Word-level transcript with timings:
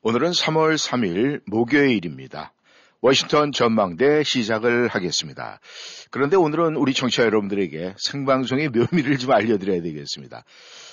오늘은 0.00 0.30
3월 0.30 0.76
3일 0.76 1.40
목요일입니다. 1.46 2.52
워싱턴 3.00 3.50
전망대 3.50 4.22
시작을 4.22 4.86
하겠습니다. 4.86 5.58
그런데 6.12 6.36
오늘은 6.36 6.76
우리 6.76 6.94
청취자 6.94 7.24
여러분들에게 7.24 7.94
생방송의 7.98 8.68
묘미를 8.68 9.18
좀 9.18 9.32
알려드려야 9.32 9.82
되겠습니다. 9.82 10.44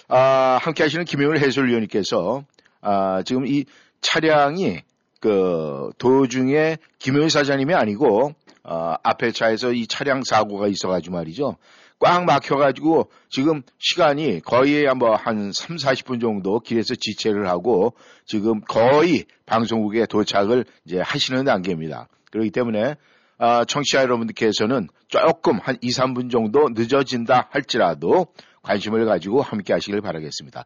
아, 0.08 0.58
함께 0.60 0.82
하시는 0.82 1.06
김영일 1.06 1.38
해설위원님께서 1.38 2.46
아, 2.82 3.22
지금 3.24 3.46
이 3.46 3.66
차량이 4.02 4.82
그 5.20 5.92
도중에 6.00 6.78
김영일 6.98 7.30
사장님이 7.30 7.76
아니고 7.76 8.34
어, 8.64 8.96
앞에 9.04 9.32
차에서 9.32 9.72
이 9.72 9.86
차량 9.86 10.24
사고가 10.24 10.68
있어가지고 10.68 11.16
말이죠. 11.16 11.58
꽉 12.00 12.26
막혀가지고 12.26 13.10
지금 13.30 13.62
시간이 13.80 14.42
거의 14.42 14.86
뭐한 14.94 15.52
3, 15.54 15.78
40분 15.78 16.20
정도 16.20 16.60
길에서 16.60 16.96
지체를 16.96 17.48
하고 17.48 17.96
지금 18.26 18.62
거의 18.62 19.26
방송국에 19.46 20.06
도착을 20.06 20.66
이제 20.86 21.00
하시는 21.00 21.44
단계입니다. 21.46 22.08
그렇기 22.32 22.52
때문에 22.52 22.96
아, 23.38 23.66
청취자 23.66 24.02
여러분들께서는 24.02 24.88
조금 25.08 25.60
한 25.60 25.78
2, 25.82 25.90
3분 25.90 26.32
정도 26.32 26.70
늦어진다 26.70 27.50
할지라도 27.52 28.28
관심을 28.62 29.06
가지고 29.06 29.42
함께 29.42 29.74
하시길 29.74 30.02
바라겠습니다. 30.02 30.66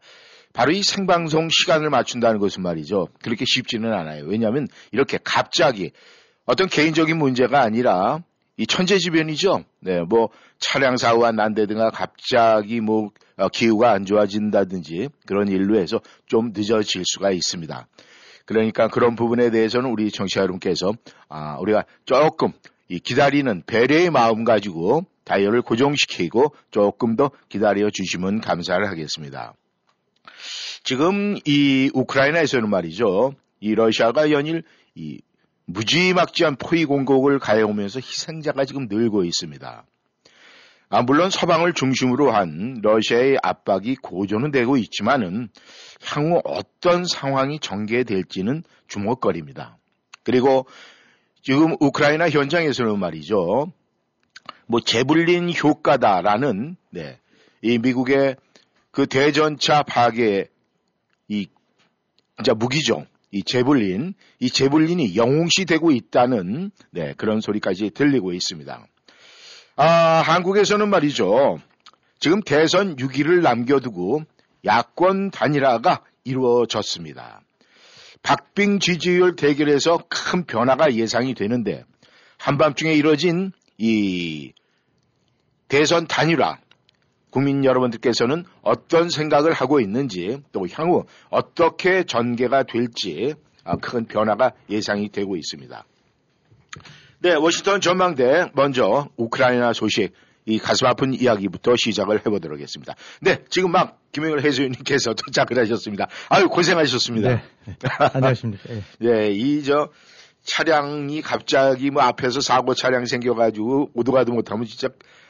바로 0.53 0.71
이 0.71 0.81
생방송 0.81 1.49
시간을 1.49 1.89
맞춘다는 1.89 2.39
것은 2.39 2.63
말이죠. 2.63 3.07
그렇게 3.21 3.45
쉽지는 3.47 3.93
않아요. 3.93 4.25
왜냐하면 4.25 4.67
이렇게 4.91 5.19
갑자기 5.23 5.91
어떤 6.45 6.67
개인적인 6.67 7.17
문제가 7.17 7.61
아니라 7.61 8.23
이 8.59 8.67
천재지변이죠. 8.67 9.63
네, 9.79 10.01
뭐 10.01 10.27
차량 10.59 10.97
사고가 10.97 11.31
난다든가 11.31 11.91
갑자기 11.91 12.81
뭐 12.81 13.09
어, 13.37 13.47
기후가 13.47 13.91
안 13.91 14.05
좋아진다든지 14.05 15.07
그런 15.25 15.47
일로 15.47 15.79
해서 15.79 16.01
좀 16.25 16.51
늦어질 16.53 17.03
수가 17.05 17.31
있습니다. 17.31 17.87
그러니까 18.45 18.89
그런 18.89 19.15
부분에 19.15 19.49
대해서는 19.49 19.89
우리 19.89 20.11
청취자 20.11 20.41
여러분께서 20.41 20.91
아, 21.29 21.57
우리가 21.61 21.85
조금 22.03 22.51
이 22.89 22.99
기다리는 22.99 23.63
배려의 23.65 24.09
마음 24.09 24.43
가지고 24.43 25.05
다이얼을 25.23 25.61
고정시키고 25.61 26.53
조금 26.69 27.15
더 27.15 27.31
기다려 27.47 27.89
주시면 27.89 28.41
감사를 28.41 28.85
하겠습니다. 28.85 29.53
지금 30.83 31.37
이 31.45 31.89
우크라이나에서는 31.93 32.69
말이죠. 32.69 33.35
이 33.61 33.73
러시아가 33.73 34.31
연일 34.31 34.63
이 34.95 35.21
무지막지한 35.69 36.55
포위 36.55 36.85
공격을 36.85 37.39
가해오면서 37.39 37.99
희생자가 37.99 38.65
지금 38.65 38.87
늘고 38.89 39.23
있습니다. 39.23 39.85
아, 40.91 41.03
물론 41.03 41.29
서방을 41.29 41.73
중심으로 41.73 42.31
한 42.31 42.79
러시아의 42.81 43.37
압박이 43.43 43.97
고조는 43.97 44.49
되고 44.49 44.75
있지만은 44.77 45.49
향후 46.03 46.41
어떤 46.43 47.05
상황이 47.05 47.59
전개될지는 47.59 48.63
주목거리입니다. 48.87 49.77
그리고 50.23 50.65
지금 51.43 51.75
우크라이나 51.79 52.29
현장에서는 52.29 52.97
말이죠. 52.97 53.71
뭐 54.65 54.79
제블린 54.81 55.53
효과다라는 55.55 56.75
네, 56.89 57.19
이 57.61 57.77
미국의 57.77 58.35
그 58.89 59.05
대전차 59.05 59.83
파괴 59.83 60.47
이 61.27 61.47
진짜 62.37 62.53
무기죠. 62.55 63.05
이 63.31 63.43
제블린, 63.43 64.13
이 64.39 64.49
제블린이 64.49 65.15
영웅시 65.15 65.65
되고 65.65 65.91
있다는 65.91 66.71
네, 66.91 67.13
그런 67.17 67.41
소리까지 67.41 67.91
들리고 67.91 68.33
있습니다. 68.33 68.87
아, 69.75 69.85
한국에서는 69.85 70.89
말이죠. 70.89 71.59
지금 72.19 72.41
대선 72.41 72.95
6일을 72.95 73.41
남겨두고 73.41 74.23
야권 74.65 75.31
단일화가 75.31 76.03
이루어졌습니다. 76.23 77.41
박빙 78.23 78.79
지지율 78.79 79.35
대결에서 79.35 80.03
큰 80.09 80.45
변화가 80.45 80.95
예상이 80.95 81.33
되는데 81.33 81.85
한밤중에 82.37 82.93
이뤄진 82.93 83.53
이 83.77 84.51
대선 85.69 86.07
단일화 86.07 86.57
국민 87.29 87.63
여러분들께서는 87.63 88.45
어떤 88.61 89.09
생각을 89.09 89.53
하고 89.53 89.79
있는지 89.79 90.41
또 90.51 90.67
향후 90.71 91.05
어떻게 91.29 92.03
전개가 92.03 92.63
될지 92.63 93.35
아, 93.63 93.75
큰 93.75 94.05
변화가 94.05 94.53
예상이 94.69 95.09
되고 95.09 95.35
있습니다. 95.35 95.85
네, 97.19 97.33
워싱턴 97.35 97.81
전망대 97.81 98.49
먼저 98.53 99.09
우크라이나 99.17 99.73
소식 99.73 100.13
이 100.45 100.57
가슴 100.57 100.87
아픈 100.87 101.13
이야기부터 101.13 101.75
시작을 101.75 102.19
해보도록 102.19 102.57
하겠습니다. 102.57 102.95
네, 103.21 103.43
지금 103.49 103.71
막 103.71 103.99
김영일 104.11 104.43
해수님께서 104.43 105.13
도착을 105.25 105.61
하셨습니다. 105.61 106.07
아유 106.29 106.47
고생하셨습니다. 106.47 107.29
네, 107.29 107.41
안녕하십니까. 108.13 108.63
네, 108.69 108.83
네 108.99 109.31
이저 109.31 109.89
차량이 110.43 111.21
갑자기 111.21 111.91
뭐 111.91 112.01
앞에서 112.03 112.41
사고 112.41 112.73
차량 112.73 113.05
생겨가지고 113.05 113.91
오도가도 113.93 114.31
못하면 114.31 114.65
진짜 114.65 114.89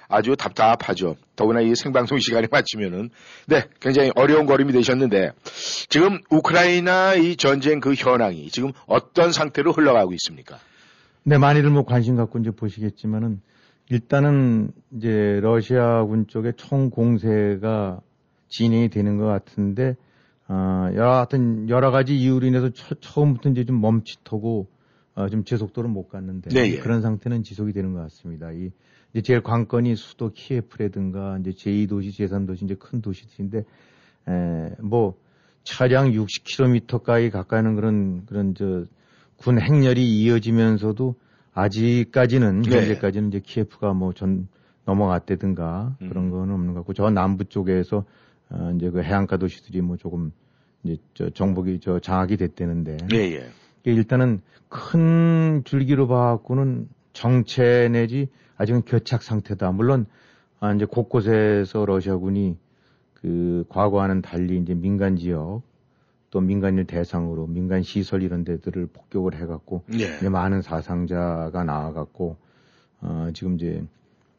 아주 0.10 0.36
답답하죠. 0.36 1.16
더구나 1.36 1.62
이 1.62 1.76
생방송 1.76 2.18
시간에 2.18 2.48
맞추면은 2.52 3.12
네 3.48 3.64
굉장히 3.80 4.12
어려운 4.16 4.46
걸음이 4.48 4.74
되셨는데 4.74 5.32
지금 5.88 6.20
우크라이나 6.30 7.14
이 7.14 7.38
전쟁 7.38 7.80
그 7.80 7.94
현황이 7.94 8.50
지금 8.50 8.72
어떤 8.88 9.32
상태로 9.32 9.72
흘러가고 9.72 10.12
있습니까? 10.14 10.58
네 11.24 11.38
많이들 11.38 11.70
뭐 11.70 11.86
관심 11.86 12.16
갖고 12.16 12.40
이제 12.40 12.50
보시겠지만은 12.50 13.40
일단은 13.90 14.72
이제 14.92 15.40
러시아군 15.42 16.28
쪽의 16.28 16.54
총 16.58 16.90
공세가 16.90 18.02
진행이 18.50 18.90
되는 18.90 19.18
것 19.18 19.26
같은데 19.26 19.96
어, 20.48 20.90
여하튼 20.96 21.70
여러 21.70 21.92
가지 21.92 22.18
이유로 22.18 22.48
인해서 22.48 22.70
처, 22.72 23.22
음부터 23.22 23.50
이제 23.50 23.64
좀 23.66 23.80
멈칫하고 23.80 24.68
어, 25.14 25.30
좀 25.30 25.44
제속도를 25.44 25.90
못 25.90 26.08
갔는데 26.10 26.50
네, 26.50 26.72
예. 26.72 26.78
그런 26.80 27.02
상태는 27.02 27.44
지속이 27.44 27.74
되는 27.74 27.94
것 27.94 28.02
같습니다. 28.02 28.52
이 28.52 28.72
이제 29.14 29.22
제일 29.22 29.42
관건이 29.42 29.96
수도 29.96 30.32
키예프라든가 30.32 31.40
이제 31.40 31.52
제2도시, 31.52 32.10
제3도시 32.10 32.64
이제 32.64 32.76
큰 32.76 33.02
도시들인데 33.02 33.60
에, 34.28 34.76
뭐 34.80 35.16
차량 35.64 36.12
60km까지 36.12 37.32
가까이는 37.32 37.76
그런 37.76 38.26
그런 38.26 38.56
저 38.56 38.86
군 39.40 39.60
행렬이 39.60 40.20
이어지면서도 40.20 41.16
아직까지는 41.54 42.62
네. 42.62 42.76
현재까지는 42.76 43.30
이제 43.30 43.40
키예프가 43.40 43.94
뭐 43.94 44.14
전 44.14 44.48
넘어갔다든가 44.86 45.96
음. 46.02 46.10
그런 46.10 46.30
거는 46.30 46.54
없는 46.54 46.74
것 46.74 46.80
같고 46.82 46.94
저 46.94 47.10
남부 47.10 47.46
쪽에서 47.46 48.06
어, 48.50 48.74
이제 48.76 48.90
그 48.90 49.02
해안가 49.02 49.38
도시들이 49.38 49.82
뭐 49.82 49.98
조금 49.98 50.32
이제 50.84 50.98
저 51.14 51.30
정복이 51.30 51.80
저 51.82 52.00
장악이 52.00 52.38
됐다는데 52.38 52.98
예, 53.14 53.18
예. 53.18 53.50
일단은 53.84 54.42
큰 54.68 55.62
줄기로 55.64 56.08
봐갖고는 56.08 56.90
정체 57.20 57.90
내지 57.90 58.30
아직은 58.56 58.84
교착 58.84 59.24
상태다. 59.24 59.74
물론 59.74 60.06
아, 60.62 60.74
이제 60.74 60.86
곳곳에서 60.86 61.86
러시아군이 61.86 62.56
그 63.14 63.66
과거와는 63.68 64.22
달리 64.22 64.58
이제 64.58 64.74
민간 64.74 65.18
지역 65.18 65.62
또 66.32 66.40
민간인 66.40 66.86
대상으로 66.86 67.48
민간 67.48 67.84
시설 67.84 68.24
이런 68.24 68.46
데들을 68.46 68.88
폭격을 68.94 69.36
해갖고 69.36 69.84
네. 69.88 70.16
이제 70.18 70.30
많은 70.30 70.62
사상자가 70.62 71.66
나와갖고 71.66 72.38
어, 73.02 73.30
지금 73.34 73.56
이제 73.56 73.84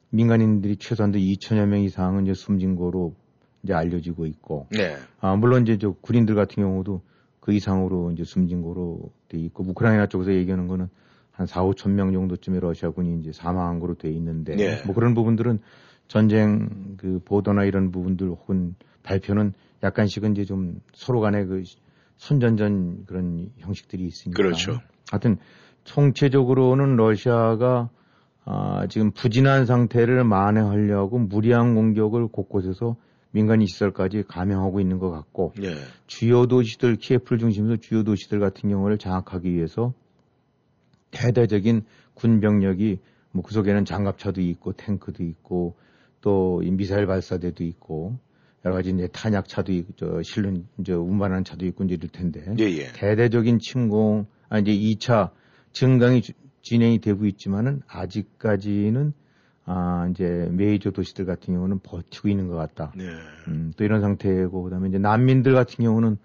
민간인들이 0.08 0.76
최소한도 0.76 1.18
2천여 1.18 1.66
명 1.66 1.80
이상은 1.80 2.24
이제 2.24 2.32
숨진 2.32 2.76
거로 2.76 3.14
이제 3.62 3.74
알려지고 3.74 4.24
있고 4.24 4.68
네. 4.70 4.96
아, 5.20 5.36
물론 5.36 5.64
이제 5.64 5.76
저 5.76 5.92
군인들 6.00 6.34
같은 6.34 6.62
경우도 6.62 7.02
그 7.40 7.52
이상으로 7.52 8.12
이제 8.12 8.24
숨진 8.24 8.62
거로 8.62 9.10
돼 9.28 9.36
있고 9.36 9.64
우크라이나 9.64 10.06
쪽에서 10.06 10.32
얘기하는 10.32 10.66
거는 10.66 10.88
한 11.40 11.46
4, 11.46 11.62
5천 11.62 11.92
명 11.92 12.12
정도쯤의 12.12 12.60
러시아군이 12.60 13.18
이제 13.18 13.32
사망한 13.32 13.80
거로 13.80 13.94
돼 13.94 14.10
있는데 14.10 14.56
네. 14.56 14.82
뭐 14.84 14.94
그런 14.94 15.14
부분들은 15.14 15.60
전쟁 16.06 16.96
그 16.98 17.18
보도나 17.24 17.64
이런 17.64 17.90
부분들 17.90 18.28
혹은 18.28 18.74
발표는 19.04 19.54
약간씩은 19.82 20.32
이제 20.32 20.44
좀 20.44 20.82
서로 20.92 21.20
간에 21.20 21.46
그 21.46 21.62
선전전 22.18 23.06
그런 23.06 23.48
형식들이 23.56 24.04
있으니까. 24.04 24.36
그렇죠. 24.36 24.80
하여튼 25.10 25.38
총체적으로는 25.84 26.96
러시아가 26.96 27.88
아, 28.44 28.86
지금 28.90 29.10
부진한 29.10 29.64
상태를 29.64 30.24
만회하려고 30.24 31.18
무리한 31.18 31.74
공격을 31.74 32.28
곳곳에서 32.28 32.96
민간인 33.30 33.66
시설까지 33.66 34.24
감행하고 34.28 34.78
있는 34.80 34.98
것 34.98 35.10
같고 35.10 35.54
예. 35.62 35.74
주요 36.06 36.44
도시들 36.44 36.96
키예프를 36.96 37.38
중심으로 37.38 37.78
주요 37.78 38.04
도시들 38.04 38.40
같은 38.40 38.68
경우를 38.68 38.98
장악하기 38.98 39.50
위해서 39.50 39.94
대대적인 41.10 41.82
군 42.14 42.40
병력이 42.40 42.98
뭐 43.32 43.42
그 43.44 43.54
속에는 43.54 43.84
장갑차도 43.84 44.40
있고 44.40 44.72
탱크도 44.72 45.22
있고 45.22 45.76
또이 46.20 46.70
미사일 46.72 47.06
발사대도 47.06 47.64
있고 47.64 48.18
여러 48.64 48.74
가지 48.76 48.90
이제 48.90 49.06
탄약차도 49.06 49.72
있고 49.72 49.92
저 49.96 50.22
실은 50.22 50.66
이제 50.78 50.92
운반하는 50.92 51.44
차도 51.44 51.64
있고 51.66 51.84
이제 51.84 51.94
이럴 51.94 52.08
텐데 52.08 52.44
예, 52.58 52.64
예. 52.64 52.92
대대적인 52.92 53.58
침공 53.60 54.26
아 54.48 54.58
이제 54.58 54.72
2차 54.72 55.30
증강이 55.72 56.22
주- 56.22 56.32
진행이 56.62 56.98
되고 57.00 57.24
있지만은 57.26 57.80
아직까지는 57.86 59.12
아 59.64 60.08
이제 60.10 60.48
메이저 60.50 60.90
도시들 60.90 61.24
같은 61.24 61.54
경우는 61.54 61.78
버티고 61.82 62.28
있는 62.28 62.48
것 62.48 62.56
같다. 62.56 62.92
네. 62.96 63.04
음, 63.48 63.72
또 63.76 63.84
이런 63.84 64.00
상태고 64.00 64.64
그다음에 64.64 64.88
이제 64.88 64.98
난민들 64.98 65.54
같은 65.54 65.84
경우는 65.84 66.18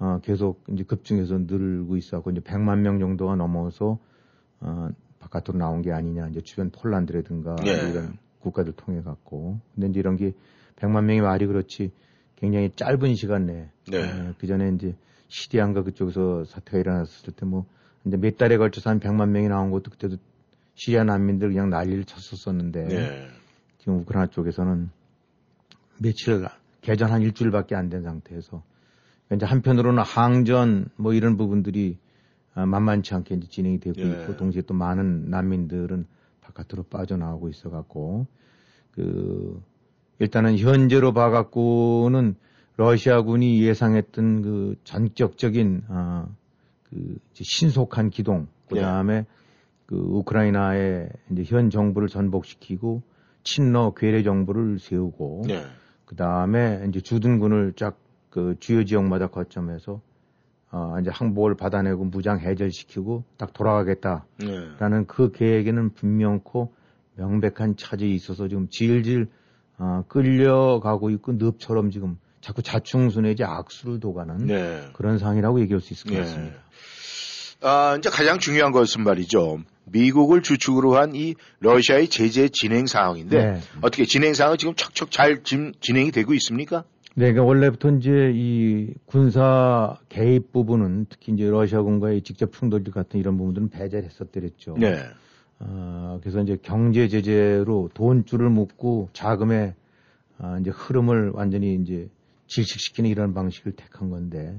어, 0.00 0.18
계속 0.22 0.64
이제 0.72 0.82
급증해서 0.82 1.38
늘고 1.46 1.96
있어갖고 1.96 2.32
이제 2.32 2.40
100만 2.40 2.80
명 2.80 2.98
정도가 2.98 3.36
넘어서 3.36 3.98
어, 4.60 4.88
바깥으로 5.18 5.58
나온 5.58 5.82
게 5.82 5.92
아니냐 5.92 6.28
이제 6.28 6.40
주변 6.40 6.70
폴란드라든가 6.70 7.56
예. 7.66 7.90
이런 7.90 8.16
국가들 8.40 8.72
통해 8.74 9.02
갖고 9.02 9.58
근데 9.74 9.88
이제 9.88 10.00
이런 10.00 10.16
게 10.16 10.32
100만 10.76 11.04
명이 11.04 11.20
말이 11.20 11.46
그렇지 11.46 11.92
굉장히 12.36 12.70
짧은 12.74 13.14
시간 13.16 13.46
내에 13.46 13.68
네. 13.90 14.32
그 14.38 14.46
전에 14.46 14.70
이제 14.74 14.94
시리안가 15.28 15.82
그쪽에서 15.82 16.44
사태가 16.44 16.78
일어났을 16.78 17.32
때 17.34 17.46
뭐 17.46 17.66
이제 18.06 18.16
몇 18.16 18.38
달에 18.38 18.56
걸쳐서 18.56 18.88
한 18.90 18.98
100만 19.00 19.28
명이 19.28 19.48
나온 19.48 19.70
것도 19.70 19.90
그때도 19.90 20.16
시리아 20.74 21.04
난민들 21.04 21.48
그냥 21.50 21.68
난리를 21.68 22.04
쳤었었는데 22.04 22.84
네. 22.84 23.28
지금 23.78 23.98
우크라이나 24.00 24.30
쪽에서는 24.30 24.90
며칠 25.98 26.46
개전 26.80 27.10
한 27.12 27.20
일주일밖에 27.22 27.74
안 27.74 27.90
된 27.90 28.02
상태에서 28.02 28.62
이제 29.34 29.44
한편으로는 29.44 30.02
항전 30.02 30.88
뭐 30.96 31.12
이런 31.12 31.36
부분들이 31.36 31.98
아, 31.98 32.09
만만치 32.54 33.14
않게 33.14 33.36
이제 33.36 33.48
진행이 33.48 33.80
되고 33.80 34.00
예. 34.00 34.06
있고 34.08 34.36
동시에 34.36 34.62
또 34.62 34.74
많은 34.74 35.30
난민들은 35.30 36.06
바깥으로 36.40 36.84
빠져나오고 36.84 37.48
있어 37.48 37.70
갖고 37.70 38.26
그 38.92 39.62
일단은 40.18 40.58
현재로 40.58 41.12
봐 41.12 41.30
갖고는 41.30 42.34
러시아군이 42.76 43.62
예상했던 43.62 44.42
그 44.42 44.76
전격적인 44.84 45.84
아, 45.88 46.26
그 46.84 47.18
이제 47.32 47.44
신속한 47.44 48.10
기동 48.10 48.48
그다음에 48.68 49.26
그 49.86 49.96
우크라이나의 49.96 51.10
이제 51.30 51.44
현 51.44 51.70
정부를 51.70 52.08
전복시키고 52.08 53.02
친러 53.44 53.94
괴뢰 53.94 54.22
정부를 54.22 54.78
세우고 54.78 55.44
네. 55.46 55.62
그 56.04 56.16
다음에 56.16 56.84
이제 56.88 57.00
주둔군을 57.00 57.74
쫙 57.76 57.96
그 58.30 58.56
주요 58.60 58.84
지역마다 58.84 59.26
거점해서 59.26 60.00
어 60.72 60.96
이제 61.00 61.10
항복을 61.12 61.56
받아내고 61.56 62.04
무장 62.04 62.38
해제시키고 62.38 63.24
딱 63.36 63.52
돌아가겠다라는 63.52 64.28
네. 64.38 65.04
그 65.06 65.32
계획에는 65.32 65.94
분명코 65.94 66.72
명백한 67.16 67.76
차질이 67.76 68.14
있어서 68.14 68.48
지금 68.48 68.68
질질 68.68 69.28
어, 69.78 70.04
끌려가고 70.08 71.10
있고 71.10 71.32
늪처럼 71.32 71.90
지금 71.90 72.18
자꾸 72.40 72.62
자충수내지 72.62 73.44
악수를 73.44 73.98
둬가는 74.00 74.46
네. 74.46 74.88
그런 74.92 75.18
상황이라고 75.18 75.60
얘기할 75.60 75.80
수 75.80 75.92
있을 75.92 76.10
것 76.10 76.16
네. 76.16 76.20
같습니다. 76.20 76.56
아, 77.62 77.96
이제 77.98 78.08
가장 78.08 78.38
중요한 78.38 78.72
것은 78.72 79.02
말이죠. 79.04 79.58
미국을 79.84 80.42
주축으로 80.42 80.96
한 80.96 81.14
이 81.14 81.34
러시아의 81.58 82.08
제재 82.08 82.48
진행 82.48 82.86
상황인데 82.86 83.36
네. 83.52 83.60
어떻게 83.82 84.04
진행 84.04 84.34
상황은 84.34 84.56
지금 84.56 84.74
척척 84.76 85.10
잘 85.10 85.42
진, 85.42 85.72
진행이 85.80 86.12
되고 86.12 86.32
있습니까? 86.34 86.84
네, 87.16 87.32
그러니까 87.32 87.44
원래부터 87.44 87.90
이제 87.96 88.32
이 88.34 88.94
군사 89.06 89.98
개입 90.08 90.52
부분은 90.52 91.06
특히 91.08 91.32
이제 91.32 91.48
러시아군과의 91.48 92.22
직접 92.22 92.52
충돌 92.52 92.84
같은 92.84 93.18
이런 93.18 93.36
부분들은 93.36 93.68
배제를 93.68 94.04
했었더랬죠. 94.04 94.76
네. 94.78 94.96
어, 95.58 96.18
그래서 96.22 96.40
이제 96.40 96.56
경제 96.62 97.08
제재로 97.08 97.90
돈줄을 97.94 98.48
묶고 98.48 99.10
자금의 99.12 99.74
아, 100.38 100.58
이제 100.60 100.70
흐름을 100.70 101.32
완전히 101.34 101.74
이제 101.74 102.08
질식시키는 102.46 103.10
이런 103.10 103.34
방식을 103.34 103.72
택한 103.72 104.08
건데 104.10 104.56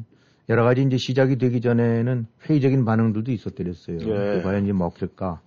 여러 0.50 0.63
가지 0.63 0.83
이제 0.83 0.98
시작이 0.98 1.38
되기 1.38 1.62
전에는 1.62 2.27
회의적인 2.48 2.86
반응들도 2.86 3.31
있었더랬어요. 3.31 3.98
예. 4.01 4.03
그게 4.03 4.42
과연 4.44 4.63
이제 4.65 4.74
먹힐까? 4.74 5.42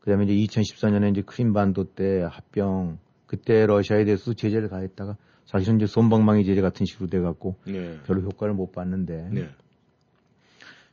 그다음에 0.00 0.24
이제 0.24 0.60
2014년에 0.60 1.12
이제 1.12 1.22
크림 1.22 1.52
반도 1.52 1.84
때 1.84 2.26
합병 2.28 2.98
그때 3.26 3.64
러시아에 3.64 4.04
대해서 4.04 4.34
제재를 4.34 4.68
가했다가 4.68 5.16
사실은 5.50 5.76
이제 5.76 5.86
손방망이 5.86 6.44
제재 6.44 6.60
같은 6.60 6.86
식으로 6.86 7.08
돼 7.08 7.18
갖고 7.18 7.56
네. 7.66 7.98
별로 8.06 8.20
효과를 8.22 8.54
못 8.54 8.70
봤는데 8.70 9.30
네. 9.32 9.48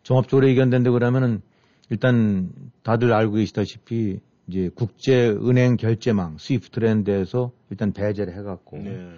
종합적으로 0.01 0.48
의견된다 0.48 0.89
그러면은 0.89 1.42
일단 1.92 2.50
다들 2.81 3.13
알고 3.13 3.36
계시다시피 3.36 4.19
이제 4.48 4.71
국제 4.74 5.30
은행 5.30 5.77
결제망 5.77 6.38
스위프트랜드에서 6.39 7.51
일단 7.69 7.92
배제를 7.94 8.33
해갖고 8.33 8.77
네. 8.80 9.09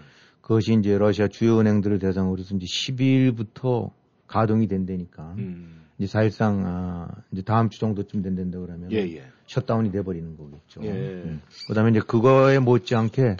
그것이 0.41 0.73
이제 0.73 0.97
러시아 0.97 1.29
주요 1.29 1.57
은행들을 1.59 1.99
대상으로 1.99 2.39
해서 2.39 2.53
이제 2.55 2.65
12일부터 2.65 3.91
가동이 4.27 4.67
된다니까 4.67 5.35
음. 5.37 5.85
이제 5.97 6.07
사실상 6.07 6.65
아 6.65 7.07
이제 7.31 7.43
다음 7.43 7.69
주 7.69 7.79
정도쯤 7.79 8.23
된다고 8.23 8.65
그러면 8.65 8.91
예, 8.91 8.97
예. 8.97 9.23
셧다운이 9.47 9.91
돼버리는 9.93 10.35
거겠죠. 10.35 10.81
예. 10.83 10.91
음. 10.91 11.41
그다음에 11.67 11.91
이제 11.91 12.01
그거에 12.01 12.59
못지않게 12.59 13.37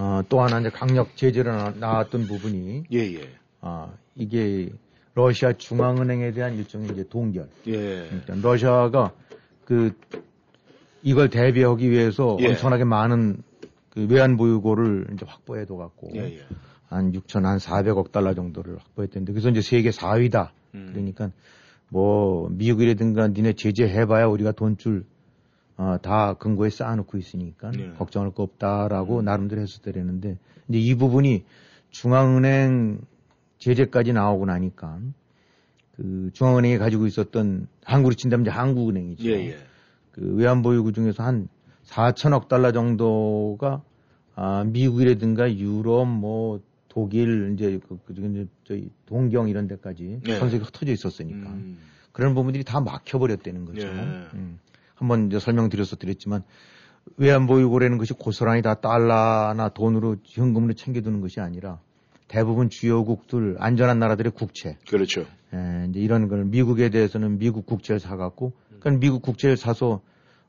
어, 0.00 0.22
또 0.30 0.40
하나 0.40 0.60
이제 0.60 0.70
강력 0.70 1.14
제재로 1.14 1.52
나- 1.52 1.74
나왔던 1.78 2.26
부분이 2.26 2.84
예, 2.90 2.98
예. 2.98 3.28
아 3.60 3.92
이게 4.16 4.70
러시아 5.14 5.52
중앙은행에 5.52 6.32
대한 6.32 6.56
일종의 6.56 6.90
이제 6.92 7.04
동결. 7.08 7.48
예. 7.68 8.08
일단 8.10 8.40
러시아가 8.40 9.12
그 9.66 9.92
이걸 11.02 11.28
대비하기 11.28 11.90
위해서 11.90 12.38
예. 12.40 12.48
엄청나게 12.48 12.84
많은 12.84 13.42
그 13.90 14.06
외환 14.08 14.38
보유고를 14.38 15.08
이제 15.12 15.26
확보해 15.28 15.66
둬 15.66 15.76
갖고 15.76 16.10
예, 16.14 16.20
예. 16.38 16.40
한 16.88 17.12
6천 17.12 17.42
한 17.42 17.58
400억 17.58 18.10
달러 18.10 18.32
정도를 18.34 18.78
확보했던데 18.78 19.32
그래서 19.32 19.50
이제 19.50 19.60
세계 19.60 19.90
4위다. 19.90 20.48
음. 20.74 20.90
그러니까 20.92 21.30
뭐 21.90 22.48
미국이라든가 22.50 23.28
니네 23.28 23.52
제재해봐야 23.54 24.26
우리가 24.28 24.52
돈줄 24.52 25.04
어, 25.80 25.96
다 26.02 26.34
근거에 26.34 26.68
쌓아놓고 26.68 27.16
있으니까 27.16 27.70
네. 27.70 27.94
걱정할 27.96 28.32
거 28.32 28.42
없다라고 28.42 29.22
나름대로 29.22 29.62
했었더랬는데 29.62 30.36
이제 30.68 30.78
이 30.78 30.94
부분이 30.94 31.44
중앙은행 31.88 33.00
제재까지 33.56 34.12
나오고 34.12 34.44
나니까 34.44 34.98
그 35.96 36.30
중앙은행이 36.34 36.76
가지고 36.76 37.06
있었던 37.06 37.66
한국으로 37.82 38.14
친다면 38.14 38.44
이제 38.44 38.50
한국은행이죠. 38.50 39.30
예, 39.30 39.52
예. 39.52 39.58
그 40.12 40.34
외환보유고 40.34 40.92
중에서 40.92 41.22
한 41.22 41.48
4천억 41.86 42.48
달러 42.48 42.72
정도가 42.72 43.82
아, 44.34 44.64
미국이라든가 44.66 45.50
유럽 45.56 46.06
뭐 46.06 46.60
독일 46.88 47.54
이제 47.54 47.80
그, 47.88 47.98
그 48.04 48.12
이제 48.12 48.46
저희 48.64 48.90
동경 49.06 49.48
이런 49.48 49.66
데까지 49.66 50.20
네. 50.24 50.38
전 50.38 50.50
세계에 50.50 50.66
흩어져 50.66 50.92
있었으니까 50.92 51.48
음. 51.48 51.78
그런 52.12 52.34
부분들이 52.34 52.64
다 52.64 52.80
막혀버렸다는 52.80 53.64
거죠. 53.64 53.86
예. 53.86 53.90
음. 54.34 54.58
한번 55.00 55.26
이제 55.26 55.38
설명드려서 55.38 55.96
드렸지만 55.96 56.44
외환보유고라는 57.16 57.96
것이 57.96 58.12
고스란히 58.12 58.60
다 58.60 58.74
달러나 58.74 59.70
돈으로 59.70 60.16
현금으로 60.24 60.74
챙겨두는 60.74 61.22
것이 61.22 61.40
아니라 61.40 61.80
대부분 62.28 62.68
주요국들 62.68 63.56
안전한 63.58 63.98
나라들의 63.98 64.32
국채 64.32 64.76
그렇죠. 64.88 65.24
예, 65.54 65.86
이제 65.88 66.00
이런 66.00 66.28
걸 66.28 66.44
미국에 66.44 66.90
대해서는 66.90 67.38
미국 67.38 67.66
국채를 67.66 67.98
사갖고, 67.98 68.52
그러니까 68.78 69.00
미국 69.00 69.22
국채를 69.22 69.56
사서 69.56 70.02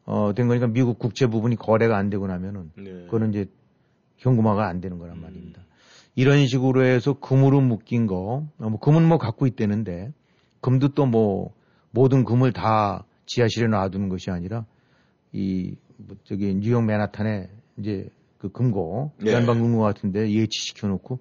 어, 0.05 0.33
된 0.35 0.47
거니까 0.47 0.67
미국 0.67 0.99
국채 0.99 1.25
부분이 1.25 1.55
거래가 1.55 1.97
안 1.97 2.09
되고 2.09 2.27
나면은 2.27 2.71
네. 2.77 3.05
그거는 3.05 3.29
이제 3.29 3.45
현금화가 4.17 4.67
안 4.67 4.81
되는 4.81 4.99
거란 4.99 5.19
말입니다. 5.19 5.61
이런 6.15 6.45
식으로 6.45 6.83
해서 6.83 7.13
금으로 7.13 7.61
묶인 7.61 8.05
거, 8.05 8.45
어, 8.59 8.69
뭐 8.69 8.79
금은 8.79 9.07
뭐 9.07 9.17
갖고 9.17 9.47
있다는데 9.47 10.11
금도 10.59 10.89
또 10.89 11.05
뭐 11.05 11.53
모든 11.91 12.23
금을 12.25 12.51
다 12.51 13.05
지하실에 13.31 13.67
놔두는 13.67 14.09
것이 14.09 14.29
아니라 14.29 14.65
이뭐 15.31 16.17
저기 16.25 16.53
뉴욕 16.53 16.83
맨하탄에 16.83 17.49
이제 17.77 18.09
그 18.37 18.49
금고 18.49 19.11
네. 19.21 19.31
연방 19.31 19.61
금고 19.61 19.79
같은데 19.79 20.29
예치시켜 20.29 20.87
놓고 20.87 21.19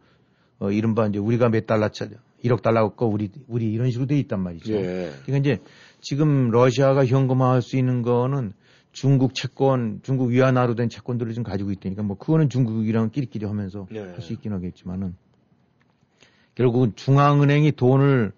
어 0.59 0.71
이른바 0.73 1.07
이제 1.07 1.19
우리가 1.19 1.51
몇 1.51 1.67
달러 1.67 1.89
차 1.89 2.09
1억 2.45 2.63
달러 2.63 2.89
갖고 2.89 3.07
우리 3.07 3.31
우리 3.47 3.73
이런 3.73 3.91
식으로 3.91 4.07
돼 4.09 4.19
있단 4.19 4.41
말이죠. 4.41 4.73
예. 4.73 5.13
그러니까 5.25 5.37
이제 5.37 5.63
지금 6.01 6.51
러시아가 6.51 7.07
현금화할 7.07 7.63
수 7.63 7.77
있는 7.77 8.03
거는 8.03 8.55
중국 8.93 9.35
채권, 9.35 10.01
중국 10.03 10.31
위안화로 10.31 10.75
된 10.75 10.89
채권들을 10.89 11.33
좀 11.35 11.45
가지고 11.45 11.71
있다니까 11.71 12.03
뭐 12.03 12.17
그거는 12.17 12.49
중국이랑 12.49 13.11
끼리끼리 13.11 13.47
하면서 13.47 13.87
네. 13.91 14.01
할수 14.01 14.33
있긴 14.33 14.53
하겠지만은 14.53 15.15
결국은 16.57 16.95
중앙은행이 16.97 17.73
돈을 17.73 18.33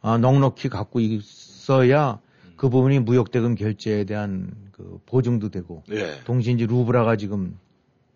아, 0.00 0.18
넉넉히 0.18 0.68
갖고 0.68 0.98
있어야 0.98 2.20
그 2.62 2.68
부분이 2.68 3.00
무역대금 3.00 3.56
결제에 3.56 4.04
대한 4.04 4.54
그 4.70 5.00
보증도 5.06 5.48
되고 5.48 5.82
예. 5.90 6.20
동시에 6.22 6.52
이제 6.52 6.64
루브라가 6.64 7.16
지금 7.16 7.58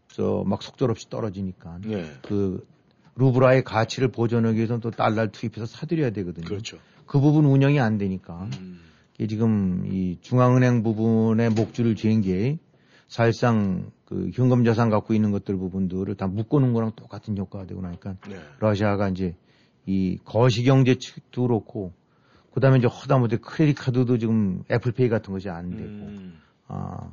저 0.06 0.44
막 0.46 0.62
속절없이 0.62 1.10
떨어지니까 1.10 1.80
예. 1.88 2.04
그 2.22 2.64
루브라의 3.16 3.64
가치를 3.64 4.12
보존하기 4.12 4.56
위해서는 4.56 4.80
또 4.80 4.92
달러를 4.92 5.32
투입해서 5.32 5.66
사들여야 5.66 6.10
되거든요. 6.10 6.46
그렇죠. 6.46 6.78
그 7.06 7.18
부분 7.18 7.44
운영이 7.44 7.80
안 7.80 7.98
되니까 7.98 8.48
음. 8.60 8.78
이게 9.14 9.26
지금 9.26 9.84
이 9.84 10.18
중앙은행 10.20 10.84
부분의 10.84 11.50
목줄을 11.50 11.96
쥘게 11.96 12.58
사실상 13.08 13.90
그 14.04 14.30
현금 14.32 14.62
자산 14.62 14.90
갖고 14.90 15.12
있는 15.12 15.32
것들 15.32 15.56
부분들을 15.56 16.14
다 16.14 16.28
묶어놓은 16.28 16.72
거랑 16.72 16.92
똑같은 16.94 17.36
효과가 17.36 17.66
되고 17.66 17.80
나니까 17.80 18.14
네. 18.28 18.36
러시아가 18.60 19.08
이제 19.08 19.34
이 19.86 20.18
거시경제 20.24 20.98
측도 21.00 21.42
그렇고 21.48 21.92
그 22.56 22.60
다음에 22.60 22.78
이제 22.78 22.86
허다못해 22.86 23.36
크레딧 23.36 23.76
카드도 23.76 24.16
지금 24.16 24.62
애플페이 24.70 25.10
같은 25.10 25.30
것이 25.34 25.50
안 25.50 25.76
되고 25.76 25.90
음. 26.06 26.38
아 26.68 27.10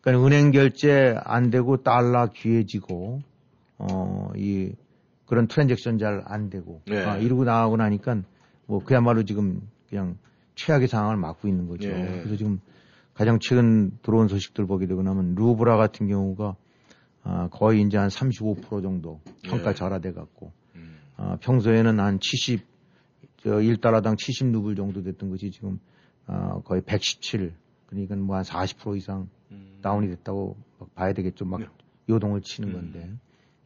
그러니까 0.00 0.26
은행 0.26 0.52
결제 0.52 1.14
안 1.22 1.50
되고 1.50 1.82
달러 1.82 2.28
귀해지고 2.32 3.20
어 3.76 4.30
이 4.36 4.72
그런 5.26 5.48
트랜잭션 5.48 5.98
잘 5.98 6.22
안 6.24 6.48
되고 6.48 6.80
네. 6.86 7.04
아, 7.04 7.18
이러고 7.18 7.44
나가고 7.44 7.76
나니까 7.76 8.22
뭐 8.64 8.82
그야말로 8.82 9.22
지금 9.24 9.60
그냥 9.90 10.16
최악의 10.54 10.88
상황을 10.88 11.18
맞고 11.18 11.46
있는 11.46 11.68
거죠. 11.68 11.88
네. 11.88 12.20
그래서 12.22 12.36
지금 12.36 12.58
가장 13.12 13.38
최근 13.38 13.90
들어온 14.00 14.28
소식들 14.28 14.64
보게 14.66 14.86
되고 14.86 15.02
나면 15.02 15.34
루브라 15.34 15.76
같은 15.76 16.08
경우가 16.08 16.56
아, 17.22 17.48
거의 17.50 17.82
이제 17.82 17.98
한 17.98 18.08
35% 18.08 18.82
정도 18.82 19.20
평가 19.42 19.72
네. 19.72 19.74
절하돼 19.74 20.12
갖고 20.14 20.52
음. 20.74 20.96
아, 21.18 21.36
평소에는 21.42 22.00
한 22.00 22.18
70, 22.18 22.62
저 23.42 23.50
1달러당 23.50 24.16
70루블 24.16 24.76
정도 24.76 25.02
됐던 25.02 25.30
것이 25.30 25.50
지금 25.50 25.78
아, 26.26 26.60
거의 26.64 26.82
117, 26.82 27.54
그러니까 27.86 28.16
뭐 28.16 28.36
한 28.36 28.44
40% 28.44 28.96
이상 28.96 29.28
음. 29.50 29.78
다운이 29.82 30.08
됐다고 30.08 30.56
막 30.78 30.94
봐야 30.94 31.12
되겠죠. 31.12 31.44
막 31.44 31.60
네. 31.60 31.66
요동을 32.08 32.42
치는 32.42 32.68
음. 32.70 32.74
건데. 32.74 33.10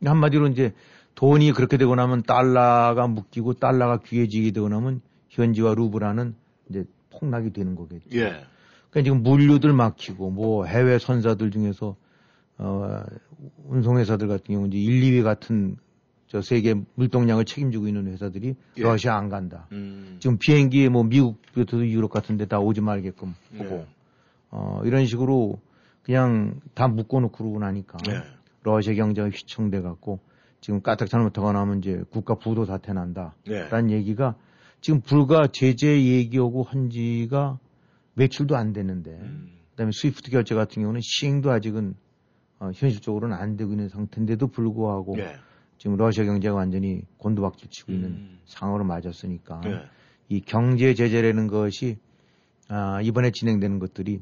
한마디로 0.04 0.48
이제 0.48 0.72
돈이 1.14 1.52
그렇게 1.52 1.76
되고 1.76 1.94
나면 1.94 2.22
달러가 2.22 3.06
묶이고 3.06 3.54
달러가 3.54 3.98
귀해지게 3.98 4.52
되고 4.52 4.68
나면 4.68 5.00
현지와 5.28 5.74
루브라는 5.74 6.34
이제 6.68 6.84
폭락이 7.10 7.52
되는 7.52 7.74
거겠죠. 7.74 8.18
예. 8.18 8.44
그러니까 8.90 9.02
지금 9.04 9.22
물류들 9.22 9.72
막히고 9.72 10.30
뭐 10.30 10.64
해외 10.64 10.98
선사들 10.98 11.50
중에서 11.50 11.96
어 12.58 13.02
운송회사들 13.66 14.28
같은 14.28 14.54
경우 14.54 14.66
이제 14.68 14.78
1, 14.78 15.02
2위 15.02 15.22
같은 15.22 15.76
저 16.30 16.40
세계 16.40 16.76
물동량을 16.94 17.44
책임지고 17.44 17.88
있는 17.88 18.06
회사들이 18.06 18.54
예. 18.76 18.82
러시아 18.82 19.16
안 19.16 19.28
간다. 19.28 19.66
음. 19.72 20.16
지금 20.20 20.38
비행기에 20.38 20.88
뭐 20.88 21.02
미국부터도 21.02 21.88
유럽 21.88 22.12
같은데 22.12 22.46
다 22.46 22.60
오지 22.60 22.80
말게끔 22.80 23.34
하고 23.58 23.64
네. 23.64 23.86
어 24.50 24.80
이런 24.84 25.06
식으로 25.06 25.60
그냥 26.04 26.60
다 26.74 26.86
묶어놓고 26.86 27.36
그러고 27.36 27.58
나니까 27.58 27.98
네. 28.06 28.22
러시아 28.62 28.94
경제가 28.94 29.28
휘청돼 29.28 29.80
갖고 29.80 30.20
지금 30.60 30.80
까딱 30.82 31.10
잘못하거나 31.10 31.58
하면 31.62 31.78
이제 31.78 32.04
국가 32.10 32.36
부도 32.36 32.64
사태 32.64 32.92
난다. 32.92 33.34
네. 33.44 33.68
라는 33.68 33.90
얘기가 33.90 34.36
지금 34.80 35.00
불과 35.00 35.48
제재 35.48 36.00
얘기하고 36.00 36.62
한 36.62 36.90
지가 36.90 37.58
매출도 38.14 38.56
안 38.56 38.72
되는데 38.72 39.10
음. 39.10 39.48
그다음에 39.72 39.90
스위프트 39.92 40.30
결제 40.30 40.54
같은 40.54 40.80
경우는 40.82 41.00
시행도 41.02 41.50
아직은 41.50 41.96
어, 42.60 42.70
현실적으로는 42.72 43.36
안 43.36 43.56
되고 43.56 43.72
있는 43.72 43.88
상태인데도 43.88 44.46
불구하고 44.46 45.18
예. 45.18 45.34
지금 45.80 45.96
러시아 45.96 46.26
경제가 46.26 46.54
완전히 46.54 47.00
곤두박질 47.16 47.70
치고 47.70 47.92
있는 47.92 48.08
음. 48.10 48.38
상황으로 48.44 48.84
맞았으니까 48.84 49.62
예. 49.64 49.80
이 50.28 50.42
경제 50.42 50.92
제재라는 50.92 51.46
것이 51.46 51.96
아, 52.68 53.00
이번에 53.00 53.30
진행되는 53.30 53.78
것들이 53.78 54.20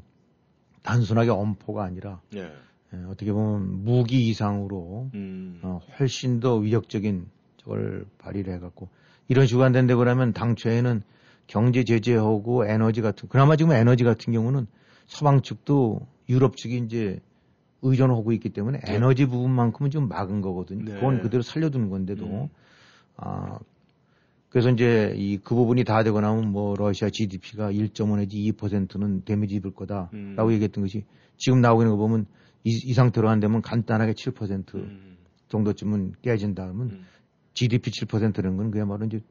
단순하게 0.83 1.31
엄포가 1.31 1.83
아니라 1.83 2.21
예. 2.33 2.49
예, 2.93 2.97
어떻게 3.09 3.33
보면 3.33 3.83
무기 3.83 4.29
이상으로 4.29 5.09
음. 5.13 5.59
어, 5.61 5.81
훨씬 5.99 6.39
더 6.39 6.55
위력적인 6.55 7.27
저걸 7.57 8.05
발휘를 8.19 8.53
해갖고 8.53 8.87
이런 9.27 9.45
식으로 9.45 9.65
안 9.65 9.73
된다고 9.73 9.99
그러면 9.99 10.31
당초에는 10.31 11.01
경제 11.45 11.83
제재하고 11.83 12.67
에너지 12.67 13.01
같은 13.01 13.27
그나마 13.27 13.57
지금 13.57 13.73
에너지 13.73 14.05
같은 14.05 14.31
경우는 14.31 14.65
서방 15.07 15.41
측도 15.41 16.07
유럽 16.29 16.55
측이 16.55 16.77
이제 16.85 17.19
의존하고 17.81 18.31
있기 18.33 18.49
때문에 18.49 18.79
네. 18.79 18.95
에너지 18.95 19.25
부분만큼은 19.25 19.91
좀 19.91 20.07
막은 20.07 20.41
거거든요. 20.41 20.85
네. 20.85 20.93
그건 20.95 21.21
그대로 21.21 21.41
살려두는 21.43 21.89
건데도 21.89 22.25
음. 22.25 22.47
아 23.17 23.59
그래서 24.49 24.69
이제 24.69 25.13
이 25.17 25.37
그 25.43 25.55
부분이 25.55 25.83
다 25.83 26.03
되고 26.03 26.19
나면 26.19 26.51
뭐 26.51 26.75
러시아 26.75 27.09
GDP가 27.09 27.71
1.5 27.71 28.17
내지 28.17 28.51
2%는 28.51 29.23
데미지 29.25 29.55
입을 29.55 29.71
거다라고 29.71 30.09
음. 30.13 30.51
얘기했던 30.51 30.83
것이 30.83 31.05
지금 31.37 31.61
나오고 31.61 31.83
있는 31.83 31.91
거 31.95 31.97
보면 31.97 32.25
이, 32.63 32.71
이 32.71 32.93
상태로 32.93 33.29
안 33.29 33.39
되면 33.39 33.61
간단하게 33.61 34.13
7% 34.13 34.75
음. 34.75 35.17
정도쯤은 35.47 36.15
깨진다 36.21 36.63
하면 36.67 36.81
음. 36.89 37.05
GDP 37.53 37.91
7%라는 37.91 38.57
건 38.57 38.71
그야말로 38.71 39.05
이제 39.05 39.21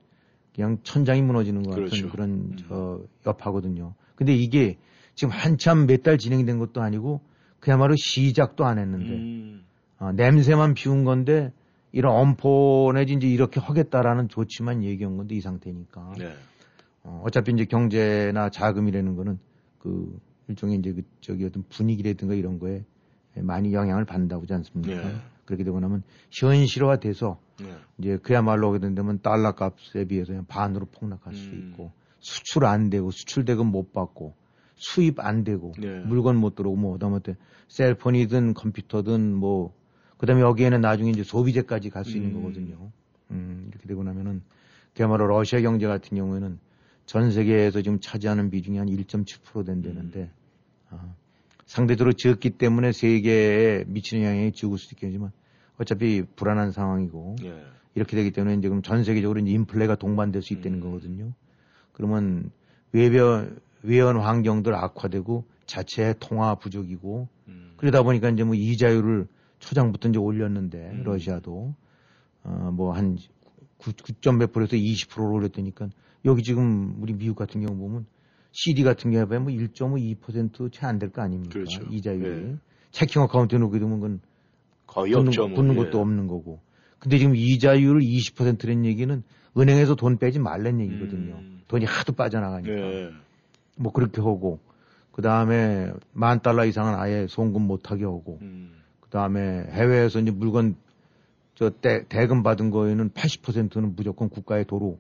그냥 0.55 0.79
천장이 0.83 1.23
무너지는 1.23 1.63
것 1.63 1.71
같은 1.71 1.85
그렇죠. 1.87 2.09
그런 2.11 2.31
음. 2.31 2.57
저 2.69 3.03
여파거든요. 3.27 3.95
근데 4.17 4.35
이게 4.35 4.79
지금 5.15 5.33
한참 5.33 5.87
몇 5.87 6.03
달 6.03 6.17
진행된 6.19 6.59
것도 6.59 6.81
아니고 6.81 7.21
그야말로 7.61 7.95
시작도 7.97 8.65
안 8.65 8.79
했는데 8.79 9.15
음. 9.15 9.65
어, 9.99 10.13
냄새만 10.13 10.75
피운 10.75 11.05
건데 11.05 11.53
이런 11.93 12.15
엄포 12.15 12.93
내지 12.95 13.15
이제 13.15 13.27
이렇게 13.27 13.61
하겠다라는 13.61 14.29
조치만 14.29 14.85
얘기한 14.85 15.17
건데 15.17 15.35
이 15.35 15.41
상태니까 15.41 16.15
네. 16.19 16.33
어, 17.03 17.23
어차피 17.25 17.53
이제 17.53 17.65
경제나 17.65 18.51
자금이라는 18.51 19.17
거는 19.17 19.39
그 19.79 20.21
일종의 20.49 20.79
이제 20.79 20.93
그 20.93 21.03
저기 21.21 21.45
어떤 21.45 21.65
분위기라든가 21.69 22.35
이런 22.35 22.59
거에 22.59 22.85
많이 23.35 23.73
영향을 23.73 24.05
받는다고 24.05 24.43
하지 24.43 24.55
않습니까? 24.55 25.09
네. 25.09 25.17
그렇게 25.45 25.65
되고 25.65 25.81
나면 25.81 26.03
현실화돼서 26.31 27.39
네. 27.61 27.75
이제 27.99 28.19
그야말로 28.19 28.69
하게 28.69 28.81
된다면 28.81 29.21
달러 29.23 29.53
값에 29.53 30.05
비해서 30.05 30.29
그냥 30.29 30.45
반으로 30.47 30.87
폭락할 30.87 31.35
수 31.35 31.49
음. 31.51 31.71
있고 31.71 31.93
수출 32.21 32.67
안 32.67 32.91
되고 32.91 33.11
수출 33.11 33.45
대금 33.45 33.69
못 33.69 33.93
받고 33.93 34.35
수입 34.79 35.21
안 35.21 35.45
되고 35.45 35.73
네. 35.79 36.01
물건 36.01 36.37
못 36.37 36.55
들어오고 36.55 36.77
뭐 36.79 36.95
하다못해 36.95 37.37
셀폰이든 37.69 38.55
컴퓨터든 38.55 39.35
뭐 39.35 39.75
그다음에 40.17 40.41
여기에는 40.43 40.81
나중에 40.81 41.11
이제 41.11 41.23
소비재까지 41.23 41.91
갈 41.91 42.05
수 42.05 42.17
있는 42.17 42.31
음. 42.31 42.43
거거든요. 42.43 42.91
음, 43.31 43.67
이렇게 43.69 43.87
되고 43.87 44.03
나면은 44.03 44.43
그야말로 44.95 45.27
러시아 45.27 45.61
경제 45.61 45.87
같은 45.87 46.17
경우에는 46.17 46.59
전 47.07 47.31
세계에서 47.31 47.83
지금 47.83 48.01
차지하는 48.01 48.51
비중이 48.51 48.79
한 48.79 48.89
1.7% 48.89 49.67
된다는데 49.67 50.31
아, 50.91 51.15
상대적으로 51.67 52.13
적기 52.15 52.51
때문에 52.51 52.93
세계에 52.93 53.85
미치는 53.87 54.25
영향이 54.25 54.53
적을 54.53 54.79
수도 54.79 54.95
있겠지만 54.97 55.31
어차피 55.79 56.23
불안한 56.37 56.73
상황이고 56.73 57.37
예. 57.45 57.63
이렇게 57.95 58.17
되기 58.17 58.31
때문에 58.31 58.61
지금 58.61 58.83
전 58.83 59.05
세계적으로 59.05 59.41
인플레가 59.41 59.97
동반될 59.97 60.43
수 60.43 60.53
있다는 60.55 60.79
음. 60.79 60.83
거거든요. 60.83 61.33
그러면 61.93 62.51
외변 62.93 63.61
외연 63.83 64.17
환경들 64.19 64.75
악화되고 64.75 65.45
자체 65.67 66.15
통화 66.21 66.55
부족이고 66.55 67.29
음. 67.49 67.73
그러다 67.77 68.03
보니까 68.03 68.29
이제 68.31 68.45
뭐 68.45 68.55
이자율을 68.55 69.27
초장부터 69.61 70.09
이제 70.09 70.19
올렸는데 70.19 70.79
음. 70.93 71.03
러시아도 71.05 71.75
어 72.45 72.71
뭐한 72.73 73.19
9점 73.79 74.37
몇 74.39 74.53
프로에서 74.53 74.77
20%로 74.77 75.33
올렸다니까 75.33 75.89
여기 76.25 76.43
지금 76.43 76.97
우리 77.01 77.13
미국 77.13 77.37
같은 77.37 77.65
경우 77.65 77.77
보면 77.79 78.07
CD 78.53 78.83
같은 78.83 79.11
경우에 79.13 79.39
뭐 79.39 79.53
1.2%채 79.53 80.87
안 80.87 80.99
될 80.99 81.11
거 81.11 81.23
아닙니까? 81.23 81.53
그렇죠. 81.53 81.83
이자율이 81.91 82.27
예. 82.53 82.57
체킹 82.91 83.23
어카운트에 83.23 83.59
놓게 83.59 83.79
되면 83.79 84.01
그건 84.01 84.21
거의 84.87 85.13
붙는, 85.13 85.29
없죠. 85.29 85.49
뭐. 85.49 85.57
붙는 85.57 85.75
예. 85.75 85.85
것도 85.85 86.01
없는 86.01 86.27
거고. 86.27 86.61
근데 86.99 87.19
지금 87.19 87.37
이자율을 87.37 88.01
20%는 88.01 88.85
얘기는 88.85 89.23
은행에서 89.57 89.95
돈 89.95 90.19
빼지 90.19 90.39
말란 90.41 90.81
얘기거든요. 90.81 91.35
음. 91.37 91.63
돈이 91.69 91.85
하도 91.85 92.13
빠져나가니까. 92.15 92.73
예. 92.73 93.11
뭐 93.79 93.93
그렇게 93.93 94.21
하고, 94.21 94.61
그 95.13 95.23
다음에 95.23 95.93
만 96.13 96.41
달러 96.41 96.65
이상은 96.65 96.95
아예 96.95 97.27
송금 97.29 97.63
못하게 97.63 98.05
하고, 98.05 98.39
음. 98.43 98.79
그 99.01 99.11
다음에 99.11 99.65
해외에서 99.71 100.21
이제 100.21 100.31
물건 100.31 100.77
저 101.55 101.71
대, 101.71 102.07
대금 102.09 102.43
받은 102.43 102.71
거에는 102.71 103.11
80%는 103.11 103.97
무조건 103.97 104.29
국가의 104.29 104.65
도로 104.65 104.99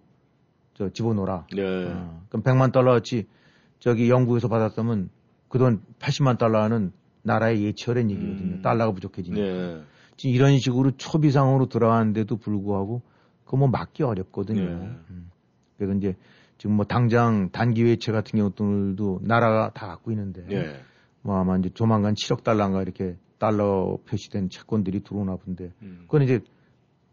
저 0.74 0.90
집어넣어라. 0.90 1.46
네. 1.54 1.62
어, 1.62 2.22
그럼 2.28 2.42
100만 2.42 2.72
달러치 2.72 3.26
저기 3.78 4.10
영국에서 4.10 4.48
받았다면 4.48 5.10
그돈 5.48 5.82
80만 5.98 6.38
달러는 6.38 6.92
나라의 7.22 7.62
예치열한 7.64 8.10
얘기거든요. 8.10 8.54
음. 8.56 8.62
달러가 8.62 8.92
부족해지니까. 8.92 9.40
네. 9.40 9.82
지금 10.16 10.34
이런 10.34 10.58
식으로 10.58 10.92
초비상으로 10.96 11.68
들어가는데도 11.68 12.36
불구하고 12.38 13.02
그거 13.44 13.56
뭐 13.56 13.68
막기 13.68 14.02
어렵거든요. 14.02 14.60
네. 14.60 14.90
음. 15.10 15.30
그래서 15.76 15.94
이제 15.94 16.16
지금 16.58 16.76
뭐 16.76 16.84
당장 16.84 17.50
단기 17.50 17.84
외채 17.84 18.12
같은 18.12 18.38
경우들도 18.38 19.20
나라가 19.22 19.70
다 19.72 19.86
갖고 19.86 20.10
있는데 20.10 20.44
네. 20.46 20.80
뭐 21.22 21.36
아마 21.36 21.56
이제 21.56 21.70
조만간 21.70 22.14
7억 22.14 22.42
달러인가 22.42 22.82
이렇게 22.82 23.16
달러 23.38 23.98
표시된 24.06 24.50
채권들이 24.50 25.00
들어오나 25.04 25.36
본데 25.36 25.72
음. 25.82 26.00
그건 26.02 26.22
이제 26.22 26.40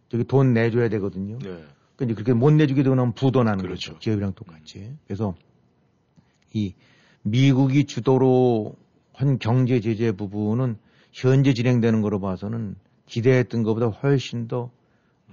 저기 0.09 0.23
돈 0.23 0.53
내줘야 0.53 0.89
되거든요. 0.89 1.37
네. 1.39 1.63
근데 1.95 2.13
그렇게 2.13 2.33
못 2.33 2.51
내주게 2.51 2.83
되고 2.83 2.95
나면 2.95 3.13
부도나는 3.13 3.59
그렇죠. 3.59 3.93
거죠. 3.93 3.99
기업이랑 3.99 4.33
똑같이. 4.33 4.95
그래서 5.05 5.35
이 6.53 6.73
미국이 7.21 7.85
주도로 7.85 8.75
한 9.13 9.39
경제 9.39 9.79
제재 9.79 10.11
부분은 10.11 10.77
현재 11.11 11.53
진행되는 11.53 12.01
거로 12.01 12.19
봐서는 12.19 12.75
기대했던 13.05 13.63
것보다 13.63 13.87
훨씬 13.87 14.47
더 14.47 14.71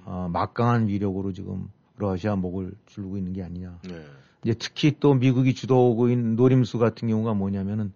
어, 0.05 0.29
막강한 0.33 0.89
위력으로 0.89 1.33
지금 1.33 1.69
러시아 2.03 2.37
목을 2.37 2.73
줄고 2.87 3.17
있는 3.17 3.33
게 3.33 3.43
아니냐. 3.43 3.79
네. 3.85 4.05
이제 4.45 4.55
특히 4.59 4.95
또 4.99 5.15
미국이 5.15 5.55
주도하고 5.55 6.11
있는 6.11 6.37
노림수 6.37 6.79
같은 6.79 7.09
경우가 7.09 7.35
뭐냐면은 7.35 7.93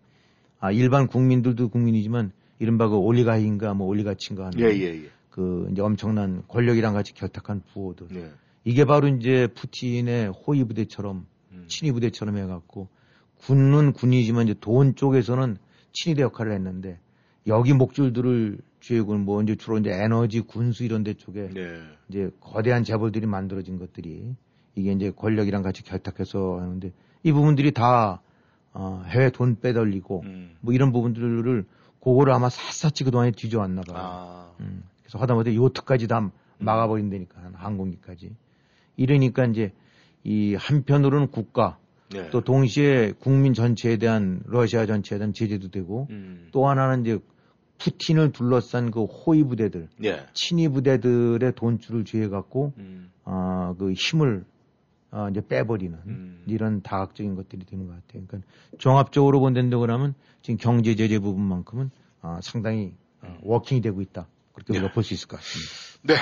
아 0.61 0.71
일반 0.71 1.07
국민들도 1.07 1.69
국민이지만 1.69 2.33
이른바 2.59 2.89
그 2.89 2.97
올리가히인가 2.97 3.75
뭐 3.75 3.87
올리가친가 3.89 4.47
하는 4.47 4.61
예, 4.61 4.67
예, 4.67 5.05
예. 5.05 5.11
그 5.31 5.69
이제 5.71 5.83
엄청난 5.83 6.43
권력이랑 6.49 6.95
같이 6.95 7.13
결탁한 7.15 7.63
부호들. 7.73 8.09
네. 8.11 8.31
이게 8.65 8.85
바로 8.85 9.09
이제 9.09 9.49
푸틴의 9.49 10.29
호위 10.31 10.65
부대처럼 10.65 11.27
음. 11.53 11.65
친위 11.69 11.93
부대처럼 11.93 12.39
해갖고 12.39 12.89
군은 13.39 13.93
군이지만 13.93 14.49
이제 14.49 14.55
돈 14.61 14.95
쪽에서는 14.95 15.59
친위대 15.93 16.23
역할을 16.23 16.53
했는데 16.53 16.99
여기 17.47 17.73
목줄들을 17.73 18.59
쥐고 18.87 19.19
뭐 19.19 19.43
이제 19.43 19.57
주로 19.57 19.79
이제 19.79 19.91
에너지 19.91 20.41
군수 20.41 20.85
이런 20.85 21.03
데 21.03 21.15
쪽에 21.15 21.49
네. 21.49 21.81
이제 22.09 22.31
거대한 22.41 22.85
재벌들이 22.85 23.27
만들어진 23.27 23.81
것들이 23.81 24.37
이게 24.77 24.93
이제 24.93 25.11
권력이랑 25.11 25.63
같이 25.63 25.83
결탁해서 25.83 26.61
하는데 26.61 26.93
이 27.25 27.33
부분들이 27.33 27.73
다 27.73 28.23
어, 28.73 29.03
해외 29.09 29.31
돈 29.31 29.59
빼돌리고 29.59 30.23
음. 30.27 30.55
뭐 30.61 30.73
이런 30.73 30.93
부분들을 30.93 31.65
그거를 32.01 32.33
아마 32.33 32.49
샅샅이 32.49 33.03
그동안에 33.03 33.33
뒤져왔나 33.33 33.83
봐요. 33.83 33.97
아. 33.99 34.51
음, 34.61 34.85
그래서 35.03 35.19
하다못해 35.19 35.57
요트까지 35.57 36.07
다 36.07 36.31
막아버린다니까 36.59 37.43
한 37.43 37.55
항공기까지. 37.55 38.37
이러니까 38.97 39.47
이제 39.47 39.73
이 40.23 40.55
한편으로는 40.55 41.33
국가 41.33 41.79
네. 42.13 42.31
또 42.31 42.43
동시에 42.43 43.15
국민 43.19 43.53
전체에 43.53 43.97
대한 43.97 44.43
러시아 44.47 44.87
전체에 44.87 45.19
대한 45.19 45.33
제재도 45.33 45.71
되고 45.71 46.07
음. 46.11 46.51
또 46.53 46.69
하나는 46.69 47.01
이제 47.01 47.19
푸틴을 47.79 48.33
둘러싼 48.33 48.91
그 48.91 49.05
호위 49.05 49.45
부대들, 49.45 49.89
예. 50.05 50.27
친위 50.33 50.69
부대들의 50.69 51.53
돈줄을 51.55 52.05
쥐해 52.05 52.29
갖고 52.29 52.73
음. 52.79 53.11
아, 53.25 53.75
그 53.79 53.93
힘을 53.93 54.45
아, 55.11 55.29
이제 55.31 55.41
빼버리는 55.47 55.99
음. 56.07 56.45
이런 56.47 56.83
다각적인 56.83 57.37
것들이 57.37 57.65
되는 57.65 57.87
것 57.87 57.93
같아요. 57.95 58.25
그러니까 58.27 58.51
종합적으로 58.79 59.41
본다고 59.41 59.81
그러면 59.81 60.15
지금 60.43 60.59
경제 60.59 60.95
제재 60.95 61.19
부분만큼은 61.19 61.91
아, 62.23 62.41
상당히 62.43 62.95
아, 63.21 63.37
워킹이 63.43 63.81
되고 63.81 64.01
있다. 64.01 64.27
그렇게 64.53 64.73
우리가 64.73 64.93
볼수 64.93 65.15
있을 65.15 65.29
것 65.29 65.37
같습니다. 65.37 65.73
네. 66.03 66.15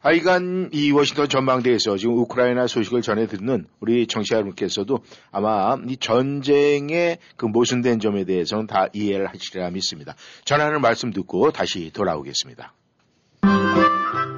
하여간 0.00 0.70
이 0.72 0.92
워싱턴 0.92 1.28
전망대에서 1.28 1.96
지금 1.96 2.18
우크라이나 2.18 2.68
소식을 2.68 3.02
전해 3.02 3.26
듣는 3.26 3.66
우리 3.80 4.06
청취자 4.06 4.36
여러분께서도 4.36 5.00
아마 5.32 5.76
이 5.88 5.96
전쟁의 5.96 7.18
그 7.36 7.46
모순된 7.46 7.98
점에 7.98 8.24
대해서는 8.24 8.68
다 8.68 8.86
이해를 8.92 9.26
하시리라 9.26 9.70
믿습니다. 9.70 10.14
전하는 10.44 10.80
말씀 10.80 11.12
듣고 11.12 11.50
다시 11.50 11.90
돌아오겠습니다. 11.92 12.74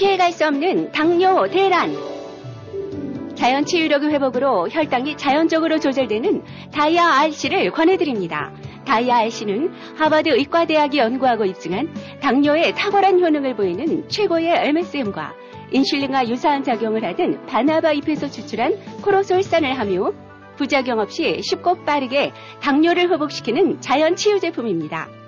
피해갈 0.00 0.32
수 0.32 0.46
없는 0.46 0.92
당뇨 0.92 1.46
대란. 1.48 1.94
자연 3.34 3.66
치유력의 3.66 4.08
회복으로 4.08 4.66
혈당이 4.70 5.18
자연적으로 5.18 5.78
조절되는 5.78 6.42
다이아 6.72 7.20
RC를 7.24 7.70
권해드립니다. 7.70 8.50
다이아 8.86 9.18
RC는 9.18 9.70
하버드 9.98 10.30
의과대학이 10.30 10.96
연구하고 10.96 11.44
입증한 11.44 11.92
당뇨에 12.22 12.72
탁월한 12.72 13.20
효능을 13.20 13.56
보이는 13.56 14.08
최고의 14.08 14.68
MSM과 14.68 15.34
인슐린과 15.70 16.30
유사한 16.30 16.64
작용을 16.64 17.04
하던 17.04 17.44
바나바 17.44 17.92
잎에서 17.92 18.26
추출한 18.26 18.78
코로솔산을 19.02 19.78
함유, 19.78 20.14
부작용 20.56 20.98
없이 20.98 21.42
쉽고 21.42 21.84
빠르게 21.84 22.32
당뇨를 22.62 23.10
회복시키는 23.10 23.82
자연 23.82 24.16
치유 24.16 24.40
제품입니다. 24.40 25.19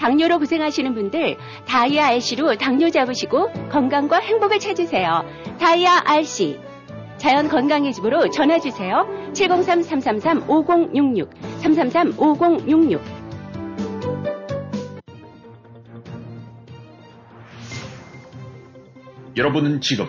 당뇨로 0.00 0.38
고생하시는 0.38 0.94
분들 0.94 1.36
다이아 1.66 2.06
RC로 2.06 2.56
당뇨 2.56 2.88
잡으시고 2.88 3.52
건강과 3.68 4.18
행복을 4.18 4.58
찾으세요. 4.58 5.24
다이아 5.58 6.04
RC 6.06 6.58
자연 7.18 7.48
건강의 7.48 7.92
집으로 7.92 8.30
전화 8.30 8.58
주세요. 8.58 9.06
703-333-5066 9.34 11.28
333-5066 11.60 13.00
여러분은 19.36 19.82
지금 19.82 20.06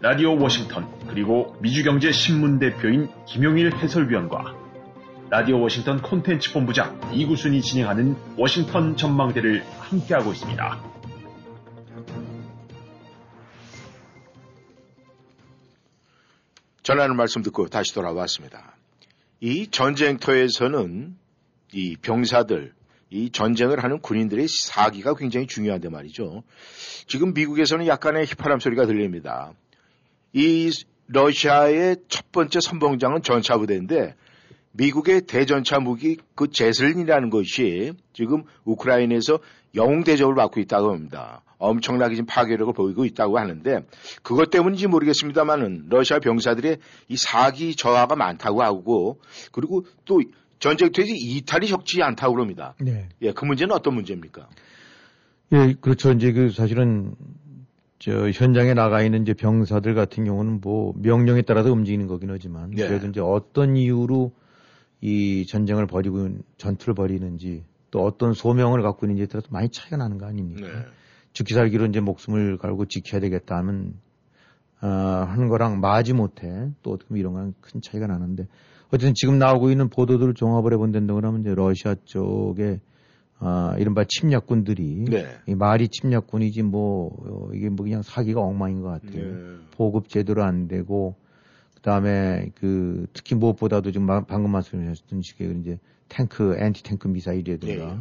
라디오 0.00 0.36
워싱턴 0.36 0.88
그리고 1.08 1.54
미주경제 1.60 2.10
신문 2.10 2.58
대표인 2.58 3.08
김용일 3.26 3.74
해설위원과 3.76 4.67
라디오 5.30 5.60
워싱턴 5.60 6.00
콘텐츠 6.00 6.54
본부장 6.54 6.98
이구순이 7.12 7.60
진행하는 7.60 8.16
워싱턴 8.38 8.96
전망대를 8.96 9.62
함께하고 9.78 10.32
있습니다. 10.32 10.82
전하는 16.82 17.16
말씀 17.16 17.42
듣고 17.42 17.68
다시 17.68 17.92
돌아왔습니다. 17.92 18.74
이 19.40 19.66
전쟁터에서는 19.70 21.14
이 21.74 21.96
병사들, 21.96 22.72
이 23.10 23.30
전쟁을 23.30 23.84
하는 23.84 24.00
군인들의 24.00 24.48
사기가 24.48 25.14
굉장히 25.14 25.46
중요한데 25.46 25.90
말이죠. 25.90 26.42
지금 27.06 27.34
미국에서는 27.34 27.86
약간의 27.86 28.24
휘파람 28.24 28.60
소리가 28.60 28.86
들립니다. 28.86 29.52
이 30.32 30.70
러시아의 31.08 31.96
첫 32.08 32.32
번째 32.32 32.60
선봉장은 32.60 33.20
전차부대인데 33.20 34.14
미국의 34.72 35.22
대전차 35.22 35.78
무기 35.80 36.18
그 36.34 36.48
제슬린이라는 36.50 37.30
것이 37.30 37.92
지금 38.12 38.44
우크라이나에서 38.64 39.38
영웅 39.74 40.04
대접을 40.04 40.34
받고 40.34 40.60
있다고 40.60 40.92
합니다. 40.92 41.42
엄청나게 41.58 42.14
지금 42.14 42.26
파괴력을 42.26 42.72
보이고 42.72 43.04
있다고 43.04 43.38
하는데 43.38 43.80
그것 44.22 44.50
때문인지 44.50 44.86
모르겠습니다만은 44.86 45.86
러시아 45.88 46.20
병사들의 46.20 46.78
이 47.08 47.16
사기 47.16 47.74
저하가 47.74 48.14
많다고 48.14 48.62
하고 48.62 49.20
그리고 49.50 49.84
또 50.04 50.20
전쟁터에서 50.60 51.12
이탈이 51.12 51.66
적지 51.66 52.02
않다고 52.02 52.34
그럽니다. 52.34 52.74
네. 52.80 53.08
예, 53.22 53.32
그 53.32 53.44
문제는 53.44 53.74
어떤 53.74 53.94
문제입니까? 53.94 54.48
예, 55.52 55.74
그렇죠. 55.80 56.12
이제 56.12 56.32
그 56.32 56.50
사실은 56.50 57.14
저 57.98 58.30
현장에 58.30 58.74
나가 58.74 59.02
있는 59.02 59.22
이제 59.22 59.34
병사들 59.34 59.94
같은 59.94 60.24
경우는 60.24 60.60
뭐 60.60 60.94
명령에 60.96 61.42
따라서 61.42 61.72
움직이는 61.72 62.06
거긴 62.06 62.30
하지만 62.30 62.72
예. 62.78 62.86
그래도 62.86 63.08
이제 63.08 63.20
어떤 63.20 63.76
이유로 63.76 64.32
이 65.00 65.46
전쟁을 65.46 65.86
벌이고 65.86 66.38
전투를 66.56 66.94
벌이는지 66.94 67.64
또 67.90 68.04
어떤 68.04 68.32
소명을 68.32 68.82
갖고 68.82 69.06
있는지에 69.06 69.26
따라서 69.26 69.48
많이 69.50 69.68
차이가 69.70 69.96
나는 69.96 70.18
거 70.18 70.26
아닙니까? 70.26 70.66
네. 70.66 70.84
죽기 71.32 71.54
살기로 71.54 71.86
이제 71.86 72.00
목숨을 72.00 72.58
걸고 72.58 72.86
지켜야 72.86 73.20
되겠다 73.20 73.56
하면 73.58 73.94
어, 74.80 74.86
하는 74.86 75.48
거랑 75.48 75.80
마지 75.80 76.12
못해 76.12 76.70
또 76.82 76.92
어떻게 76.92 77.08
보면 77.08 77.20
이런 77.20 77.32
건큰 77.34 77.80
차이가 77.80 78.06
나는데 78.06 78.46
어쨌든 78.88 79.12
지금 79.14 79.38
나오고 79.38 79.70
있는 79.70 79.88
보도들을 79.88 80.34
종합을 80.34 80.72
해본다고 80.72 81.20
그러면 81.20 81.40
이제 81.42 81.54
러시아 81.54 81.94
쪽에 82.04 82.80
아, 83.40 83.74
이른바 83.78 84.04
침략군들이 84.04 85.04
네. 85.10 85.26
이 85.46 85.54
말이 85.54 85.88
침략군이지 85.88 86.62
뭐 86.62 87.10
어, 87.24 87.50
이게 87.54 87.68
뭐 87.68 87.84
그냥 87.84 88.02
사기가 88.02 88.40
엉망인 88.40 88.82
것 88.82 88.88
같아요. 88.88 89.32
네. 89.32 89.56
보급 89.72 90.08
제대로 90.08 90.42
안 90.42 90.66
되고 90.66 91.14
그다음에 91.88 92.50
그 92.54 93.06
특히 93.14 93.34
무엇보다도 93.34 93.92
지금 93.92 94.06
마- 94.06 94.20
방금 94.24 94.50
말씀하셨던 94.52 95.22
식의 95.22 95.56
이제 95.60 95.78
탱크 96.08 96.54
엔티 96.58 96.82
탱크 96.82 97.08
미사일이라든가 97.08 97.72
예, 97.74 97.88
예. 97.94 97.98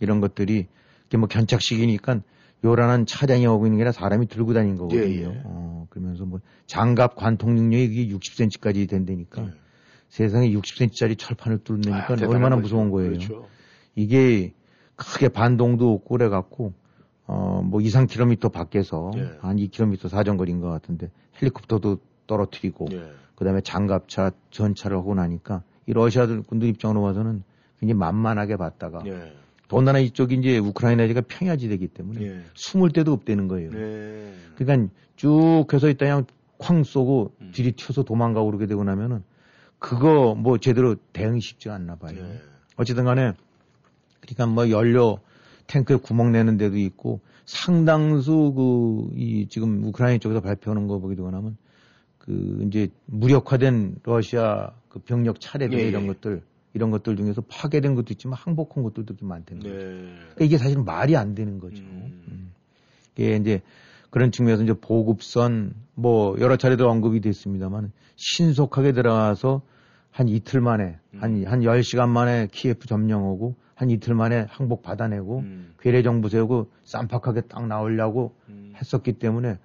이런 0.00 0.20
것들이 0.20 0.66
이게 1.06 1.16
뭐 1.18 1.28
견착식이니까 1.28 2.22
요란한 2.64 3.04
차량이 3.04 3.46
오고 3.46 3.66
있는 3.66 3.76
게 3.76 3.82
아니라 3.82 3.92
사람이 3.92 4.28
들고 4.28 4.54
다닌 4.54 4.76
거거든요. 4.76 5.02
예, 5.04 5.22
예. 5.22 5.42
어, 5.44 5.86
그러면서 5.90 6.24
뭐 6.24 6.40
장갑 6.66 7.14
관통 7.16 7.54
능력이 7.54 7.88
그게 8.08 8.16
60cm까지 8.16 8.88
된다니까 8.88 9.42
예. 9.44 9.50
세상에 10.08 10.50
60cm짜리 10.52 11.18
철판을 11.18 11.58
뚫는다니까 11.58 12.14
아, 12.24 12.28
얼마나. 12.28 12.56
무서운 12.56 12.90
거예요. 12.90 13.10
그렇죠. 13.10 13.46
이게 13.94 14.30
이게 14.32 14.52
크게 14.96 15.28
반동도 15.28 15.92
없고 15.92 16.16
그래갖고 16.16 16.72
어 17.26 17.60
뭐 17.62 17.80
2, 17.82 17.86
3km 17.88 18.50
밖에서 18.52 19.10
예. 19.16 19.30
한 19.40 19.56
2km 19.56 20.08
사정거리인 20.08 20.60
것 20.60 20.68
같은데 20.70 21.10
헬리콥터도 21.42 21.98
떨어뜨리고 22.26 22.86
예. 22.92 23.12
그다음에 23.34 23.60
장갑차 23.60 24.32
전차를 24.50 24.96
하고 24.96 25.14
나니까 25.14 25.62
이 25.86 25.92
러시아들 25.92 26.42
군들 26.42 26.68
입장으로 26.68 27.02
봐서는 27.02 27.42
굉장히 27.80 27.98
만만하게 27.98 28.56
봤다가 28.56 29.02
예. 29.06 29.32
더군다나 29.68 29.98
이쪽이 29.98 30.36
이제 30.36 30.58
우크라이나가 30.58 31.20
평야지대기 31.20 31.88
때문에 31.88 32.22
예. 32.22 32.40
숨을 32.54 32.90
데도 32.90 33.12
없다는 33.12 33.48
거예요. 33.48 33.70
네. 33.72 34.32
그러니까 34.56 34.92
쭉 35.16 35.66
해서 35.72 35.88
있다 35.88 36.06
그냥 36.06 36.24
쾅 36.58 36.84
쏘고 36.84 37.32
음. 37.40 37.52
들이 37.54 37.72
튀어서 37.72 38.02
도망가고 38.02 38.46
그러게 38.46 38.66
되고 38.66 38.84
나면은 38.84 39.22
그거 39.78 40.34
뭐 40.34 40.58
제대로 40.58 40.94
대응이 41.12 41.40
쉽지 41.40 41.68
않나 41.68 41.96
봐요. 41.96 42.16
예. 42.18 42.40
어쨌든 42.76 43.04
간에 43.04 43.32
그러니까 44.20 44.46
뭐 44.46 44.70
연료 44.70 45.18
탱크에 45.66 45.96
구멍 45.96 46.32
내는 46.32 46.56
데도 46.56 46.78
있고 46.78 47.20
상당수 47.44 48.52
그 48.54 49.16
이 49.16 49.46
지금 49.48 49.82
우크라이나 49.84 50.18
쪽에서 50.18 50.40
발표하는 50.40 50.86
거 50.86 50.98
보게 50.98 51.14
되고 51.14 51.30
나면 51.30 51.56
그 52.26 52.64
이제 52.66 52.88
무력화된 53.06 54.00
러시아 54.02 54.72
그 54.88 54.98
병력 54.98 55.40
차례들 55.40 55.78
예, 55.78 55.84
예. 55.84 55.88
이런 55.88 56.06
것들 56.06 56.42
이런 56.74 56.90
것들 56.90 57.16
중에서 57.16 57.40
파괴된 57.48 57.94
것도 57.94 58.08
있지만 58.10 58.38
항복한 58.38 58.82
것들도 58.82 59.16
좀 59.16 59.28
많다는 59.28 59.62
거죠. 59.62 59.74
네. 59.74 59.84
그러니까 59.84 60.44
이게 60.44 60.58
사실 60.58 60.78
말이 60.78 61.16
안 61.16 61.34
되는 61.34 61.58
거죠. 61.58 61.82
음. 61.82 62.22
음. 62.28 62.52
이게 63.16 63.36
이제 63.36 63.62
그런 64.10 64.30
측면에서 64.30 64.64
이제 64.64 64.74
보급선 64.74 65.74
뭐 65.94 66.36
여러 66.40 66.56
차례도 66.56 66.88
언급이 66.88 67.20
됐습니다만 67.20 67.92
신속하게 68.16 68.92
들어가서 68.92 69.62
한 70.10 70.28
이틀 70.28 70.60
만에 70.60 70.98
한, 71.18 71.44
한 71.46 71.60
10시간 71.60 72.08
만에 72.08 72.48
키예프 72.50 72.86
점령하고 72.86 73.54
한 73.74 73.90
이틀 73.90 74.14
만에 74.14 74.46
항복 74.48 74.82
받아내고 74.82 75.40
음. 75.40 75.74
괴뢰 75.78 76.02
정부 76.02 76.28
세우고 76.28 76.70
쌈박하게 76.84 77.42
딱 77.42 77.66
나오려고 77.66 78.34
음. 78.48 78.72
했었기 78.76 79.14
때문에 79.14 79.58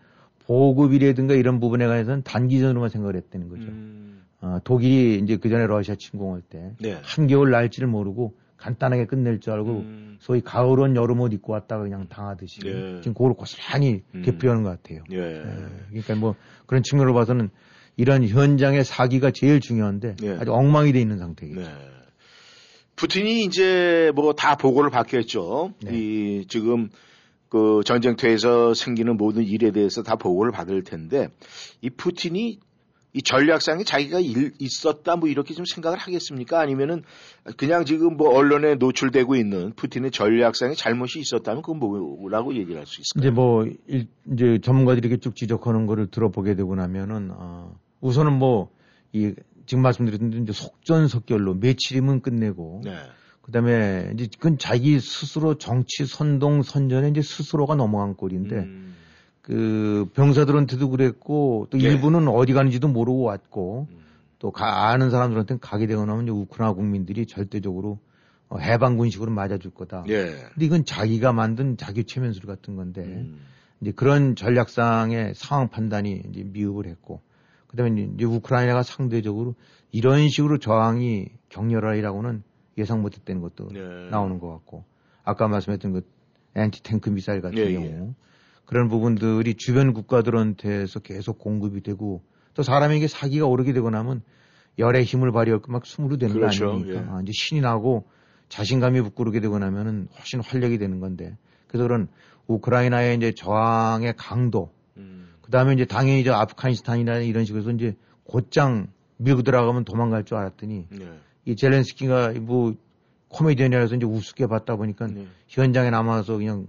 보급이라든가 0.46 1.34
이런 1.34 1.60
부분에 1.60 1.88
관해서는 1.88 2.24
단기전으로만 2.24 2.90
생각을 2.90 3.16
했다는 3.16 3.50
거죠. 3.50 3.64
음. 3.64 4.24
어, 4.42 4.60
독일이 4.64 5.20
이제 5.20 5.38
그 5.38 5.50
전에 5.50 5.68
러시아 5.68 5.96
침공할 5.96 6.42
때 6.42 6.72
네. 6.80 6.98
한겨울 7.04 7.52
날지를 7.52 7.88
모르고 7.88 8.34
간단하게 8.58 9.06
끝낼 9.06 9.40
줄 9.40 9.54
알고 9.54 9.70
음. 9.72 10.18
소위 10.20 10.42
가을 10.42 10.80
옷 10.80 10.96
여름 10.96 11.20
옷 11.20 11.34
입고 11.34 11.54
왔다가 11.54 11.84
그냥 11.84 12.08
당하듯이 12.10 12.60
예. 12.66 13.02
지금 13.02 13.14
그걸 13.14 13.34
고스란히 13.34 14.04
음. 14.14 14.22
되풀이하는 14.24 14.64
것 14.64 14.70
같아요. 14.70 15.04
예. 15.12 15.18
예. 15.18 15.44
그러니까 15.90 16.16
뭐 16.16 16.36
그런 16.68 16.84
측면으로 16.84 17.14
봐서는 17.14 17.50
이런 17.98 18.28
현장의 18.28 18.84
사기가 18.84 19.32
제일 19.32 19.60
중요한데 19.60 20.16
예. 20.24 20.38
아주 20.40 20.54
엉망이 20.54 20.92
돼 20.94 21.02
있는 21.02 21.18
상태예요. 21.18 21.56
네. 21.56 21.66
푸틴이 22.96 23.44
이제 23.46 24.12
뭐 24.16 24.34
다 24.34 24.56
보고를 24.56 24.92
받겠죠. 24.92 25.74
네. 25.84 25.92
이 25.94 26.46
지금 26.48 26.90
그 27.52 27.82
전쟁터에서 27.86 28.74
생기는 28.74 29.16
모든 29.18 29.44
일에 29.44 29.72
대해서 29.72 30.02
다 30.02 30.16
보고를 30.16 30.52
받을 30.52 30.84
텐데 30.84 31.28
이 31.82 31.92
푸틴이 31.92 32.60
이 33.14 33.22
전략상에 33.22 33.84
자기가 33.84 34.22
일, 34.22 34.54
있었다 34.58 35.18
뭐 35.18 35.28
이렇게 35.28 35.54
좀 35.54 35.66
생각을 35.66 35.98
하겠습니까? 36.00 36.60
아니면은 36.60 37.04
그냥 37.58 37.84
지금 37.86 38.16
뭐 38.18 38.34
언론에 38.34 38.76
노출되고 38.76 39.36
있는 39.36 39.74
푸틴의 39.76 40.12
전략상에 40.12 40.74
잘못이 40.76 41.20
있었다면 41.20 41.62
그건 41.62 41.80
뭐라고 41.80 42.56
얘기를 42.56 42.80
할 42.80 42.88
수 42.88 43.02
있을까요? 43.02 43.30
이제 43.30 43.30
뭐 43.30 43.66
일, 43.88 44.08
이제 44.32 44.60
전문가들이 44.64 45.06
이렇게 45.06 45.20
쭉 45.20 45.36
지적하는 45.36 45.86
거를 45.86 46.08
들어보게 46.08 46.56
되고 46.56 46.74
나면은 46.74 47.30
어, 47.34 47.78
우선은 48.02 48.40
뭐 48.40 48.72
이 49.14 49.34
지금 49.66 49.84
말씀드렸던 49.84 50.44
이제 50.44 50.54
속전속결로 50.54 51.56
며칠이면 51.56 52.22
끝내고 52.22 52.82
네. 52.84 52.98
그다음에 53.42 54.12
이제 54.14 54.28
그건 54.38 54.58
자기 54.58 55.00
스스로 55.00 55.58
정치 55.58 56.06
선동 56.06 56.62
선전에 56.62 57.10
이제 57.10 57.22
스스로가 57.22 57.76
넘어간 57.76 58.16
꼴인데 58.16 58.56
음. 58.56 58.96
그 59.42 60.10
병사들한테도 60.14 60.90
그랬고 60.90 61.68
또 61.70 61.80
예. 61.80 61.84
일부는 61.84 62.28
어디 62.28 62.54
가는지도 62.54 62.88
모르고 62.88 63.24
왔고 63.24 63.88
음. 63.92 63.98
또 64.40 64.52
가, 64.52 64.90
아는 64.90 65.10
사람들한테는 65.10 65.60
가게 65.60 65.88
되고 65.88 66.06
나면 66.06 66.24
이제 66.24 66.32
우크라이나 66.32 66.74
국민들이 66.74 67.26
절대적으로 67.26 68.00
어, 68.50 68.58
해방군식으로 68.58 69.32
맞아줄 69.32 69.72
거다. 69.72 70.04
예. 70.10 70.26
근데 70.54 70.66
이건 70.66 70.86
자기가 70.86 71.34
만든 71.34 71.78
자기 71.78 72.04
최면술 72.04 72.46
같은 72.46 72.76
건데 72.76 73.02
음. 73.02 73.40
이제 73.82 73.92
그런 73.92 74.36
전략상의 74.36 75.34
상황 75.36 75.70
판단이 75.70 76.24
이제 76.30 76.44
미흡을 76.44 76.86
했고 76.86 77.22
그다음에 77.68 78.10
이제 78.16 78.26
우크라이나가 78.26 78.84
상대적으로 78.84 79.56
이런 79.92 80.30
식으로 80.30 80.60
저항이 80.60 81.28
격렬하리라고는 81.50 82.44
예상 82.78 83.02
못했다는 83.02 83.42
것도 83.42 83.70
네. 83.70 84.10
나오는 84.10 84.40
것 84.40 84.50
같고 84.50 84.86
아까 85.24 85.48
말씀했던 85.48 85.94
그 85.94 86.02
엔티 86.56 86.84
탱크 86.84 87.10
미사일 87.10 87.42
같은 87.42 87.58
예, 87.58 87.74
경우 87.74 87.86
예. 87.86 88.14
그런 88.66 88.88
부분들이 88.88 89.56
주변 89.56 89.94
국가들한테서 89.94 91.00
계속 91.00 91.40
공급이 91.40 91.82
되고 91.82 92.24
또 92.54 92.64
사람에게 92.64 93.08
사기가 93.08 93.46
오르게 93.46 93.74
되고 93.74 93.90
나면 93.90 94.22
열의 94.80 95.04
힘을 95.04 95.32
발휘하고 95.32 95.72
막 95.72 95.86
숨으로 95.86 96.18
되는 96.18 96.34
그렇죠, 96.34 96.66
거 96.66 96.72
아닙니까? 96.72 97.00
예. 97.00 97.06
아, 97.10 97.20
이제 97.22 97.32
신이 97.34 97.62
나고 97.62 98.06
자신감이 98.50 99.02
북구르게 99.02 99.40
되고 99.40 99.60
나면은 99.60 100.08
훨씬 100.18 100.42
활력이 100.42 100.78
되는 100.78 101.00
건데 101.00 101.38
그래서 101.68 101.84
그런 101.84 102.08
우크라이나의 102.48 103.18
이제 103.18 103.32
저항의 103.34 104.16
강도 104.18 104.74
음. 104.98 105.34
그 105.42 105.52
다음에 105.52 105.74
이제 105.74 105.86
당연히 105.86 106.24
저 106.24 106.34
아프가니스탄이나 106.34 107.20
이런 107.20 107.46
식으로 107.46 107.62
해서 107.62 107.72
이제 107.72 107.96
곧장 108.24 108.88
밀고 109.18 109.44
들어가면 109.44 109.86
도망갈 109.86 110.26
줄 110.26 110.38
알았더니 110.38 110.88
네. 110.90 111.20
이 111.46 111.56
젤렌스키가 111.56 112.34
뭐 112.42 112.76
코미디언이라서 113.30 113.96
이제 113.96 114.06
우습게 114.06 114.48
봤다 114.48 114.76
보니까 114.76 115.08
네. 115.08 115.28
현장에 115.48 115.90
남아서 115.90 116.38
그냥 116.38 116.68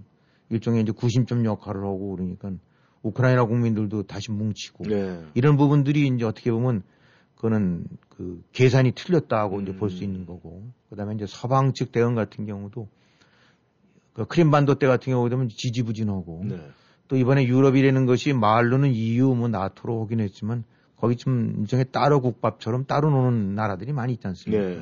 일종의 0.49 0.83
이제 0.83 0.91
구심점 0.91 1.45
역할을 1.45 1.81
하고 1.81 2.15
그러니까 2.15 2.51
우크라이나 3.01 3.45
국민들도 3.45 4.03
다시 4.03 4.31
뭉치고 4.31 4.85
네. 4.85 5.23
이런 5.33 5.57
부분들이 5.57 6.07
이제 6.07 6.25
어떻게 6.25 6.51
보면 6.51 6.83
그거는 7.35 7.85
그 8.09 8.41
계산이 8.53 8.93
틀렸다고 8.93 9.61
이제 9.61 9.71
음. 9.71 9.77
볼수 9.77 10.03
있는 10.03 10.25
거고 10.25 10.63
그다음에 10.89 11.15
이제 11.15 11.25
서방 11.27 11.73
측 11.73 11.91
대응 11.91 12.15
같은 12.15 12.45
경우도 12.45 12.87
그 14.13 14.25
크림반도 14.25 14.75
때 14.75 14.87
같은 14.87 15.11
경우 15.11 15.29
되면 15.29 15.49
지지부진하고 15.49 16.43
네. 16.45 16.59
또 17.09 17.17
이번에 17.17 17.45
유럽이라는 17.45 18.05
것이 18.05 18.31
말로는 18.31 18.93
EU 18.93 19.35
뭐 19.35 19.49
나토로 19.49 20.03
하긴 20.03 20.21
했지만 20.21 20.63
거기 21.03 21.17
좀 21.17 21.57
일종의 21.59 21.87
따로 21.91 22.21
국밥처럼 22.21 22.85
따로 22.85 23.09
노는 23.09 23.55
나라들이 23.55 23.91
많이 23.91 24.13
있지 24.13 24.25
않습니까? 24.25 24.63
네. 24.63 24.81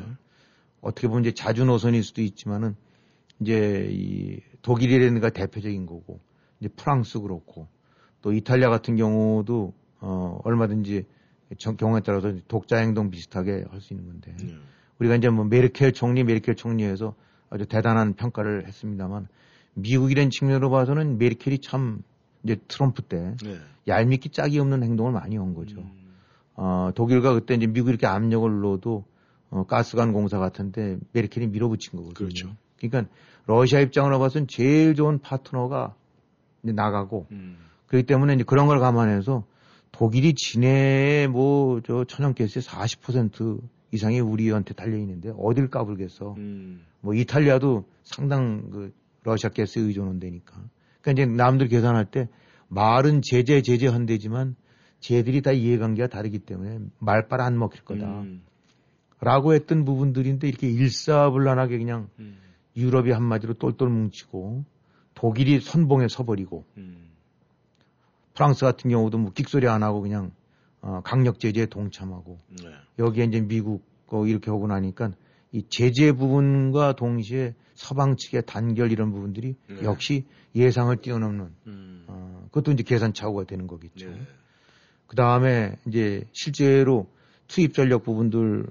어떻게 0.80 1.08
보면 1.08 1.24
이제 1.24 1.32
자주 1.32 1.66
노선일 1.66 2.04
수도 2.04 2.22
있지만은 2.22 2.76
이제 3.40 3.90
이 3.92 4.40
독일이라든가 4.62 5.32
대표적인 5.32 5.88
거고 5.88 6.20
이제 6.60 6.70
프랑스 6.76 7.20
그렇고 7.22 7.68
또 8.22 8.34
이탈리아 8.34 8.70
같은 8.70 8.96
경우도 8.98 9.74
어 10.02 10.40
얼마든지 10.44 11.06
정- 11.58 11.76
경우에 11.76 12.02
따라서 12.02 12.36
독자 12.48 12.78
행동 12.78 13.10
비슷하게 13.10 13.66
할 13.72 13.82
수 13.82 13.94
있는 13.96 14.06
건데 14.06 14.36
네. 14.44 14.54
우리가 15.00 15.16
이제 15.16 15.28
뭐 15.30 15.44
메르켈 15.46 15.94
총리, 15.94 16.24
메르켈 16.24 16.54
총리에서 16.56 17.16
아주 17.50 17.66
대단한 17.66 18.14
평가를 18.14 18.68
했습니다만 18.68 19.28
미국이라는 19.74 20.30
측면으로 20.30 20.70
봐서는 20.70 21.18
메르켈이 21.18 21.62
참 21.62 22.04
이제 22.44 22.58
트럼프 22.68 23.02
때 23.02 23.36
네. 23.44 23.58
얄밉기 23.88 24.30
짝이 24.30 24.60
없는 24.60 24.84
행동을 24.84 25.14
많이 25.14 25.36
한 25.38 25.56
거죠. 25.56 25.80
음. 25.80 26.01
어, 26.64 26.92
독일과 26.94 27.34
그때 27.34 27.56
이제 27.56 27.66
미국이 27.66 27.90
이렇게 27.90 28.06
압력을 28.06 28.62
넣어도 28.62 29.04
어, 29.50 29.64
가스관 29.66 30.14
공사 30.14 30.38
같은데 30.38 31.00
메르켈이 31.12 31.48
밀어붙인 31.48 31.98
거거든요. 31.98 32.14
그렇죠. 32.14 32.56
그러니까 32.78 33.12
러시아 33.48 33.80
입장으로 33.80 34.20
봐서는 34.20 34.46
제일 34.48 34.94
좋은 34.94 35.18
파트너가 35.18 35.96
이제 36.62 36.72
나가고 36.72 37.26
음. 37.32 37.58
그렇기 37.88 38.06
때문에 38.06 38.36
이제 38.36 38.44
그런 38.44 38.68
걸 38.68 38.80
감안해서 38.80 39.44
독일이 39.92 40.36
진해의 40.36 41.30
뭐저 41.30 42.06
천연 42.08 42.36
가스의 42.36 42.62
40% 42.62 43.60
이상이 43.92 44.20
우리한테 44.20 44.76
달려 44.76 44.98
있는데 44.98 45.34
어딜 45.40 45.68
까불겠어. 45.68 46.36
음. 46.38 46.86
뭐 47.00 47.16
이탈리아도 47.16 47.86
상당 48.04 48.70
그 48.70 48.94
러시아 49.24 49.50
가스 49.50 49.80
의존한다니까. 49.80 50.54
그러니까 51.02 51.24
이제 51.24 51.26
남들 51.26 51.70
계산할 51.70 52.06
때 52.06 52.30
말은 52.68 53.24
제재 53.24 53.64
제재 53.64 53.88
한대지만 53.88 54.56
쟤들이 55.02 55.42
다 55.42 55.52
이해관계가 55.52 56.08
다르기 56.08 56.40
때문에 56.40 56.80
말빨 57.00 57.42
안 57.42 57.60
먹힐 57.60 57.84
거다. 57.84 58.22
음. 58.22 58.44
라고 59.20 59.54
했던 59.54 59.84
부분들인데 59.84 60.48
이렇게 60.48 60.70
일사불란하게 60.70 61.78
그냥 61.78 62.10
음. 62.20 62.38
유럽이 62.78 63.12
한마디로 63.12 63.56
똘똘 63.56 63.90
뭉치고 63.90 64.64
독일이 65.14 65.60
선봉에 65.60 66.08
서버리고 66.08 66.66
음. 66.78 67.10
프랑스 68.34 68.64
같은 68.66 68.90
경우도 68.90 69.18
뭐 69.18 69.32
끽소리 69.34 69.68
안 69.68 69.84
하고 69.84 70.02
그냥 70.02 70.32
어, 70.82 71.02
강력 71.04 71.40
제재에 71.40 71.66
동참하고 71.66 72.40
네. 72.64 72.70
여기에 72.98 73.26
이제 73.26 73.42
미국 73.42 73.84
거 74.08 74.26
이렇게 74.26 74.50
하고 74.50 74.68
나니까 74.68 75.12
이 75.52 75.64
제재 75.68 76.14
부분과 76.14 76.94
동시에 76.94 77.56
서방 77.74 78.16
측의 78.16 78.44
단결 78.46 78.92
이런 78.92 79.12
부분들이 79.12 79.56
네. 79.68 79.84
역시 79.84 80.26
예상을 80.56 80.96
뛰어넘는 80.98 81.50
음. 81.68 82.06
어, 82.08 82.46
그것도 82.48 82.72
이제 82.72 82.84
계산 82.84 83.14
착오가 83.14 83.44
되는 83.44 83.68
거겠죠. 83.68 84.10
네. 84.10 84.22
그 85.12 85.18
다음에 85.18 85.76
이제 85.86 86.24
실제로 86.32 87.06
투입 87.50 87.74
전력 87.74 88.04
부분들 88.04 88.66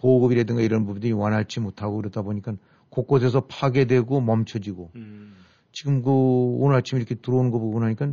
보급이라든가 0.00 0.62
이런 0.62 0.86
부분들이 0.86 1.12
원활치 1.12 1.60
못하고 1.60 1.98
그러다 1.98 2.22
보니까 2.22 2.54
곳곳에서 2.88 3.42
파괴되고 3.42 4.22
멈춰지고 4.22 4.90
음. 4.94 5.34
지금 5.70 6.00
그 6.00 6.10
오늘 6.10 6.76
아침 6.76 6.96
이렇게 6.96 7.14
들어오는 7.14 7.50
거 7.50 7.58
보고 7.58 7.78
나니까 7.78 8.10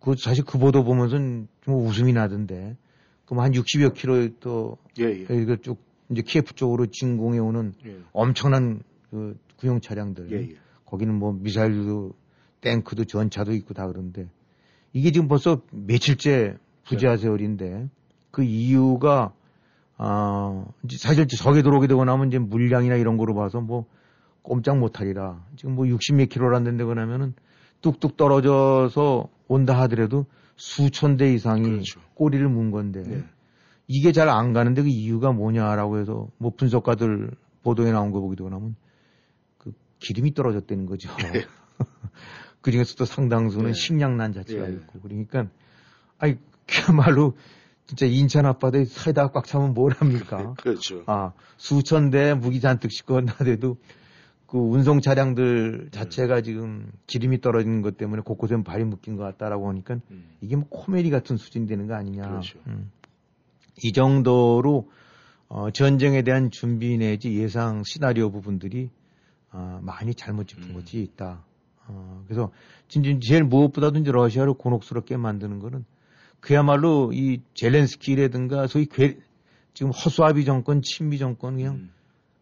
그 0.00 0.14
사실 0.16 0.42
그 0.42 0.56
보도 0.56 0.84
보면서는 0.84 1.48
좀 1.60 1.86
웃음이 1.86 2.14
나던데 2.14 2.78
그럼 3.26 3.44
한 3.44 3.52
60여 3.52 3.92
킬로 3.92 4.30
또 4.40 4.78
예, 4.98 5.04
예. 5.04 5.22
여기가 5.24 5.56
쭉 5.60 5.76
이제 6.08 6.22
키예프 6.22 6.54
쪽으로 6.54 6.86
진공해 6.86 7.38
오는 7.38 7.74
예. 7.84 7.98
엄청난 8.14 8.80
그 9.10 9.38
구형 9.58 9.82
차량들 9.82 10.32
예, 10.32 10.36
예. 10.50 10.56
거기는 10.86 11.14
뭐 11.14 11.34
미사일도 11.34 12.14
탱크도 12.62 13.04
전차도 13.04 13.52
있고 13.52 13.74
다 13.74 13.86
그런데 13.86 14.30
이게 14.94 15.10
지금 15.10 15.28
벌써 15.28 15.60
며칠째 15.72 16.56
부자 16.86 17.16
세월인데 17.16 17.88
그 18.30 18.42
이유가 18.42 19.32
아 19.98 20.64
사실 20.98 21.26
적에 21.26 21.62
들어오게 21.62 21.86
되고 21.86 22.04
나면 22.04 22.28
이제 22.28 22.38
물량이나 22.38 22.96
이런 22.96 23.16
거로 23.16 23.34
봐서 23.34 23.60
뭐 23.60 23.86
꼼짝 24.42 24.78
못하리라 24.78 25.42
지금 25.56 25.74
뭐 25.74 25.84
60몇 25.86 26.28
킬로라는 26.28 26.76
데고 26.76 26.94
나면은 26.94 27.34
뚝뚝 27.80 28.16
떨어져서 28.16 29.28
온다 29.48 29.78
하더라도 29.82 30.26
수천 30.56 31.16
대 31.16 31.32
이상이 31.32 31.62
그렇죠. 31.62 32.00
꼬리를 32.14 32.46
문 32.48 32.70
건데 32.70 33.02
네. 33.06 33.24
이게 33.88 34.12
잘 34.12 34.28
안 34.28 34.52
가는데 34.52 34.82
그 34.82 34.88
이유가 34.88 35.32
뭐냐라고 35.32 35.98
해서 35.98 36.28
뭐 36.38 36.52
분석가들 36.56 37.30
보도에 37.62 37.92
나온 37.92 38.10
거 38.10 38.20
되고 38.34 38.48
나면 38.48 38.76
그 39.58 39.72
기름이 40.00 40.34
떨어졌다는 40.34 40.86
거죠. 40.86 41.10
그 42.60 42.70
중에서도 42.72 43.04
상당수는 43.04 43.66
네. 43.66 43.72
식량난 43.72 44.32
자체가 44.32 44.66
네. 44.66 44.72
있고 44.74 45.00
그러니까 45.00 45.46
아이 46.18 46.36
그야말로 46.66 47.36
진짜 47.86 48.06
인천 48.06 48.46
앞바다에 48.46 48.84
사이다 48.84 49.28
꽉 49.28 49.46
차면 49.46 49.74
뭘 49.74 49.92
합니까? 49.92 50.54
그렇죠. 50.58 51.04
아 51.06 51.32
수천 51.56 52.10
대 52.10 52.34
무기 52.34 52.60
잔뜩 52.60 52.90
싣고 52.90 53.20
나대도 53.20 53.76
그 54.46 54.58
운송 54.58 55.00
차량들 55.00 55.88
자체가 55.90 56.40
지금 56.40 56.90
기름이 57.06 57.40
떨어지는 57.40 57.82
것 57.82 57.96
때문에 57.96 58.22
곳곳에 58.22 58.56
발이 58.62 58.84
묶인 58.84 59.16
것 59.16 59.24
같다라고 59.24 59.68
하니까 59.68 59.98
음. 60.10 60.24
이게 60.40 60.56
뭐 60.56 60.66
코미디 60.68 61.10
같은 61.10 61.36
수준이 61.36 61.66
되는 61.66 61.86
거 61.86 61.94
아니냐. 61.94 62.28
그렇죠. 62.28 62.58
음. 62.66 62.90
이 63.82 63.92
정도로 63.92 64.88
어, 65.48 65.70
전쟁에 65.70 66.22
대한 66.22 66.50
준비 66.50 66.96
내지 66.96 67.34
예상 67.34 67.82
시나리오 67.84 68.30
부분들이 68.30 68.90
어, 69.52 69.80
많이 69.82 70.14
잘못 70.14 70.48
짚은 70.48 70.70
음. 70.70 70.74
것이 70.74 71.00
있다. 71.00 71.44
어, 71.88 72.24
그래서 72.26 72.50
진짜 72.88 73.10
제일 73.20 73.44
무엇보다도 73.44 73.98
이제 73.98 74.10
러시아를 74.10 74.54
곤혹스럽게 74.54 75.16
만드는 75.16 75.60
거는 75.60 75.84
그야말로 76.46 77.10
이 77.12 77.40
젤렌스키라든가 77.54 78.68
소위 78.68 78.86
괴, 78.86 79.18
지금 79.74 79.90
허수아비 79.90 80.44
정권, 80.44 80.80
친미 80.80 81.18
정권 81.18 81.56
그냥 81.56 81.74
음. 81.74 81.92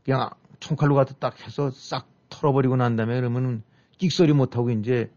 그냥 0.04 0.28
총칼로 0.60 0.94
갖다 0.94 1.14
딱 1.18 1.40
해서 1.40 1.70
싹 1.70 2.06
털어버리고 2.28 2.76
난 2.76 2.96
다음에 2.96 3.14
그러면은 3.14 3.62
끽소리 3.96 4.34
못하고 4.34 4.70
이제 4.70 5.10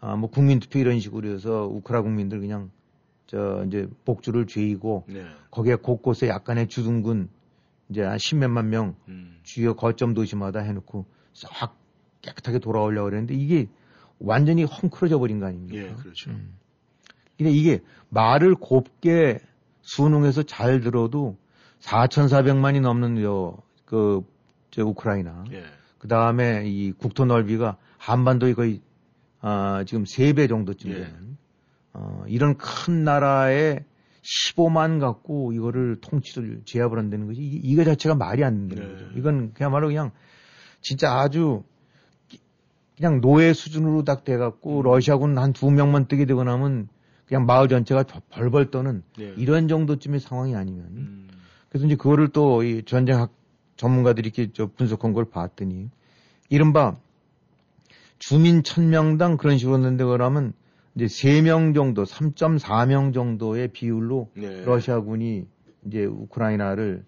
아, 0.00 0.16
뭐 0.16 0.30
국민투표 0.30 0.78
이런 0.78 0.98
식으로 0.98 1.28
해서 1.28 1.66
우크라 1.66 2.00
국민들 2.00 2.40
그냥 2.40 2.70
저 3.26 3.64
이제 3.66 3.86
복주를 4.06 4.46
죄이고 4.46 5.04
네. 5.08 5.26
거기에 5.50 5.74
곳곳에 5.74 6.28
약간의 6.28 6.68
주둔군 6.68 7.28
이제 7.90 8.02
한 8.02 8.16
십몇만 8.16 8.70
명 8.70 8.96
음. 9.08 9.40
주요 9.42 9.76
거점 9.76 10.14
도시마다 10.14 10.60
해놓고 10.60 11.04
싹 11.34 11.76
깨끗하게 12.22 12.60
돌아오려고 12.60 13.10
그랬는데 13.10 13.34
이게 13.34 13.68
완전히 14.18 14.64
헝클어져 14.64 15.18
버린 15.18 15.38
거 15.38 15.46
아닙니까? 15.46 15.76
예, 15.76 15.92
그렇죠. 15.92 16.30
음. 16.30 16.61
근데 17.36 17.50
이게 17.50 17.80
말을 18.08 18.54
곱게 18.54 19.40
순응해서 19.82 20.44
잘 20.44 20.80
들어도 20.80 21.36
4,400만이 21.80 22.80
넘는 22.80 23.20
요, 23.22 23.58
그, 23.84 24.22
저 24.70 24.84
우크라이나. 24.84 25.44
예. 25.52 25.64
그 25.98 26.08
다음에 26.08 26.64
이 26.66 26.92
국토 26.92 27.24
넓이가 27.24 27.76
한반도의 27.98 28.54
거의, 28.54 28.80
아, 29.40 29.84
지금 29.86 30.04
3배 30.04 30.48
정도쯤 30.48 30.90
예. 30.90 30.94
되는, 30.94 31.36
어, 31.92 32.24
이런 32.28 32.56
큰 32.56 33.04
나라에 33.04 33.84
15만 34.22 35.00
갖고 35.00 35.52
이거를 35.52 35.96
통치를 36.00 36.62
제압을 36.64 36.98
한다는 36.98 37.26
것이 37.26 37.40
이, 37.40 37.60
이거 37.64 37.84
자체가 37.84 38.14
말이 38.14 38.44
안 38.44 38.68
된다는 38.68 38.96
네. 38.96 39.04
거죠. 39.04 39.18
이건 39.18 39.52
그야말로 39.52 39.88
그냥 39.88 40.12
진짜 40.80 41.12
아주 41.18 41.64
그냥 42.96 43.20
노예 43.20 43.52
수준으로 43.52 44.04
딱 44.04 44.22
돼갖고 44.22 44.80
음. 44.80 44.82
러시아군 44.84 45.38
한 45.38 45.52
두 45.52 45.70
명만 45.70 46.06
뜨게 46.06 46.24
되고 46.24 46.44
나면 46.44 46.88
그냥 47.32 47.46
마을 47.46 47.66
전체가 47.66 48.04
벌벌 48.28 48.70
떠는 48.70 49.02
예. 49.18 49.32
이런 49.38 49.66
정도쯤의 49.66 50.20
상황이 50.20 50.54
아니면 50.54 50.86
음. 50.90 51.28
그래서 51.70 51.86
이제 51.86 51.96
그거를 51.96 52.28
또 52.28 52.62
이 52.62 52.82
전쟁학 52.84 53.32
전문가들이 53.76 54.28
이렇게 54.28 54.52
저 54.52 54.66
분석한 54.66 55.14
걸 55.14 55.24
봤더니 55.24 55.88
이른바 56.50 56.98
주민 58.18 58.60
1000명당 58.60 59.38
그런 59.38 59.56
식으로 59.56 59.76
했는데 59.76 60.04
그러면 60.04 60.52
이제 60.94 61.06
3명 61.06 61.74
정도, 61.74 62.04
3.4명 62.04 63.14
정도의 63.14 63.68
비율로 63.68 64.28
네. 64.34 64.64
러시아군이 64.66 65.46
이제 65.86 66.04
우크라이나를 66.04 67.02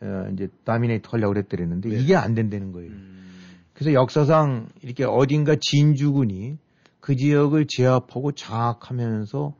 어, 0.00 0.28
이제 0.32 0.48
다미네이트 0.64 1.08
하려고 1.08 1.34
그랬더랬는데 1.34 1.88
네. 1.88 2.00
이게 2.00 2.16
안 2.16 2.34
된다는 2.34 2.72
거예요. 2.72 2.90
음. 2.90 3.54
그래서 3.74 3.92
역사상 3.92 4.70
이렇게 4.82 5.04
어딘가 5.04 5.54
진주군이 5.54 6.58
그 6.98 7.14
지역을 7.14 7.66
제압하고 7.68 8.32
장악하면서 8.32 9.54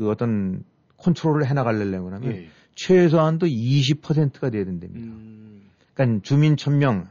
그 0.00 0.08
어떤 0.08 0.64
컨트롤을 0.96 1.46
해나가려고 1.46 2.10
하면 2.10 2.32
예. 2.32 2.48
최소한도 2.74 3.46
20%가 3.46 4.48
돼야 4.48 4.64
된답니다. 4.64 4.98
음. 4.98 5.68
그러니까 5.92 6.22
주민 6.22 6.56
1000명, 6.56 7.06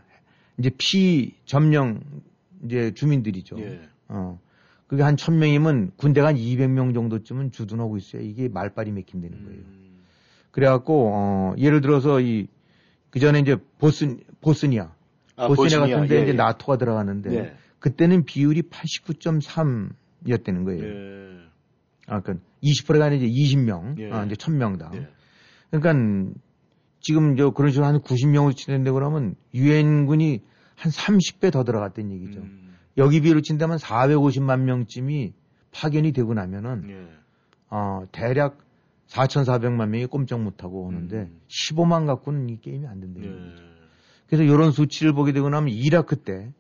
이제 0.58 0.72
피 0.76 1.36
점령 1.46 2.02
이제 2.66 2.92
주민들이죠. 2.96 3.60
예. 3.60 3.80
어. 4.08 4.40
그게 4.88 5.04
한 5.04 5.18
1000명이면 5.18 5.92
군대가 5.98 6.30
한 6.30 6.36
200명 6.36 6.96
정도쯤은 6.96 7.52
주둔하고 7.52 7.98
있어야 7.98 8.24
이게 8.24 8.50
말빨이 8.50 8.92
맥힌다는 8.92 9.44
거예요. 9.44 9.60
음. 9.60 10.00
그래갖고, 10.50 11.12
어, 11.14 11.54
예를 11.60 11.82
들어서 11.82 12.20
이, 12.20 12.48
그 13.12 13.20
전에 13.20 13.38
이제 13.38 13.56
보스, 13.78 14.18
보스니아. 14.42 14.92
아, 15.36 15.48
보스니아 15.48 15.82
보스니아. 15.82 15.96
같은데 15.96 16.16
예, 16.16 16.22
이제 16.24 16.32
예. 16.32 16.34
나토가 16.34 16.80
들어가는데 16.80 17.30
네. 17.30 17.56
그때는 17.78 18.26
비율이 18.26 18.64
89.3였다는 18.64 20.66
거예요. 20.66 20.84
예. 20.84 21.38
아, 22.08 22.22
그러니까 22.22 22.49
20%가 22.64 23.06
아니라 23.06 23.24
이제 23.24 23.28
20명, 23.28 24.00
예. 24.00 24.12
아, 24.12 24.26
이제 24.26 24.36
1000명당. 24.36 24.96
예. 24.96 25.08
그러니까 25.72 26.34
지금 27.02 27.36
저 27.38 27.52
그런 27.52 27.72
식으로 27.72 27.86
한 27.86 28.00
90명으로 28.02 28.56
치는데 28.56 28.92
그러면 28.92 29.36
유엔군이 29.54 30.42
한 30.76 30.92
30배 30.92 31.52
더 31.52 31.64
들어갔다는 31.64 32.12
얘기죠. 32.12 32.40
음. 32.40 32.76
여기 32.98 33.22
비율로 33.22 33.42
친다면 33.42 33.78
450만 33.78 34.62
명쯤이 34.62 35.34
파견이 35.72 36.12
되고 36.12 36.34
나면은 36.34 36.90
예. 36.90 37.08
어, 37.70 38.04
대략 38.12 38.58
4,400만 39.08 39.90
명이 39.90 40.06
꼼짝 40.08 40.42
못하고 40.42 40.86
오는데 40.86 41.18
음. 41.18 41.40
15만 41.48 42.06
갖고는 42.06 42.50
이 42.50 42.60
게임이 42.62 42.86
안 42.88 43.00
된다는 43.00 43.28
예. 43.28 43.32
거죠. 43.32 43.64
그래서 44.28 44.44
이런 44.44 44.72
수치를 44.72 45.14
보게 45.14 45.32
되고 45.32 45.50
나면 45.50 45.70
이라크 45.70 46.16
때, 46.16 46.52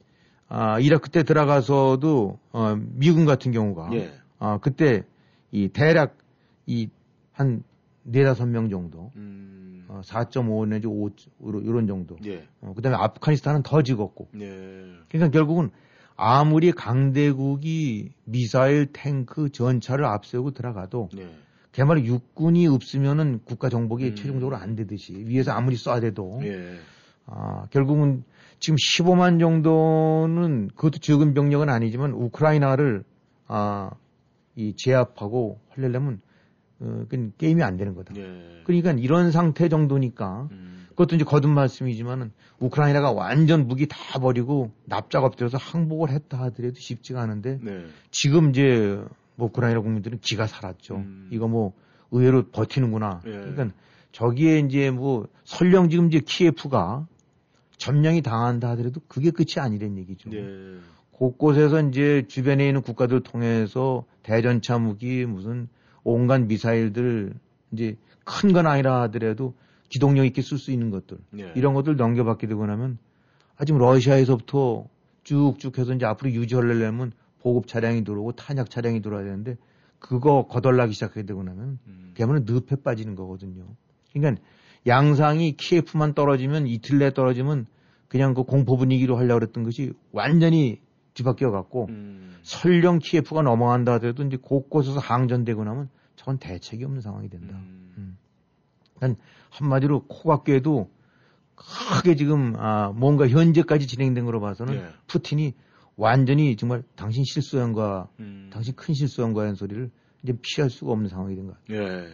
아, 0.47 0.79
이라크 0.79 1.09
때 1.09 1.21
들어가서도, 1.23 2.39
어, 2.51 2.75
미군 2.75 3.25
같은 3.25 3.51
경우가, 3.51 3.89
예. 3.93 4.11
아, 4.39 4.57
그때 4.57 5.03
이 5.51 5.69
대략 5.69 6.17
이한 6.65 7.63
네다섯 8.03 8.47
명 8.47 8.69
정도, 8.69 9.11
음. 9.15 9.85
어, 9.87 10.01
4.5 10.03 10.67
내지 10.67 10.87
5, 10.87 11.09
이런 11.39 11.87
정도. 11.87 12.17
예. 12.25 12.47
어, 12.61 12.73
그 12.75 12.81
다음에 12.81 12.97
아프가니스탄은 12.97 13.63
더 13.63 13.81
죽었고. 13.81 14.29
예. 14.39 14.47
그러니까 15.09 15.31
결국은 15.31 15.71
아무리 16.15 16.71
강대국이 16.71 18.11
미사일, 18.25 18.87
탱크, 18.91 19.49
전차를 19.49 20.05
앞세우고 20.05 20.51
들어가도 20.51 21.09
예. 21.17 21.29
그야말로 21.71 22.03
육군이 22.03 22.67
없으면은 22.67 23.39
국가 23.45 23.69
정복이 23.69 24.05
음. 24.05 24.15
최종적으로 24.15 24.57
안 24.57 24.75
되듯이 24.75 25.13
위에서 25.13 25.51
아무리 25.51 25.75
쏴대도 25.75 26.43
예. 26.45 26.77
아, 27.25 27.67
결국은 27.69 28.23
지금 28.59 28.75
15만 28.75 29.39
정도는 29.39 30.69
그것도 30.75 30.99
적은 30.99 31.33
병력은 31.33 31.69
아니지만 31.69 32.11
우크라이나를 32.11 33.03
아, 33.47 33.91
이 34.55 34.73
제압하고 34.75 35.59
하려면 35.69 36.21
어, 36.79 37.05
그건 37.09 37.33
게임이 37.37 37.61
안 37.63 37.77
되는 37.77 37.93
거다. 37.93 38.13
예. 38.17 38.61
그러니까 38.63 38.91
이런 38.91 39.31
상태 39.31 39.67
정도니까 39.69 40.47
음. 40.51 40.87
그것도 40.89 41.15
이제 41.15 41.23
거듭 41.23 41.49
말씀이지만은 41.51 42.31
우크라이나가 42.59 43.11
완전 43.11 43.67
무기 43.67 43.87
다 43.87 44.19
버리고 44.19 44.71
납작 44.85 45.23
엎드려서 45.23 45.57
항복을 45.57 46.09
했다 46.09 46.39
하더라도 46.43 46.75
쉽지가 46.75 47.21
않은데 47.21 47.59
네. 47.61 47.85
지금 48.11 48.49
이제 48.49 49.01
뭐 49.35 49.47
우크라이나 49.47 49.79
국민들은 49.81 50.19
기가 50.21 50.47
살았죠. 50.47 50.97
음. 50.97 51.29
이거 51.31 51.47
뭐 51.47 51.73
의외로 52.11 52.49
버티는구나. 52.49 53.21
예. 53.25 53.31
그러니까 53.31 53.69
저기에 54.11 54.59
이제 54.59 54.91
뭐 54.91 55.27
설령 55.43 55.89
지금 55.89 56.07
이제 56.07 56.19
키예프가 56.25 57.07
점령이 57.77 58.21
당한다 58.21 58.71
하더라도 58.71 58.99
그게 59.07 59.31
끝이 59.31 59.53
아니란 59.57 59.97
얘기죠. 59.97 60.29
네. 60.29 60.79
곳곳에서 61.19 61.81
이제 61.81 62.23
주변에 62.29 62.65
있는 62.65 62.81
국가들 62.81 63.21
통해서 63.21 64.05
대전차 64.23 64.77
무기 64.77 65.25
무슨 65.25 65.67
온갖 66.05 66.39
미사일들 66.43 67.33
이제 67.73 67.97
큰 68.23 68.53
건 68.53 68.67
아니라 68.67 69.01
하더라도 69.01 69.53
기동력 69.89 70.25
있게 70.25 70.41
쓸 70.41 70.57
수 70.57 70.71
있는 70.71 70.91
것들 70.91 71.17
네. 71.31 71.51
이런 71.55 71.73
것들 71.73 71.97
넘겨받게 71.97 72.47
되고 72.47 72.65
나면 72.65 72.99
아 73.57 73.65
지금 73.65 73.81
러시아에서부터 73.81 74.85
쭉쭉 75.23 75.77
해서 75.77 75.93
이제 75.93 76.05
앞으로 76.05 76.31
유지하려면 76.31 77.11
보급 77.41 77.67
차량이 77.67 78.05
들어오고 78.05 78.33
탄약 78.33 78.69
차량이 78.69 79.01
들어와야 79.01 79.25
되는데 79.25 79.57
그거 79.99 80.47
거덜나기 80.47 80.93
시작하게 80.93 81.23
되고 81.23 81.43
나면 81.43 81.79
음. 81.85 82.13
그야말로 82.15 82.43
늪에 82.45 82.77
빠지는 82.77 83.15
거거든요. 83.15 83.65
그러니까 84.13 84.41
양상이 84.87 85.57
키예프만 85.57 86.13
떨어지면 86.13 86.65
이틀 86.67 86.99
내에 86.99 87.13
떨어지면 87.13 87.65
그냥 88.07 88.33
그 88.33 88.43
공포 88.43 88.77
분위기로 88.77 89.17
하려고 89.17 89.39
그랬던 89.41 89.63
것이 89.65 89.91
완전히 90.13 90.79
뒤바뀌어 91.19 91.51
갖고 91.51 91.87
음. 91.89 92.37
설령 92.43 92.99
키예프가 92.99 93.41
넘어간다 93.41 93.93
하더라도 93.93 94.23
이제 94.23 94.37
곳곳에서 94.41 94.99
항전되고 94.99 95.63
나면 95.63 95.89
저건 96.15 96.37
대책이 96.37 96.83
없는 96.85 97.01
상황이 97.01 97.29
된다. 97.29 97.55
음. 97.57 98.17
그러니까 98.95 99.21
한마디로 99.49 100.05
코각계도 100.07 100.89
크게 101.55 102.15
지금 102.15 102.55
아 102.57 102.91
뭔가 102.95 103.27
현재까지 103.27 103.87
진행된 103.87 104.25
거로 104.25 104.39
봐서는 104.39 104.75
네. 104.75 104.85
푸틴이 105.07 105.53
완전히 105.97 106.55
정말 106.55 106.83
당신 106.95 107.25
실수한 107.25 107.73
거야, 107.73 108.07
음. 108.19 108.49
당신 108.53 108.73
큰 108.75 108.93
실수한 108.93 109.33
거야 109.33 109.45
하는 109.45 109.55
소리를 109.55 109.89
이제 110.23 110.33
피할 110.41 110.69
수가 110.69 110.91
없는 110.93 111.09
상황이 111.09 111.35
된 111.35 111.47
것 111.47 111.57
같아요. 111.65 111.83
예. 111.83 112.07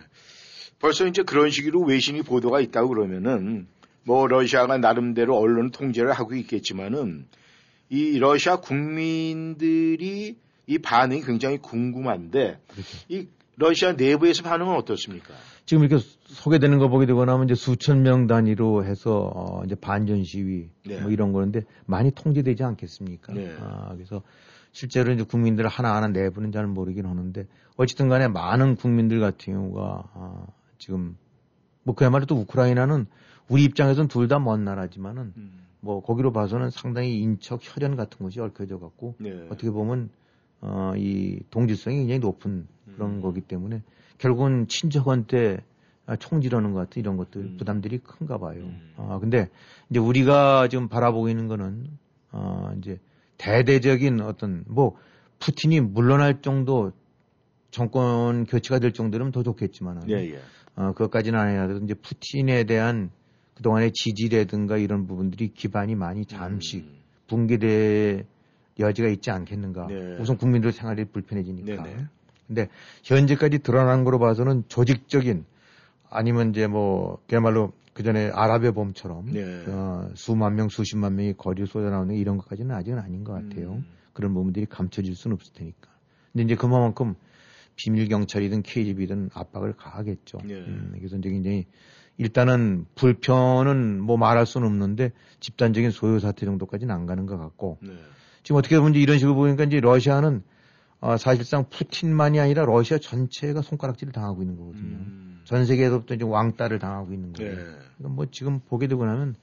벌써 0.79 1.05
이제 1.05 1.21
그런 1.23 1.51
식으로 1.51 1.81
외신이 1.81 2.23
보도가 2.23 2.59
있다고 2.61 2.89
그러면은 2.89 3.67
뭐 4.03 4.27
러시아가 4.27 4.77
나름대로 4.77 5.37
언론 5.37 5.71
통제를 5.71 6.11
하고 6.13 6.35
있겠지만은 6.35 7.27
이 7.89 8.17
러시아 8.19 8.57
국민들이 8.57 10.37
이 10.67 10.77
반응이 10.79 11.21
굉장히 11.21 11.57
궁금한데 11.59 12.59
그렇죠. 12.67 12.97
이 13.09 13.27
러시아 13.57 13.93
내부에서 13.93 14.43
반응은 14.43 14.75
어떻습니까? 14.75 15.33
지금 15.65 15.83
이렇게 15.83 16.03
소개되는 16.25 16.77
거 16.79 16.89
보게 16.89 17.05
되고 17.05 17.23
나면 17.25 17.45
이제 17.45 17.55
수천 17.55 18.03
명 18.03 18.27
단위로 18.27 18.85
해서 18.85 19.31
어 19.33 19.63
이제 19.65 19.75
반전 19.75 20.23
시위 20.23 20.69
네. 20.85 20.99
뭐 21.01 21.11
이런 21.11 21.31
거는데 21.31 21.61
많이 21.85 22.11
통제되지 22.11 22.63
않겠습니까? 22.63 23.33
네. 23.33 23.55
아, 23.59 23.93
그래서 23.93 24.21
실제로 24.71 25.13
이제 25.13 25.23
국민들 25.23 25.67
하나하나 25.67 26.07
내부는 26.07 26.51
잘 26.51 26.67
모르긴 26.67 27.05
하는데 27.05 27.47
어쨌든 27.77 28.09
간에 28.09 28.27
많은 28.27 28.75
국민들 28.75 29.19
같은 29.19 29.53
경우가 29.53 30.03
아, 30.13 30.45
지금 30.77 31.17
뭐 31.83 31.95
그야말로 31.95 32.25
또 32.25 32.35
우크라이나는 32.35 33.05
우리 33.47 33.63
입장에서는 33.63 34.07
둘 34.07 34.27
다 34.27 34.39
먼 34.39 34.65
나라지만은 34.65 35.33
뭐 35.85 36.01
거기로 36.01 36.33
봐서는 36.33 36.71
상당히 36.71 37.19
인척 37.19 37.59
혈연 37.61 37.95
같은 37.95 38.17
것이 38.25 38.39
얽혀져 38.39 38.79
갖고 38.79 39.13
네. 39.19 39.45
어떻게 39.51 39.69
보면 39.69 40.09
어, 40.61 40.93
이 40.97 41.41
동질성이 41.51 41.97
굉장히 41.97 42.17
높은 42.19 42.67
그런 42.95 43.17
음. 43.17 43.21
거기 43.21 43.39
때문에 43.39 43.83
결국은 44.17 44.67
친척한테 44.67 45.59
아, 46.07 46.15
총질하는 46.15 46.73
것 46.73 46.79
같은 46.79 46.99
이런 46.99 47.17
것들 47.17 47.41
음. 47.41 47.57
부담들이 47.57 47.99
큰가 47.99 48.39
봐요. 48.39 48.61
음. 48.61 48.93
아, 48.97 49.19
근데 49.19 49.49
이제 49.91 49.99
우리가 49.99 50.69
지금 50.69 50.87
바라보고 50.87 51.29
있는 51.29 51.47
거는 51.47 51.87
어, 52.31 52.73
이제 52.79 52.99
대대적인 53.37 54.21
어떤 54.21 54.63
뭐 54.67 54.97
푸틴이 55.37 55.81
물러날 55.81 56.41
정도 56.41 56.93
정권 57.69 58.45
교체가 58.45 58.79
될 58.79 58.91
정도면 58.91 59.31
더 59.31 59.43
좋겠지만은 59.43 60.09
예, 60.09 60.15
예. 60.33 60.39
어, 60.75 60.93
그것까지는 60.93 61.39
아니라도 61.39 61.77
이제 61.83 61.93
푸틴에 61.93 62.63
대한 62.63 63.11
그동안의 63.55 63.91
지지라든가 63.93 64.77
이런 64.77 65.07
부분들이 65.07 65.53
기반이 65.53 65.95
많이 65.95 66.25
잠시 66.25 66.77
음. 66.77 66.97
붕괴될 67.27 68.25
여지가 68.79 69.07
있지 69.09 69.31
않겠는가. 69.31 69.87
네. 69.87 70.17
우선 70.19 70.37
국민들 70.37 70.71
생활이 70.71 71.05
불편해지니까. 71.05 71.83
네네. 71.83 72.05
근데 72.47 72.67
현재까지 73.03 73.59
드러난 73.59 74.03
거로 74.03 74.19
봐서는 74.19 74.63
조직적인 74.67 75.45
아니면 76.09 76.51
이제 76.51 76.67
뭐 76.67 77.17
그야말로 77.27 77.71
그 77.93 78.03
전에 78.03 78.29
아랍의 78.29 78.73
봄처럼 78.73 79.31
네. 79.31 79.63
어, 79.67 80.11
수만 80.15 80.55
명, 80.55 80.67
수십만 80.69 81.15
명이 81.15 81.33
거리로 81.37 81.65
쏟아 81.65 81.89
나오는 81.89 82.13
이런 82.13 82.37
것까지는 82.37 82.75
아직은 82.75 82.99
아닌 82.99 83.23
것 83.23 83.33
같아요. 83.33 83.75
음. 83.75 83.85
그런 84.13 84.33
부분들이 84.33 84.65
감춰질 84.65 85.15
수는 85.15 85.35
없을 85.35 85.53
테니까. 85.53 85.89
근데 86.31 86.43
이제 86.43 86.55
그만큼 86.55 87.15
비밀 87.75 88.07
경찰이든 88.07 88.63
KGB든 88.63 89.29
압박을 89.33 89.73
가하겠죠. 89.73 90.39
네. 90.43 90.55
음, 90.55 90.93
그래서 90.97 91.17
이제 91.17 91.29
굉장히 91.29 91.65
일단은 92.17 92.85
불편은 92.95 94.01
뭐 94.01 94.17
말할 94.17 94.45
수는 94.45 94.67
없는데 94.67 95.11
집단적인 95.39 95.91
소요 95.91 96.19
사태 96.19 96.45
정도까지는 96.45 96.93
안 96.93 97.05
가는 97.05 97.25
것 97.25 97.37
같고 97.37 97.77
네. 97.81 97.93
지금 98.43 98.59
어떻게 98.59 98.77
보면 98.77 98.95
이런 98.95 99.17
식으로 99.17 99.35
보니까 99.35 99.63
이제 99.65 99.79
러시아는 99.79 100.43
어, 101.01 101.17
사실상 101.17 101.65
푸틴만이 101.69 102.39
아니라 102.39 102.65
러시아 102.65 102.97
전체가 102.97 103.61
손가락질을 103.61 104.13
당하고 104.13 104.41
있는 104.41 104.57
거거든요. 104.57 104.95
음. 104.95 105.41
전 105.43 105.65
세계에서부터 105.65 106.15
이제 106.15 106.23
왕따를 106.23 106.79
당하고 106.79 107.13
있는 107.13 107.33
거예요. 107.33 107.51
네. 107.51 107.61
그러니까 107.97 108.15
뭐 108.15 108.25
지금 108.31 108.59
보게 108.59 108.87
되고 108.87 109.05
나면 109.05 109.35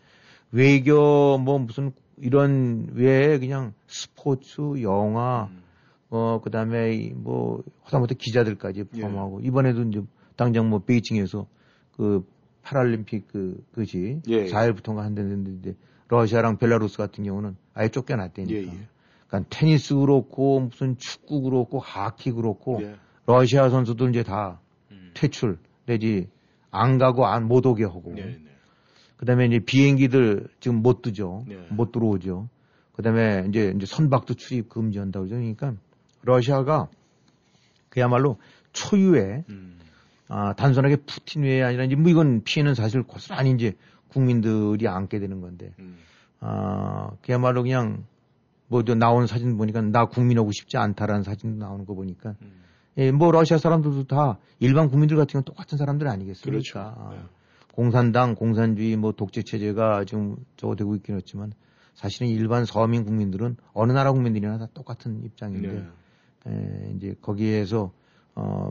외교 0.51 1.39
뭐 1.39 1.59
무슨 1.59 1.93
이런 2.17 2.89
외에 2.95 3.39
그냥 3.39 3.75
스포츠, 3.87 4.61
영화, 4.83 5.49
음. 5.51 5.63
어 6.11 6.41
그다음에 6.43 6.95
이뭐 6.95 7.63
하다못해 7.85 8.17
기자들까지 8.17 8.85
예. 8.95 9.01
포함하고 9.01 9.41
이번에도 9.41 9.83
이제 9.83 10.03
당장 10.37 10.69
뭐 10.69 10.81
베이징에서 10.81 11.47
그 11.97 12.27
파랄림픽 12.63 13.29
그 13.29 13.65
그지 13.73 14.23
예, 14.29 14.33
예. 14.33 14.47
4일부터가 14.47 14.99
한다는데 14.99 15.75
러시아랑 16.09 16.59
벨라루스 16.59 16.97
같은 16.99 17.25
경우는 17.25 17.57
아예 17.75 17.89
쫓겨났다니까. 17.89 18.55
예, 18.55 18.63
예. 18.67 18.87
그러니까 19.29 19.49
테니스 19.51 19.95
그렇고 19.97 20.61
무슨 20.61 20.97
축구 20.99 21.43
그렇고 21.43 21.79
하키 21.79 22.33
그렇고 22.33 22.81
예. 22.83 22.97
러시아 23.27 23.69
선수들 23.71 24.11
이제 24.11 24.23
다 24.23 24.61
음. 24.91 25.11
퇴출 25.15 25.59
내지 25.87 26.29
안 26.71 26.99
가고 26.99 27.27
안 27.27 27.45
못 27.49 27.65
오게 27.67 27.85
하고 27.85 28.13
네, 28.15 28.25
네. 28.25 28.39
그다음에 29.17 29.47
이제 29.47 29.59
비행기들 29.61 30.49
지금 30.61 30.83
못 30.83 31.03
뜨죠. 31.03 31.45
네. 31.49 31.57
못 31.71 31.93
들어오죠. 31.93 32.49
그다음에 32.93 33.47
이제 33.49 33.73
이제 33.77 33.87
선박도 33.87 34.35
출입 34.35 34.69
금지한다고 34.69 35.27
그러죠. 35.27 35.41
그러니까 35.41 35.75
러시아가 36.23 36.89
그야말로 37.89 38.39
초유의 38.73 39.45
음. 39.49 39.79
아, 40.29 40.55
단순하게 40.55 40.97
푸틴 41.07 41.43
외에 41.43 41.63
아니라 41.63 41.85
이제 41.85 41.95
뭐 41.97 42.11
이건 42.11 42.43
피해는 42.45 42.75
사실 42.75 43.03
고스란히 43.03 43.51
이제 43.53 43.75
국민들이 44.09 44.89
안게 44.89 45.19
되는 45.19 45.41
건데 45.41 45.75
음. 45.79 45.99
아, 46.41 47.11
그야말로 47.23 47.63
그냥 47.63 48.05
뭐 48.69 48.83
저 48.83 48.95
나온 48.95 49.27
사진 49.27 49.59
보니까 49.59 49.83
나 49.83 50.07
국민하고 50.07 50.51
싶지 50.51 50.79
않다라는 50.79 51.23
사진 51.23 51.59
나오는 51.59 51.85
거 51.85 51.95
보니까 51.95 52.35
음. 52.41 52.63
예, 52.97 53.11
뭐 53.11 53.31
러시아 53.31 53.59
사람들도 53.59 54.07
다 54.07 54.39
일반 54.61 54.89
국민들 54.89 55.17
같은 55.17 55.33
경우는 55.33 55.45
똑같은 55.45 55.77
사람들 55.79 56.09
아니겠습니까? 56.09 56.51
그렇죠. 56.51 56.79
아, 56.79 57.11
네. 57.13 57.21
공산당, 57.75 58.35
공산주의, 58.35 58.97
뭐 58.97 59.13
독재 59.13 59.43
체제가 59.43 60.05
지금 60.05 60.37
저거 60.57 60.75
되고 60.77 60.95
있긴 60.97 61.17
했지만 61.17 61.53
사실은 61.95 62.29
일반 62.29 62.65
서민 62.65 63.05
국민들은 63.05 63.57
어느 63.73 63.93
나라 63.93 64.13
국민들이나 64.13 64.59
다 64.59 64.69
똑같은 64.75 65.23
입장인데 65.25 65.87
네. 66.45 66.51
에, 66.51 66.93
이제 66.97 67.15
거기에서 67.21 67.93
어 68.35 68.71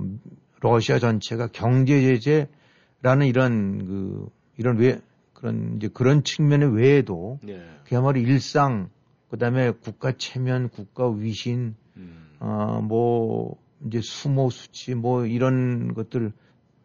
러시아 0.61 0.99
전체가 0.99 1.47
경제 1.51 1.99
제재라는 2.01 3.27
이런 3.27 3.85
그 3.85 4.29
이런 4.57 4.77
외 4.77 4.99
그런 5.33 5.77
이제 5.77 5.89
그런 5.91 6.23
측면의 6.23 6.75
외에도 6.75 7.39
네. 7.43 7.61
그야말로 7.83 8.19
일상 8.19 8.89
그다음에 9.29 9.71
국가 9.71 10.11
체면, 10.11 10.69
국가 10.69 11.09
위신 11.09 11.75
음. 11.97 12.35
어뭐 12.39 13.57
이제 13.87 14.01
수모 14.01 14.49
수치 14.49 14.93
뭐 14.93 15.25
이런 15.25 15.93
것들 15.93 16.31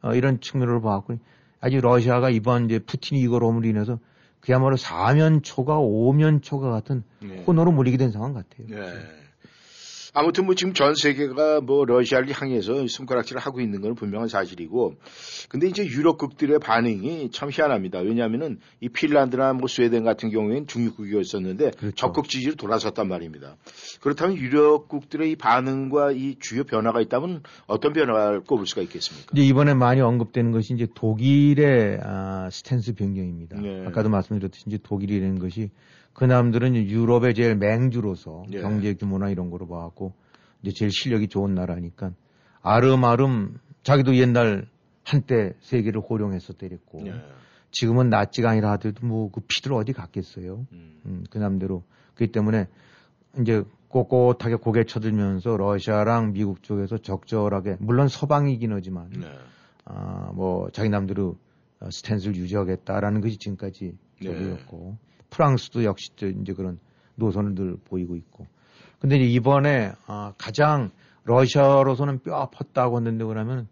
어, 0.02 0.14
이런 0.14 0.40
측면으로 0.40 0.80
봐갖고 0.80 1.18
아직 1.60 1.80
러시아가 1.80 2.30
이번 2.30 2.66
이제 2.66 2.78
푸틴이 2.78 3.20
이걸 3.20 3.44
오므로 3.44 3.68
인해서 3.68 3.98
그야말로 4.40 4.76
사면초가 4.76 5.78
오면초가 5.78 6.70
같은 6.70 7.02
네. 7.20 7.42
코너로 7.44 7.72
몰리게 7.72 7.96
된 7.96 8.10
상황 8.10 8.32
같아요. 8.32 8.66
네. 8.68 9.25
아무튼 10.16 10.46
뭐 10.46 10.54
지금 10.54 10.72
전 10.72 10.94
세계가 10.94 11.60
뭐 11.60 11.84
러시아를 11.84 12.28
향해서 12.32 12.86
손가락질을 12.88 13.38
하고 13.38 13.60
있는 13.60 13.82
건 13.82 13.94
분명한 13.94 14.28
사실이고 14.28 14.94
근데 15.50 15.68
이제 15.68 15.84
유럽국들의 15.84 16.58
반응이 16.58 17.30
참 17.32 17.50
희한합니다. 17.52 17.98
왜냐하면은 17.98 18.58
이 18.80 18.88
핀란드나 18.88 19.52
뭐 19.52 19.68
스웨덴 19.68 20.04
같은 20.04 20.30
경우에는 20.30 20.68
중립국이었었는데 20.68 21.72
그렇죠. 21.72 21.94
적극 21.94 22.30
지지로 22.30 22.54
돌아섰단 22.54 23.06
말입니다. 23.08 23.56
그렇다면 24.00 24.38
유럽국들의 24.38 25.32
이 25.32 25.36
반응과 25.36 26.12
이 26.12 26.36
주요 26.40 26.64
변화가 26.64 27.02
있다면 27.02 27.42
어떤 27.66 27.92
변화를 27.92 28.40
꼽을 28.40 28.66
수가 28.66 28.80
있겠습니까? 28.80 29.32
이제 29.34 29.42
이번에 29.42 29.74
많이 29.74 30.00
언급되는 30.00 30.50
것이 30.50 30.72
이제 30.72 30.86
독일의 30.94 32.00
아, 32.02 32.48
스탠스 32.50 32.94
변경입니다. 32.94 33.60
네. 33.60 33.84
아까도 33.86 34.08
말씀드렸듯이 34.08 34.64
이제 34.66 34.78
독일이라는 34.82 35.38
것이 35.38 35.68
그 36.16 36.24
남들은 36.24 36.74
유럽의 36.76 37.34
제일 37.34 37.56
맹주로서 37.56 38.44
네. 38.48 38.62
경제 38.62 38.94
규모나 38.94 39.28
이런 39.28 39.50
거로 39.50 39.68
봐갖고 39.68 40.14
이제 40.62 40.72
제일 40.74 40.90
실력이 40.90 41.28
좋은 41.28 41.54
나라니까 41.54 42.12
아름아름 42.62 43.58
자기도 43.82 44.16
옛날 44.16 44.66
한때 45.04 45.52
세계를 45.60 46.00
호령했었 46.00 46.56
때렸고 46.56 47.02
네. 47.02 47.12
지금은 47.70 48.08
낫지가 48.08 48.48
아니라 48.48 48.72
하더라도 48.72 49.06
뭐 49.06 49.30
그 49.30 49.42
피들 49.46 49.74
어디 49.74 49.92
갔겠어요. 49.92 50.66
음. 50.72 51.00
음, 51.04 51.24
그 51.30 51.36
남대로. 51.36 51.84
그렇기 52.14 52.32
때문에 52.32 52.66
이제 53.42 53.62
꼿꼿하게 53.88 54.54
고개 54.54 54.84
쳐들면서 54.84 55.58
러시아랑 55.58 56.32
미국 56.32 56.62
쪽에서 56.62 56.96
적절하게 56.96 57.76
물론 57.78 58.08
서방이긴 58.08 58.72
하지만 58.72 59.10
네. 59.10 59.26
아, 59.84 60.32
뭐 60.34 60.70
자기 60.72 60.88
남대로 60.88 61.36
어, 61.80 61.90
스탠스를 61.90 62.36
유지하겠다라는 62.36 63.20
것이 63.20 63.36
지금까지 63.36 63.98
네. 64.22 64.26
저거였고 64.26 64.96
프랑스도 65.30 65.84
역시 65.84 66.10
또 66.16 66.26
이제 66.26 66.52
그런 66.52 66.78
노선을 67.16 67.54
늘 67.54 67.76
보이고 67.84 68.16
있고. 68.16 68.46
근데 68.98 69.16
이제 69.16 69.26
이번에 69.26 69.92
아, 70.06 70.32
가장 70.38 70.90
러시아로서는 71.24 72.20
뼈 72.20 72.48
아팠다고 72.48 72.96
했는데 72.96 73.24
그러면 73.24 73.68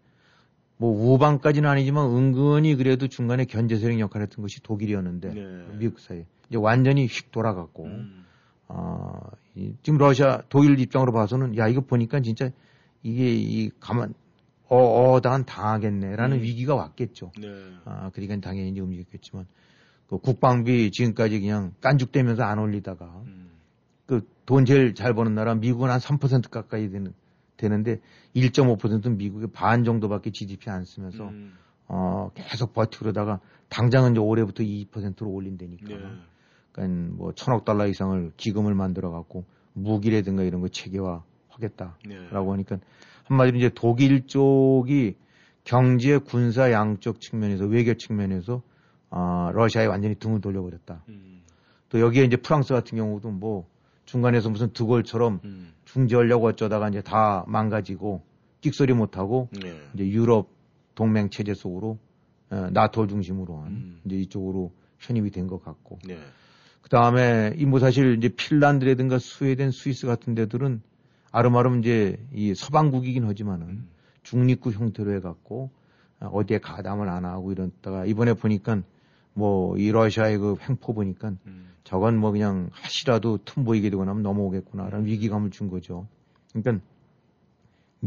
뭐 0.77 1.13
우방까지는 1.13 1.69
아니지만 1.69 2.05
은근히 2.09 2.75
그래도 2.75 3.07
중간에 3.07 3.45
견제 3.45 3.77
세력 3.77 3.99
역할을 3.99 4.27
했던 4.27 4.41
것이 4.41 4.61
독일이었는데 4.61 5.33
네. 5.33 5.65
미국 5.77 5.99
사이에 5.99 6.25
이제 6.49 6.57
완전히 6.57 7.07
휙 7.07 7.31
돌아갔고 7.31 7.85
음. 7.85 8.25
아, 8.67 9.19
이, 9.55 9.73
지금 9.83 9.97
러시아 9.97 10.41
독일 10.49 10.79
입장으로 10.79 11.13
봐서는 11.13 11.57
야 11.57 11.67
이거 11.67 11.81
보니까 11.81 12.19
진짜 12.19 12.49
이게 13.03 13.33
이 13.33 13.71
가만 13.79 14.13
어 14.67 15.13
어단 15.13 15.45
당하겠네라는 15.45 16.37
음. 16.37 16.41
위기가 16.41 16.75
왔겠죠. 16.75 17.31
네. 17.39 17.47
아 17.85 18.09
그러니까 18.13 18.39
당연히 18.41 18.69
이제 18.69 18.81
움직였겠지만 18.81 19.45
그 20.07 20.17
국방비 20.17 20.91
지금까지 20.91 21.39
그냥 21.39 21.73
깐죽대면서 21.81 22.43
안 22.43 22.59
올리다가 22.59 23.05
음. 23.25 23.49
그돈 24.05 24.65
제일 24.65 24.93
잘 24.93 25.13
버는 25.13 25.33
나라 25.33 25.55
미국은 25.55 25.89
한 25.89 25.99
3% 25.99 26.49
가까이 26.49 26.89
되는 26.89 27.13
되는데 27.57 28.01
1.5%는 28.35 29.17
미국의 29.17 29.49
반 29.51 29.83
정도밖에 29.83 30.31
GDP 30.31 30.69
안 30.69 30.83
쓰면서 30.85 31.29
음. 31.29 31.53
어 31.87 32.31
계속 32.35 32.73
버티고 32.73 33.03
그러다가 33.03 33.39
당장은 33.69 34.11
이제 34.11 34.19
올해부터 34.19 34.63
2%로 34.63 35.29
올린다니까. 35.29 35.87
네. 35.87 35.97
그러니까 36.71 37.15
뭐 37.15 37.33
천억 37.33 37.63
달러 37.63 37.87
이상을 37.87 38.33
기금을 38.37 38.75
만들어 38.75 39.11
갖고 39.11 39.45
무기라든가 39.73 40.43
이런 40.43 40.61
거 40.61 40.67
체계화 40.67 41.23
하겠다라고 41.49 41.97
네. 42.05 42.27
하니까 42.29 42.79
한마디로 43.25 43.57
이제 43.57 43.71
독일 43.73 44.27
쪽이 44.27 45.15
경제 45.63 46.17
군사 46.17 46.71
양쪽 46.71 47.21
측면에서 47.21 47.65
외교 47.65 47.95
측면에서 47.95 48.61
아 49.09 49.51
러시아에 49.53 49.85
완전히 49.85 50.15
등을 50.15 50.41
돌려버렸다. 50.41 51.03
음. 51.09 51.41
또 51.89 51.99
여기에 51.99 52.23
이제 52.25 52.35
프랑스 52.37 52.73
같은 52.73 52.97
경우도 52.97 53.29
뭐 53.31 53.67
중간에서 54.05 54.49
무슨 54.49 54.71
드골처럼 54.73 55.39
음. 55.43 55.73
중재하려고 55.85 56.47
어쩌다가 56.47 56.89
이제 56.89 57.01
다 57.01 57.43
망가지고 57.47 58.23
끽소리 58.61 58.93
못하고 58.93 59.49
네. 59.61 59.79
이제 59.93 60.07
유럽 60.07 60.49
동맹 60.95 61.29
체제 61.29 61.53
속으로 61.53 61.97
어, 62.49 62.69
나토 62.71 63.07
중심으로 63.07 63.57
한 63.57 63.67
음. 63.71 64.01
이제 64.05 64.15
이쪽으로 64.17 64.71
편입이 64.99 65.31
된 65.31 65.47
것 65.47 65.63
같고 65.63 65.99
네. 66.05 66.17
그 66.81 66.89
다음에 66.89 67.53
이 67.57 67.65
뭐 67.65 67.79
사실 67.79 68.15
이제 68.17 68.29
핀란드라든가 68.29 69.17
스웨덴, 69.19 69.71
스위스 69.71 70.05
같은 70.07 70.35
데들은 70.35 70.81
아름아름 71.31 71.79
이제 71.79 72.17
이 72.33 72.53
서방국이긴 72.55 73.25
하지만은 73.25 73.67
음. 73.67 73.89
중립국 74.23 74.73
형태로 74.73 75.13
해갖고 75.15 75.69
아, 76.19 76.27
어디에 76.27 76.59
가담을 76.59 77.09
안 77.09 77.25
하고 77.25 77.51
이러다가 77.51 78.05
이번에 78.05 78.33
보니까 78.33 78.81
뭐 79.35 79.77
이 79.77 79.91
러시아의 79.91 80.37
그 80.39 80.55
횡포 80.67 80.93
보니까 80.93 81.33
음. 81.45 81.69
저건 81.83 82.17
뭐 82.17 82.31
그냥 82.31 82.69
하시라도 82.71 83.39
틈 83.45 83.63
보이게 83.63 83.89
되고 83.89 84.03
나면 84.03 84.23
넘어오겠구나라는 84.23 85.05
위기감을 85.05 85.51
준 85.51 85.69
거죠. 85.69 86.07
그러니까 86.53 86.83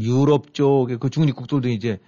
유럽 0.01 0.53
쪽의 0.53 0.97
그 0.97 1.09
중립국들도 1.09 1.69
이제 1.69 1.99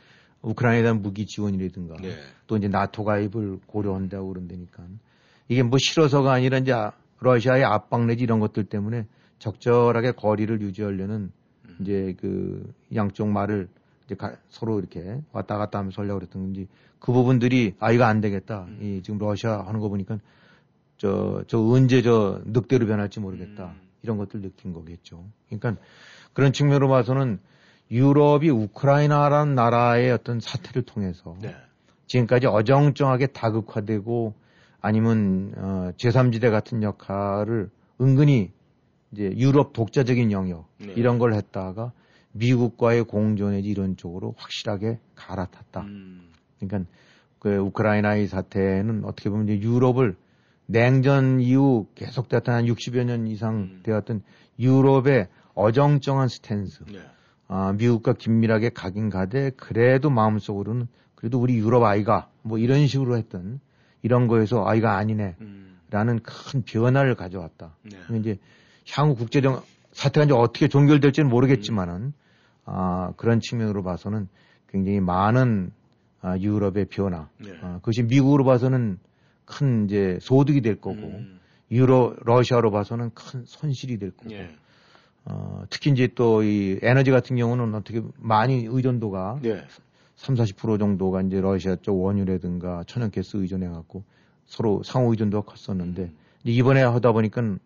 우크라이나에 0.41 0.81
대한 0.81 1.01
무기 1.01 1.25
지원이라든가 1.25 1.95
네. 2.01 2.15
또 2.47 2.57
이제 2.57 2.67
나토 2.67 3.03
가입을 3.03 3.59
고려한다고 3.67 4.27
그런다니까 4.29 4.83
이게 5.47 5.61
뭐 5.63 5.77
싫어서가 5.79 6.31
아니라 6.33 6.57
이제 6.57 6.73
아- 6.73 6.93
러시아의 7.19 7.63
압박 7.63 8.05
내지 8.05 8.23
이런 8.23 8.39
것들 8.39 8.63
때문에 8.65 9.05
적절하게 9.39 10.13
거리를 10.13 10.59
유지하려는 10.61 11.31
음. 11.65 11.77
이제 11.79 12.15
그 12.19 12.73
양쪽 12.95 13.27
말을 13.27 13.67
이제 14.11 14.15
가- 14.17 14.35
서로 14.49 14.77
이렇게 14.79 15.21
왔다 15.31 15.57
갔다 15.57 15.79
하면서 15.79 16.01
하려고 16.01 16.19
그랬던 16.19 16.41
건지 16.41 16.67
그 16.99 17.13
부분들이 17.13 17.75
아 17.79 17.91
이거 17.93 18.03
안 18.03 18.19
되겠다 18.19 18.65
음. 18.67 18.79
이 18.81 19.01
지금 19.03 19.17
러시아 19.19 19.61
하는 19.65 19.79
거 19.79 19.87
보니까 19.87 20.17
저 20.97 21.43
저 21.47 21.59
언제 21.59 22.01
저 22.01 22.41
늑대로 22.45 22.85
변할지 22.85 23.19
모르겠다 23.21 23.67
음. 23.67 23.81
이런 24.03 24.17
것들 24.17 24.41
느낀 24.41 24.73
거겠죠 24.73 25.23
그러니까 25.49 25.81
그런 26.33 26.51
측면으로 26.51 26.89
봐서는 26.89 27.39
유럽이 27.89 28.49
우크라이나라는 28.49 29.55
나라의 29.55 30.11
어떤 30.11 30.39
사태를 30.41 30.81
통해서 30.83 31.35
네. 31.41 31.55
지금까지 32.07 32.47
어정쩡하게 32.47 33.27
다극화되고 33.27 34.33
아니면 34.81 35.53
어, 35.57 35.91
제3지대 35.97 36.51
같은 36.51 36.83
역할을 36.83 37.69
은근히 38.01 38.51
이제 39.11 39.33
유럽 39.37 39.71
독자적인 39.73 40.31
영역 40.31 40.67
네. 40.79 40.93
이런 40.95 41.17
걸 41.19 41.33
했다가 41.33 41.91
미국과의 42.33 43.03
공존 43.03 43.51
내지 43.51 43.69
이런 43.69 43.97
쪽으로 43.97 44.35
확실하게 44.37 44.99
갈아탔다. 45.15 45.81
음. 45.81 46.29
그러니까 46.59 46.89
그 47.39 47.55
우크라이나의 47.57 48.27
사태는 48.27 49.03
어떻게 49.05 49.29
보면 49.29 49.49
이제 49.49 49.59
유럽을 49.61 50.15
냉전 50.65 51.41
이후 51.41 51.87
계속 51.95 52.29
되었던 52.29 52.55
한 52.55 52.65
60여 52.65 53.03
년 53.03 53.27
이상 53.27 53.55
음. 53.55 53.79
되었던 53.83 54.21
유럽의 54.59 55.27
어정쩡한 55.53 56.27
스탠스. 56.27 56.83
네. 56.91 56.99
아, 57.47 57.73
미국과 57.73 58.13
긴밀하게 58.13 58.69
가긴 58.69 59.09
가되 59.09 59.49
그래도 59.51 60.09
마음속으로는 60.09 60.87
그래도 61.15 61.39
우리 61.39 61.57
유럽 61.57 61.83
아이가 61.83 62.29
뭐 62.41 62.57
이런 62.57 62.87
식으로 62.87 63.17
했던 63.17 63.59
이런 64.01 64.27
거에서 64.27 64.65
아이가 64.65 64.95
아니네 64.95 65.35
음. 65.41 65.79
라는 65.89 66.19
큰 66.23 66.63
변화를 66.63 67.15
가져왔다. 67.15 67.75
네. 67.83 68.19
이제 68.19 68.39
향후 68.93 69.15
국제적 69.15 69.65
사태가 69.91 70.25
이제 70.25 70.33
어떻게 70.33 70.69
종결될지는 70.69 71.29
모르겠지만은 71.29 72.13
아, 72.65 73.13
그런 73.17 73.39
측면으로 73.39 73.83
봐서는 73.83 74.27
굉장히 74.67 74.99
많은 74.99 75.71
아, 76.21 76.37
유럽의 76.37 76.85
변화. 76.85 77.29
네. 77.39 77.51
아, 77.61 77.75
그것이 77.77 78.03
미국으로 78.03 78.43
봐서는 78.45 78.99
큰 79.45 79.85
이제 79.85 80.17
소득이 80.21 80.61
될 80.61 80.79
거고 80.79 80.97
음. 80.97 81.39
유로 81.71 82.15
러시아로 82.21 82.71
봐서는 82.71 83.11
큰 83.13 83.43
손실이 83.45 83.97
될 83.97 84.11
거고 84.11 84.29
네. 84.29 84.55
어, 85.25 85.63
특히 85.69 85.91
이제 85.91 86.07
또 86.07 86.43
이 86.43 86.79
에너지 86.81 87.11
같은 87.11 87.35
경우는 87.35 87.75
어떻게 87.75 88.01
많이 88.17 88.65
의존도가 88.69 89.39
네. 89.41 89.65
3, 90.15 90.35
40% 90.35 90.79
정도가 90.79 91.21
이제 91.21 91.41
러시아 91.41 91.75
쪽 91.75 92.03
원유라든가 92.03 92.83
천연가스 92.87 93.37
의존해 93.37 93.67
갖고 93.67 94.03
서로 94.45 94.83
상호 94.83 95.11
의존도가 95.11 95.51
컸었는데 95.53 96.01
음. 96.03 96.17
이번에 96.43 96.81
하다 96.83 97.11
보니까 97.11 97.57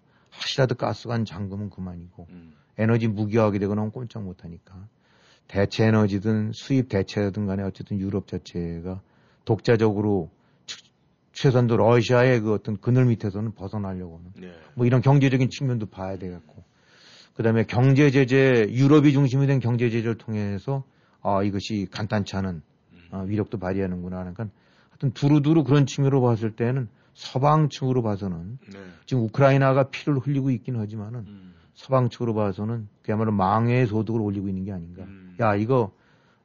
가스가 0.78 1.14
한 1.14 1.26
잠금은 1.26 1.70
그만이고 1.70 2.28
음. 2.30 2.54
에너지 2.78 3.07
무기화하게 3.07 3.59
되거나 3.59 3.89
꼼짝 3.89 4.23
못 4.23 4.43
하니까 4.43 4.88
대체 5.47 5.86
에너지든 5.86 6.51
수입 6.53 6.89
대체든 6.89 7.45
간에 7.45 7.63
어쨌든 7.63 7.99
유럽 7.99 8.28
자체가 8.28 9.01
독자적으로 9.45 10.30
추- 10.65 10.84
최소한도 11.34 11.78
러시아의 11.78 12.41
그 12.41 12.53
어떤 12.53 12.78
그늘 12.78 13.05
밑에서는 13.05 13.53
벗어나려고 13.53 14.17
하는 14.17 14.32
네. 14.36 14.53
뭐 14.73 14.86
이런 14.86 15.01
경제적인 15.01 15.49
측면도 15.49 15.86
봐야 15.88 16.17
되겠고 16.17 16.63
그다음에 17.36 17.63
경제 17.65 18.09
제재 18.11 18.67
유럽이 18.69 19.11
중심이 19.11 19.45
된 19.45 19.59
경제 19.59 19.89
제재를 19.89 20.17
통해서 20.17 20.84
아 21.21 21.43
이것이 21.43 21.88
간단치 21.91 22.36
않은 22.38 22.61
음. 22.93 23.07
아, 23.11 23.19
위력도 23.19 23.59
발휘하는구나 23.59 24.17
그러니까 24.19 24.47
하여튼 24.89 25.11
두루두루 25.11 25.63
그런 25.63 25.86
측면으로 25.86 26.21
봤을 26.21 26.55
때는 26.55 26.88
서방 27.13 27.69
측으로 27.69 28.01
봐서는 28.03 28.57
네. 28.73 28.80
지금 29.05 29.23
우크라이나가 29.23 29.89
피를 29.89 30.17
흘리고 30.17 30.49
있긴 30.51 30.78
하지만은 30.78 31.19
음. 31.21 31.53
서방 31.76 32.09
측으로 32.09 32.34
봐서는 32.34 32.88
그야말로 33.03 33.32
망의 33.32 33.86
소득을 33.88 34.21
올리고 34.21 34.49
있는 34.49 34.63
게 34.63 34.71
아닌가. 34.71 35.03
음. 35.03 35.36
야 35.39 35.55
이거 35.55 35.91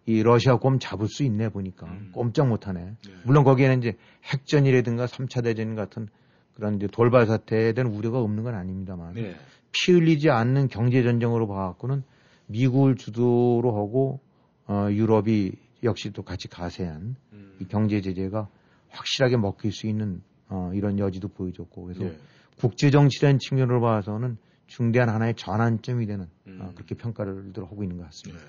이 0.06 0.22
러시아 0.22 0.56
곰 0.56 0.78
잡을 0.78 1.08
수 1.08 1.22
있네 1.22 1.50
보니까 1.50 1.86
음. 1.86 2.10
꼼짝 2.12 2.48
못하네. 2.48 2.80
네. 2.84 3.12
물론 3.24 3.44
거기에는 3.44 3.78
이제 3.78 3.96
핵전이라든가 4.24 5.06
3차 5.06 5.44
대전 5.44 5.74
같은 5.76 6.08
그런 6.54 6.76
이제 6.76 6.88
돌발 6.88 7.26
사태에 7.26 7.72
대한 7.72 7.92
우려가 7.92 8.18
없는 8.20 8.42
건 8.42 8.54
아닙니다만 8.54 9.14
네. 9.14 9.34
피 9.72 9.92
흘리지 9.92 10.30
않는 10.30 10.68
경제 10.68 11.02
전쟁으로 11.02 11.46
봐갖고는 11.46 12.02
미국을 12.46 12.96
주도로 12.96 13.76
하고 13.76 14.20
어, 14.66 14.88
유럽이 14.90 15.52
역시 15.84 16.10
또 16.10 16.22
같이 16.22 16.48
가세한 16.48 17.14
음. 17.32 17.56
이 17.60 17.66
경제 17.66 18.00
제재가 18.00 18.48
확실하게 18.88 19.36
먹힐 19.36 19.70
수 19.70 19.86
있는 19.86 20.22
어, 20.48 20.72
이런 20.74 20.98
여지도 20.98 21.28
보여줬고 21.28 21.84
그래서 21.84 22.02
네. 22.02 22.16
국제 22.58 22.90
정치라는 22.90 23.38
측면으로 23.38 23.80
봐서는 23.80 24.36
중대한 24.70 25.08
하나의 25.08 25.34
전환점이 25.34 26.06
되는 26.06 26.26
음. 26.46 26.58
어, 26.62 26.70
그렇게 26.74 26.94
평가를 26.94 27.52
하고 27.56 27.82
있는 27.82 27.96
것 27.96 28.04
네. 28.04 28.06
같습니다. 28.06 28.40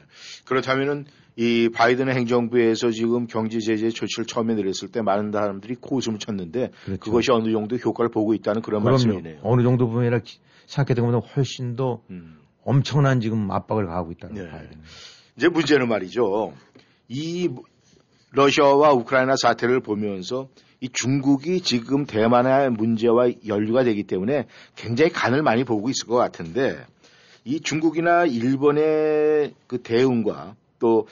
그렇다면은 0.45 1.05
이 1.36 1.69
바이든 1.74 2.09
행정부에서 2.09 2.91
지금 2.91 3.26
경제 3.26 3.59
제재 3.59 3.89
조치를 3.89 4.26
처음에 4.28 4.53
내렸을 4.53 4.89
때 4.91 5.01
많은 5.01 5.32
사람들이 5.32 5.76
코웃음을 5.82 6.19
쳤는데 6.19 6.69
그렇죠. 6.86 6.99
그것이 6.99 7.32
어느 7.32 7.51
정도 7.51 7.76
효과를 7.76 8.11
보고 8.11 8.36
있다는 8.36 8.61
그런 8.61 8.84
그럼요. 8.84 8.97
말씀이네요. 8.97 9.39
어느 9.41 9.63
정도 9.63 9.88
보면 9.89 10.22
생각했던 10.67 11.05
것보다 11.07 11.28
훨씬 11.34 11.76
더 11.76 12.03
음. 12.11 12.38
엄청난 12.63 13.19
지금 13.19 13.49
압박을 13.49 13.88
가하고 13.88 14.11
있다는 14.11 14.36
네. 14.36 14.43
됩니다. 14.43 14.82
이제 15.36 15.49
문제는 15.49 15.88
말이죠. 15.88 16.53
이 17.07 17.49
러시아와 18.32 18.93
우크라이나 18.93 19.36
사태를 19.36 19.82
보면서 19.82 20.47
이 20.79 20.89
중국이 20.89 21.61
지금 21.61 22.05
대만의 22.05 22.71
문제와 22.71 23.29
연류가 23.45 23.84
되기 23.84 24.03
때문에 24.03 24.47
굉장히 24.75 25.11
간을 25.11 25.43
많이 25.43 25.63
보고 25.63 25.89
있을 25.89 26.07
것 26.07 26.15
같은데 26.15 26.77
이 27.43 27.59
중국이나 27.59 28.25
일본의 28.25 29.53
그 29.67 29.82
대응과 29.82 30.55
또 30.79 31.07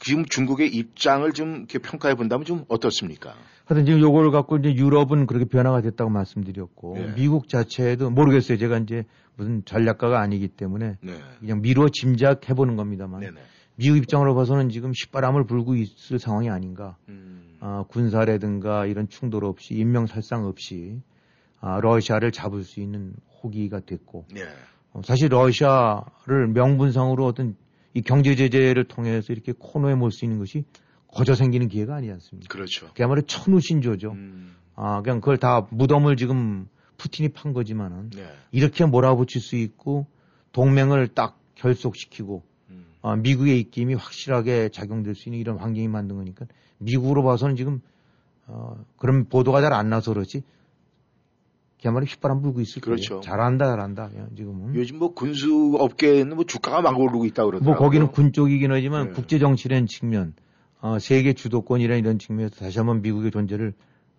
지금 0.00 0.24
중국의 0.24 0.68
입장을 0.68 1.30
좀 1.32 1.56
이렇게 1.56 1.78
평가해 1.78 2.14
본다면 2.14 2.44
좀 2.44 2.64
어떻습니까? 2.68 3.34
하여튼 3.66 3.86
지금 3.86 4.00
요걸 4.00 4.30
갖고 4.32 4.56
이제 4.56 4.74
유럽은 4.74 5.26
그렇게 5.26 5.44
변화가 5.44 5.80
됐다고 5.82 6.10
말씀드렸고 6.10 6.94
네. 6.96 7.14
미국 7.14 7.48
자체도 7.48 8.10
모르겠어요. 8.10 8.58
제가 8.58 8.78
이제 8.78 9.04
무슨 9.36 9.64
전략가가 9.64 10.20
아니기 10.20 10.48
때문에 10.48 10.96
네. 11.00 11.14
그냥 11.38 11.62
미루어 11.62 11.88
짐작해 11.88 12.54
보는 12.54 12.76
겁니다만 12.76 13.20
네네. 13.20 13.40
미국 13.76 13.96
입장으로 13.98 14.34
봐서는 14.34 14.68
지금 14.68 14.92
식바람을 14.92 15.44
불고 15.46 15.74
있을 15.74 16.18
상황이 16.18 16.50
아닌가. 16.50 16.96
음. 17.08 17.56
아, 17.60 17.84
군사라든가 17.88 18.86
이런 18.86 19.08
충돌 19.08 19.44
없이 19.44 19.74
인명살상 19.74 20.44
없이 20.46 21.00
아, 21.60 21.80
러시아를 21.80 22.32
잡을 22.32 22.64
수 22.64 22.80
있는 22.80 23.14
호기가 23.42 23.80
됐고 23.80 24.26
네. 24.32 24.42
어, 24.92 25.00
사실 25.04 25.28
러시아를 25.28 26.48
명분상으로 26.48 27.24
어떤 27.24 27.56
이 27.94 28.02
경제 28.02 28.34
제재를 28.34 28.84
통해서 28.84 29.32
이렇게 29.32 29.52
코너에 29.58 29.94
몰 29.94 30.10
수 30.10 30.24
있는 30.24 30.38
것이 30.38 30.64
거저 31.08 31.34
생기는 31.34 31.68
기회가 31.68 31.96
아니지 31.96 32.12
않습니까? 32.12 32.48
그렇죠. 32.48 32.90
그야말로 32.94 33.22
천우신조죠. 33.22 34.12
음. 34.12 34.56
아, 34.74 35.02
그냥 35.02 35.20
그걸 35.20 35.36
다 35.36 35.66
무덤을 35.70 36.16
지금 36.16 36.68
푸틴이 36.96 37.30
판 37.30 37.52
거지만은 37.52 38.10
네. 38.10 38.26
이렇게 38.50 38.84
몰아붙일 38.84 39.40
수 39.40 39.56
있고 39.56 40.06
동맹을 40.52 41.08
딱 41.08 41.38
결속시키고 41.54 42.42
음. 43.04 43.08
아, 43.08 43.16
미국의 43.16 43.58
입김이 43.60 43.94
확실하게 43.94 44.68
작용될 44.70 45.14
수 45.14 45.28
있는 45.28 45.40
이런 45.40 45.58
환경이 45.58 45.88
만든 45.88 46.16
거니까 46.16 46.46
미국으로 46.78 47.22
봐서는 47.22 47.56
지금 47.56 47.80
어, 48.46 48.76
그런 48.96 49.28
보도가 49.28 49.60
잘 49.60 49.72
안 49.72 49.88
나서 49.90 50.12
그렇지 50.12 50.42
그야말로 51.80 52.06
휘바람 52.06 52.42
불고 52.42 52.60
있을 52.60 52.80
그렇죠. 52.80 53.14
거예요. 53.14 53.20
잘한다 53.22 53.66
잘한다 53.66 54.08
그냥 54.08 54.28
지금은. 54.36 54.74
요즘 54.76 54.98
뭐 54.98 55.14
군수 55.14 55.76
업계에는 55.80 56.36
뭐 56.36 56.44
주가가 56.44 56.80
막 56.80 56.96
오르고 56.98 57.24
있다 57.24 57.44
그러더라고요. 57.44 57.74
뭐 57.74 57.76
거기는 57.76 58.06
군 58.12 58.32
쪽이긴 58.32 58.70
하지만 58.70 59.08
네. 59.08 59.12
국제 59.14 59.40
정치라는 59.40 59.88
측면, 59.88 60.34
어, 60.80 61.00
세계 61.00 61.32
주도권이라는 61.32 61.98
이런 61.98 62.20
측면에서 62.20 62.54
다시 62.54 62.78
한번 62.78 63.02
미국의 63.02 63.32
존재를 63.32 63.74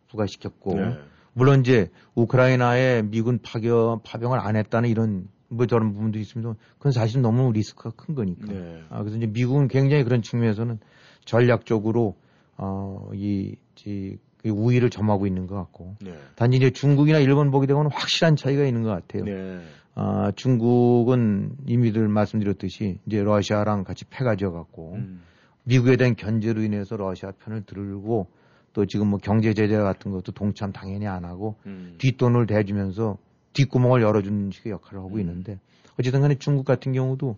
부각시켰고, 0.10 0.76
네. 0.76 0.98
물론 1.32 1.62
이제 1.62 1.90
우크라이나에 2.16 3.04
미군 3.04 3.40
파견 3.42 4.02
파병을 4.04 4.40
안 4.40 4.58
했다는 4.58 4.90
이런 4.90 5.30
뭐 5.54 5.66
저런 5.66 5.94
부분도 5.94 6.20
있습니다. 6.20 6.54
그건 6.78 6.92
사실 6.92 7.22
너무 7.22 7.52
리스크가 7.52 7.92
큰 7.96 8.16
거니까. 8.16 8.52
네. 8.52 8.82
아, 8.90 9.00
그래서 9.00 9.18
이제 9.18 9.28
미국은 9.28 9.68
굉장히 9.68 10.04
그런 10.04 10.22
측면에서는 10.22 10.80
전략적으로 11.26 12.16
어, 12.58 13.10
이, 13.14 13.56
이, 13.86 14.18
그 14.38 14.50
우위를 14.50 14.90
점하고 14.90 15.26
있는 15.26 15.48
것 15.48 15.56
같고. 15.56 15.96
네. 16.02 16.14
단지 16.36 16.58
이제 16.58 16.70
중국이나 16.70 17.20
일본 17.20 17.52
보게 17.52 17.68
되면 17.68 17.90
확실한 17.92 18.36
차이가 18.36 18.66
있는 18.66 18.84
것 18.84 18.90
같아요. 18.90 19.24
네. 19.24 19.62
아, 19.96 20.32
중국은 20.36 21.56
이미들 21.68 22.08
말씀드렸듯이 22.08 23.00
이제 23.06 23.22
러시아랑 23.24 23.84
같이 23.84 24.06
패가 24.06 24.36
져갖고 24.36 24.96
음. 24.96 25.22
미국에 25.64 25.96
대한 25.98 26.16
견제로 26.16 26.62
인해서 26.62 26.98
러시아 26.98 27.32
편을 27.32 27.64
들고 27.66 28.28
또 28.74 28.86
지금 28.86 29.08
뭐 29.08 29.20
경제 29.22 29.54
제재 29.54 29.78
같은 29.78 30.12
것도 30.12 30.32
동참 30.32 30.72
당연히 30.72 31.08
안 31.08 31.26
하고 31.26 31.56
음. 31.68 31.96
뒷돈을 32.00 32.48
대주면서 32.48 33.18
뒷구멍을 33.54 34.02
열어주는 34.02 34.52
식의 34.52 34.72
역할을 34.72 35.00
하고 35.00 35.16
음. 35.16 35.20
있는데 35.20 35.60
어쨌든 36.00 36.22
간에 36.22 36.36
중국 36.36 36.66
같은 36.66 36.94
경우도 36.94 37.38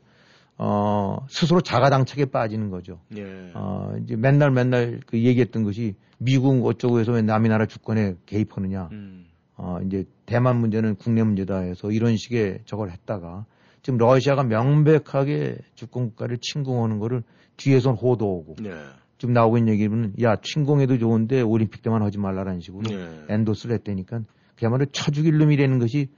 어, 0.57 1.26
스스로 1.30 1.61
자가당착에 1.61 2.26
빠지는 2.26 2.70
거죠. 2.70 2.99
네. 3.09 3.51
어, 3.53 3.93
이제 4.01 4.16
맨날 4.16 4.51
맨날 4.51 5.01
그 5.05 5.22
얘기했던 5.22 5.63
것이 5.63 5.95
미국 6.18 6.66
어쩌고 6.66 6.99
해서 6.99 7.11
왜 7.11 7.22
남의 7.22 7.49
나라 7.49 7.66
주권에 7.66 8.16
개입하느냐. 8.26 8.89
음. 8.91 9.26
어, 9.57 9.80
이제 9.86 10.05
대만 10.26 10.57
문제는 10.57 10.95
국내 10.95 11.24
문제다 11.24 11.59
해서 11.59 11.91
이런 11.91 12.18
식의 12.18 12.59
저걸 12.66 12.91
했다가 12.91 13.45
지금 13.82 13.97
러시아가 13.97 14.43
명백하게 14.43 15.57
주권 15.76 16.09
국가를 16.09 16.38
침공하는 16.41 16.99
거를 16.99 17.24
뒤에선 17.57 17.95
호도하고 17.95 18.55
네. 18.59 18.72
지금 19.18 19.34
나오고 19.34 19.57
있는 19.57 19.74
얘기는 19.74 20.13
야 20.22 20.36
침공해도 20.41 20.97
좋은데 20.97 21.41
올림픽 21.41 21.82
때만 21.84 22.01
하지 22.01 22.18
말라라는 22.18 22.59
식으로 22.59 22.82
네. 22.82 23.26
엔도스를 23.30 23.76
했다니까 23.76 24.22
그야말로 24.57 24.85
쳐 24.91 25.11
죽일 25.11 25.37
놈이라는 25.37 25.79
것이 25.79 26.09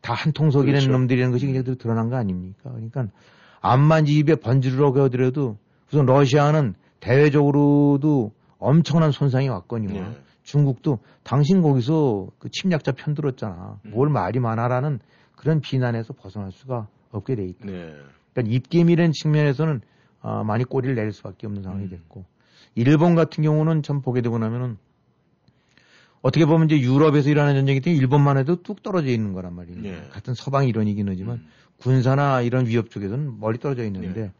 다 0.00 0.14
한 0.14 0.32
통속이라는 0.32 0.80
그렇죠. 0.86 0.98
놈들이라는 0.98 1.32
것이 1.32 1.46
그냥 1.46 1.64
드러난 1.76 2.08
거 2.08 2.16
아닙니까? 2.16 2.70
그러니까 2.70 3.08
암만 3.60 4.06
입에 4.06 4.36
번지르려고 4.36 5.00
하더라도 5.02 5.58
우선 5.90 6.06
러시아는 6.06 6.74
대외적으로도 7.00 8.32
엄청난 8.58 9.10
손상이 9.10 9.48
왔거니와 9.48 9.92
네. 9.92 10.16
중국도 10.42 10.98
당신 11.22 11.60
거기서 11.62 12.28
그 12.38 12.48
침략자 12.50 12.92
편 12.92 13.14
들었잖아. 13.14 13.78
음. 13.84 13.90
뭘 13.90 14.08
말이 14.08 14.40
많아라는 14.40 15.00
그런 15.36 15.60
비난에서 15.60 16.14
벗어날 16.14 16.50
수가 16.52 16.88
없게 17.10 17.34
돼 17.36 17.44
있다. 17.44 17.66
네. 17.66 17.94
그러니까 18.32 18.54
입김이라는 18.54 19.12
측면에서는 19.12 19.80
아, 20.20 20.42
많이 20.42 20.64
꼬리를 20.64 20.94
내릴 20.94 21.12
수밖에 21.12 21.46
없는 21.46 21.62
상황이 21.62 21.84
음. 21.84 21.90
됐고 21.90 22.24
일본 22.74 23.14
같은 23.14 23.42
경우는 23.44 23.82
참 23.82 24.00
보게 24.00 24.20
되고 24.20 24.38
나면은 24.38 24.78
어떻게 26.22 26.44
보면 26.46 26.70
이제 26.70 26.80
유럽에서 26.80 27.30
일어나는 27.30 27.60
전쟁이 27.60 27.80
때문에 27.80 28.00
일본만 28.00 28.38
해도 28.38 28.62
뚝 28.62 28.82
떨어져 28.82 29.08
있는 29.08 29.32
거란 29.32 29.54
말이에요. 29.54 29.80
네. 29.80 30.02
같은 30.10 30.34
서방 30.34 30.66
일원이긴 30.68 31.08
하지만 31.08 31.36
음. 31.38 31.46
군사나 31.78 32.42
이런 32.42 32.66
위협 32.66 32.90
쪽에서는 32.90 33.38
멀리 33.38 33.58
떨어져 33.58 33.84
있는데 33.84 34.20
네. 34.20 34.32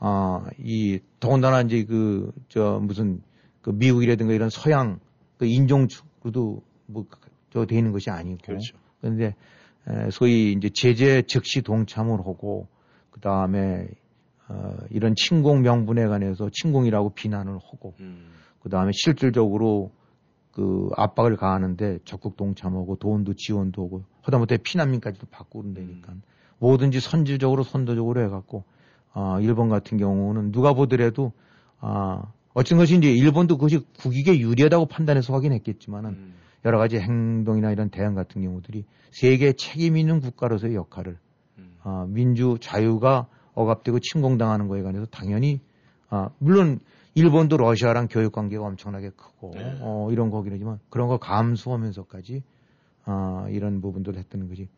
아, 0.00 0.44
이 0.58 0.98
더군다나 1.20 1.60
이제 1.62 1.84
그 1.84 2.32
저 2.48 2.80
무슨 2.82 3.22
그 3.62 3.70
미국이라든가 3.70 4.34
이런 4.34 4.50
서양 4.50 4.98
그 5.38 5.46
인종으로도 5.46 6.62
뭐저 6.86 7.66
돼 7.66 7.78
있는 7.78 7.92
것이 7.92 8.10
아니고 8.10 8.38
그렇죠. 8.44 8.76
그런데 9.00 9.34
에, 9.88 10.10
소위 10.10 10.52
이제 10.52 10.68
제재 10.68 11.22
즉시 11.22 11.62
동참을 11.62 12.18
하고 12.20 12.68
그 13.10 13.20
다음에 13.20 13.88
어, 14.48 14.76
이런 14.90 15.14
침공 15.16 15.62
명분에 15.62 16.06
관해서 16.06 16.50
침공이라고 16.52 17.14
비난을 17.14 17.54
하고 17.54 17.94
음. 18.00 18.32
그 18.60 18.68
다음에 18.68 18.90
실질적으로 18.92 19.92
그 20.52 20.90
압박을 20.96 21.36
가하는데 21.36 22.00
적극 22.04 22.36
동참하고 22.36 22.96
돈도 22.96 23.34
지원도 23.34 23.84
하고 23.84 24.04
하다못해 24.20 24.58
피난민까지도 24.58 25.26
받고 25.30 25.60
그런다니까 25.62 26.12
음. 26.12 26.22
뭐든지 26.58 27.00
선질적으로 27.00 27.62
선도적으로 27.62 28.22
해갖고 28.22 28.64
아 29.14 29.38
일본 29.40 29.68
같은 29.68 29.98
경우는 29.98 30.52
누가 30.52 30.74
보더라도 30.74 31.32
아 31.80 32.22
어쩐 32.54 32.78
것이 32.78 32.96
이제 32.96 33.10
일본도 33.10 33.56
그것이 33.56 33.80
국익에 33.98 34.38
유리하다고 34.38 34.86
판단해서 34.86 35.32
확인했겠지만은 35.32 36.10
음. 36.10 36.34
여러 36.64 36.78
가지 36.78 36.98
행동이나 36.98 37.72
이런 37.72 37.88
대응 37.88 38.14
같은 38.14 38.42
경우들이 38.42 38.84
세계 39.10 39.52
책임 39.54 39.96
있는 39.96 40.20
국가로서의 40.20 40.74
역할을 40.74 41.18
음. 41.58 41.76
아, 41.82 42.06
민주 42.08 42.58
자유가 42.60 43.26
억압되고 43.54 43.98
침공당하는 44.00 44.68
거에 44.68 44.82
관해서 44.82 45.06
당연히 45.06 45.60
아, 46.08 46.28
물론 46.38 46.78
일본도 47.14 47.56
러시아랑 47.56 48.08
교육 48.08 48.32
관계가 48.32 48.64
엄청나게 48.64 49.10
크고 49.10 49.52
네. 49.54 49.78
어, 49.80 50.08
이런 50.10 50.30
거긴 50.30 50.52
하지만 50.52 50.78
그런 50.88 51.08
거 51.08 51.18
감수하면서까지 51.18 52.42
아, 53.04 53.46
이런 53.50 53.80
부분들을 53.80 54.18
했다는 54.18 54.48
것이 54.48 54.68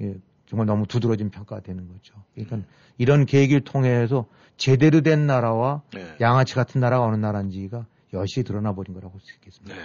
예, 0.00 0.14
정말 0.46 0.66
너무 0.66 0.86
두드러진 0.86 1.30
평가가 1.30 1.62
되는 1.62 1.88
거죠. 1.88 2.14
그러니까 2.34 2.56
음. 2.56 2.64
이런 2.98 3.26
계기를 3.26 3.62
통해서 3.62 4.26
제대로 4.56 5.00
된 5.00 5.26
나라와 5.26 5.82
네. 5.92 6.06
양아치 6.20 6.54
같은 6.54 6.80
나라가 6.80 7.04
어느 7.04 7.16
나라인지가 7.16 7.86
여실히 8.12 8.44
드러나 8.44 8.74
버린 8.74 8.94
거라고 8.94 9.14
할수 9.14 9.32
있겠습니다. 9.34 9.74
네. 9.74 9.82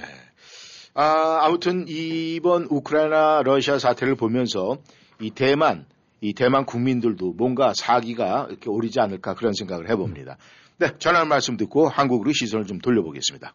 아, 0.96 1.40
아무튼 1.42 1.86
이번 1.88 2.68
우크라이나 2.70 3.42
러시아 3.44 3.78
사태를 3.78 4.16
보면서 4.16 4.78
이 5.20 5.30
대만, 5.30 5.86
이 6.22 6.34
대만 6.34 6.66
국민들도 6.66 7.34
뭔가 7.34 7.74
사기가 7.76 8.48
이렇게 8.50 8.70
오리지 8.70 9.00
않을까 9.00 9.36
그런 9.36 9.54
생각을 9.54 9.90
해봅니다. 9.90 10.38
네, 10.78 10.90
전화 11.00 11.24
말씀 11.24 11.56
듣고 11.56 11.88
한국으로 11.88 12.34
시선을 12.34 12.66
좀 12.66 12.80
돌려보겠습니다. 12.80 13.54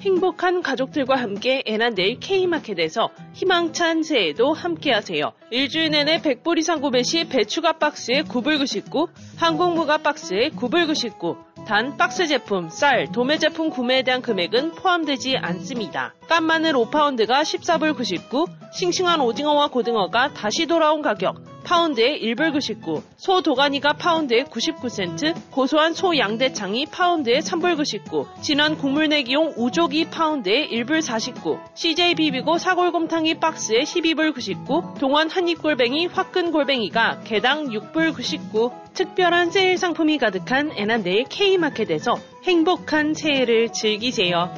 행복한 0.00 0.62
가족들과 0.62 1.16
함께 1.16 1.62
애난데일 1.66 2.18
K마켓에서 2.18 3.10
희망찬 3.34 4.02
새해도 4.02 4.52
함께하세요. 4.52 5.32
일주일 5.50 5.90
내내 5.90 6.22
100불 6.22 6.58
이상 6.58 6.80
구매 6.80 7.02
시 7.02 7.28
배추가 7.28 7.74
박스에 7.74 8.22
9불99, 8.22 9.08
항공무가 9.36 9.98
박스에 9.98 10.48
9불99. 10.50 11.66
단 11.66 11.96
박스 11.96 12.26
제품, 12.26 12.70
쌀, 12.70 13.12
도매 13.12 13.38
제품 13.38 13.70
구매에 13.70 14.02
대한 14.02 14.22
금액은 14.22 14.72
포함되지 14.72 15.36
않습니다. 15.36 16.14
깐 16.26 16.44
마늘 16.44 16.72
5파운드가 16.72 17.42
14불 17.42 17.94
99, 17.94 18.46
싱싱한 18.72 19.20
오징어와 19.20 19.68
고등어가 19.68 20.32
다시 20.32 20.66
돌아온 20.66 21.02
가격. 21.02 21.51
파운드에 21.62 22.18
1불 22.20 22.52
99, 22.52 23.02
소 23.16 23.42
도가니가 23.42 23.94
파운드에 23.94 24.44
99센트, 24.44 25.34
고소한 25.50 25.94
소 25.94 26.16
양대창이 26.16 26.86
파운드에 26.86 27.38
3불 27.38 27.76
99, 27.76 28.26
진한 28.40 28.76
국물 28.76 29.08
내기용 29.08 29.54
우족이 29.56 30.10
파운드에 30.10 30.68
1불 30.68 31.00
49, 31.02 31.58
CJ 31.74 32.14
비비고 32.14 32.58
사골곰탕이 32.58 33.40
박스에 33.40 33.80
12불 33.80 34.34
99, 34.34 34.94
동원 34.98 35.30
한입골뱅이 35.30 36.06
화끈 36.06 36.52
골뱅이가 36.52 37.20
개당 37.24 37.68
6불 37.68 38.14
99, 38.14 38.70
특별한 38.94 39.50
세일 39.50 39.78
상품이 39.78 40.18
가득한 40.18 40.72
애난데일 40.76 41.24
K마켓에서 41.28 42.16
행복한 42.44 43.14
새해를 43.14 43.72
즐기세요. 43.72 44.52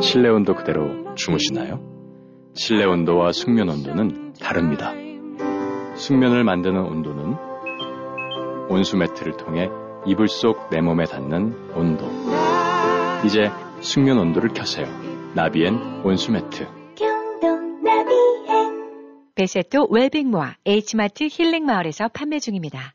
실내 0.00 0.28
온도 0.28 0.54
그대로 0.54 1.14
주무시나요? 1.14 1.90
실내 2.54 2.84
온도와 2.84 3.32
숙면 3.32 3.68
온도는 3.68 4.29
다릅니다. 4.42 4.92
숙면을 5.96 6.44
만드는 6.44 6.80
온도는 6.80 7.36
온수 8.68 8.96
매트를 8.96 9.36
통해 9.36 9.68
이불 10.06 10.28
속 10.28 10.70
내 10.70 10.80
몸에 10.80 11.04
닿는 11.04 11.72
온도. 11.74 12.06
이제 13.24 13.50
숙면 13.80 14.18
온도를 14.18 14.50
켜세요. 14.54 14.86
나비엔 15.34 16.02
온수 16.04 16.32
매트. 16.32 16.66
베세토 19.34 19.88
웰빙모아 19.90 20.56
H마트 20.66 21.28
힐링마을에서 21.30 22.08
판매 22.08 22.38
중입니다. 22.38 22.94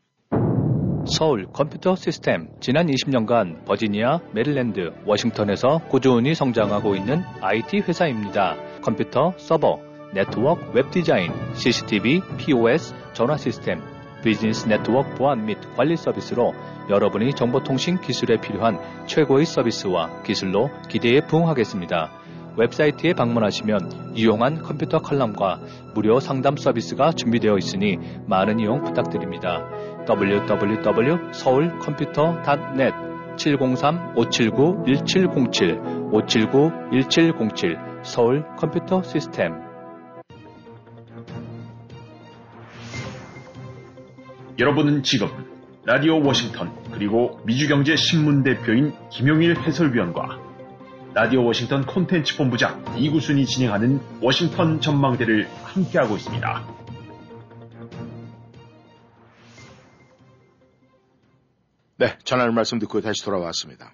서울 1.08 1.46
컴퓨터 1.52 1.94
시스템 1.94 2.48
지난 2.60 2.86
20년간 2.88 3.64
버지니아, 3.64 4.20
메릴랜드, 4.32 4.92
워싱턴에서 5.04 5.78
꾸준히 5.88 6.34
성장하고 6.34 6.96
있는 6.96 7.22
IT 7.40 7.78
회사입니다. 7.78 8.56
컴퓨터, 8.82 9.32
서버, 9.36 9.80
네트워크, 10.14 10.70
웹 10.72 10.90
디자인, 10.90 11.32
CCTV, 11.54 12.22
POS, 12.38 12.94
전화 13.12 13.36
시스템, 13.36 13.82
비즈니스 14.22 14.66
네트워크 14.66 15.14
보안 15.14 15.46
및 15.46 15.58
관리 15.76 15.96
서비스로 15.96 16.52
여러분이 16.88 17.34
정보통신 17.34 18.00
기술에 18.00 18.40
필요한 18.40 18.78
최고의 19.06 19.46
서비스와 19.46 20.22
기술로 20.22 20.70
기대에 20.88 21.20
부응하겠습니다. 21.26 22.10
웹사이트에 22.56 23.12
방문하시면 23.12 24.16
유용한 24.16 24.62
컴퓨터 24.62 25.00
칼럼과 25.00 25.60
무료 25.94 26.18
상담 26.20 26.56
서비스가 26.56 27.12
준비되어 27.12 27.58
있으니 27.58 27.98
많은 28.26 28.58
이용 28.60 28.82
부탁드립니다. 28.82 29.68
www.서울컴퓨터.net 30.08 32.94
703-579-1707 33.36 36.10
579-1707 36.10 37.76
서울 38.02 38.46
컴퓨터 38.56 39.02
시스템 39.02 39.65
여러분은 44.58 45.02
지금 45.02 45.28
라디오 45.84 46.22
워싱턴 46.24 46.72
그리고 46.90 47.38
미주경제 47.44 47.94
신문 47.96 48.42
대표인 48.42 48.94
김용일 49.10 49.60
해설위원과 49.60 50.40
라디오 51.12 51.44
워싱턴 51.44 51.84
콘텐츠 51.84 52.38
본부장 52.38 52.82
이구순이 52.96 53.44
진행하는 53.44 54.00
워싱턴 54.22 54.80
전망대를 54.80 55.46
함께하고 55.62 56.16
있습니다. 56.16 56.76
네, 61.98 62.18
전하는 62.24 62.54
말씀 62.54 62.78
듣고 62.78 63.02
다시 63.02 63.22
돌아왔습니다. 63.24 63.92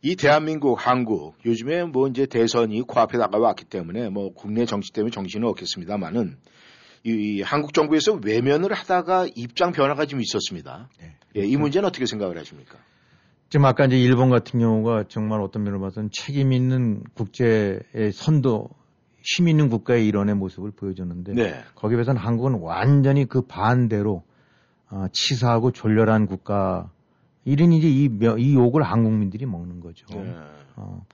이 0.00 0.14
대한민국, 0.14 0.74
한국, 0.74 1.34
요즘에 1.44 1.84
뭐 1.84 2.06
이제 2.06 2.26
대선이 2.26 2.82
코앞에 2.82 3.18
다가왔기 3.18 3.64
때문에 3.64 4.10
뭐 4.10 4.32
국내 4.32 4.64
정치 4.64 4.92
때문에 4.92 5.10
정신은 5.10 5.48
없겠습니다만은 5.48 6.36
이, 7.04 7.10
이 7.10 7.42
한국 7.42 7.72
정부에서 7.74 8.14
외면을 8.22 8.72
하다가 8.72 9.26
입장 9.34 9.72
변화가 9.72 10.06
좀 10.06 10.20
있었습니다. 10.20 10.88
네. 11.00 11.16
예, 11.36 11.44
이 11.44 11.56
문제는 11.56 11.88
어떻게 11.88 12.06
생각을 12.06 12.38
하십니까? 12.38 12.78
지금 13.48 13.66
아까 13.66 13.84
이제 13.86 13.98
일본 13.98 14.30
같은 14.30 14.60
경우가 14.60 15.04
정말 15.08 15.40
어떤 15.40 15.64
면을 15.64 15.78
봐서는 15.80 16.10
책임 16.12 16.52
있는 16.52 17.02
국제의 17.14 18.12
선도, 18.12 18.68
힘 19.22 19.48
있는 19.48 19.68
국가의 19.68 20.06
일원의 20.06 20.34
모습을 20.36 20.70
보여줬는데 20.72 21.34
네. 21.34 21.62
거기에 21.74 21.96
비해서는 21.96 22.20
한국은 22.20 22.60
완전히 22.60 23.24
그 23.26 23.42
반대로 23.42 24.22
어, 24.90 25.06
치사하고 25.12 25.70
졸렬한 25.72 26.26
국가 26.26 26.90
이런 27.44 27.72
이제 27.72 27.88
이, 27.88 28.08
며- 28.08 28.38
이 28.38 28.54
욕을 28.54 28.82
한국민들이 28.82 29.46
먹는 29.46 29.80
거죠. 29.80 30.06
네. 30.10 30.34
어, 30.76 31.04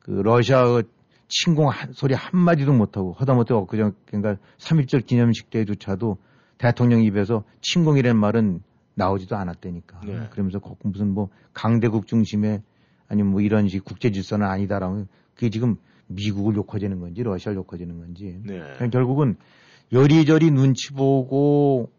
그 0.00 0.10
러시아 0.10 0.82
침공 1.30 1.68
한, 1.68 1.92
소리 1.92 2.14
한마디도 2.14 2.72
못하고 2.72 3.12
허다못해 3.12 3.54
엊그저 3.54 3.92
그러니까 4.04 4.36
3.1절 4.58 5.06
기념식 5.06 5.48
때조차도 5.50 6.18
대통령 6.58 7.02
입에서 7.02 7.44
침공이라는 7.62 8.20
말은 8.20 8.60
나오지도 8.94 9.36
않았다니까. 9.36 10.00
네. 10.04 10.28
그러면서 10.30 10.58
꼭 10.58 10.78
무슨 10.82 11.14
뭐 11.14 11.30
강대국 11.54 12.06
중심의 12.06 12.62
아니면 13.08 13.32
뭐 13.32 13.40
이런 13.40 13.68
식 13.68 13.84
국제 13.84 14.10
질서는 14.10 14.46
아니다라고 14.46 15.06
그게 15.34 15.48
지금 15.48 15.76
미국을 16.08 16.56
욕하자는 16.56 17.00
건지 17.00 17.22
러시아를 17.22 17.58
욕하자는 17.58 17.98
건지 17.98 18.40
네. 18.44 18.60
결국은 18.90 19.36
여리저리 19.92 20.50
눈치 20.50 20.92
보고 20.92 21.90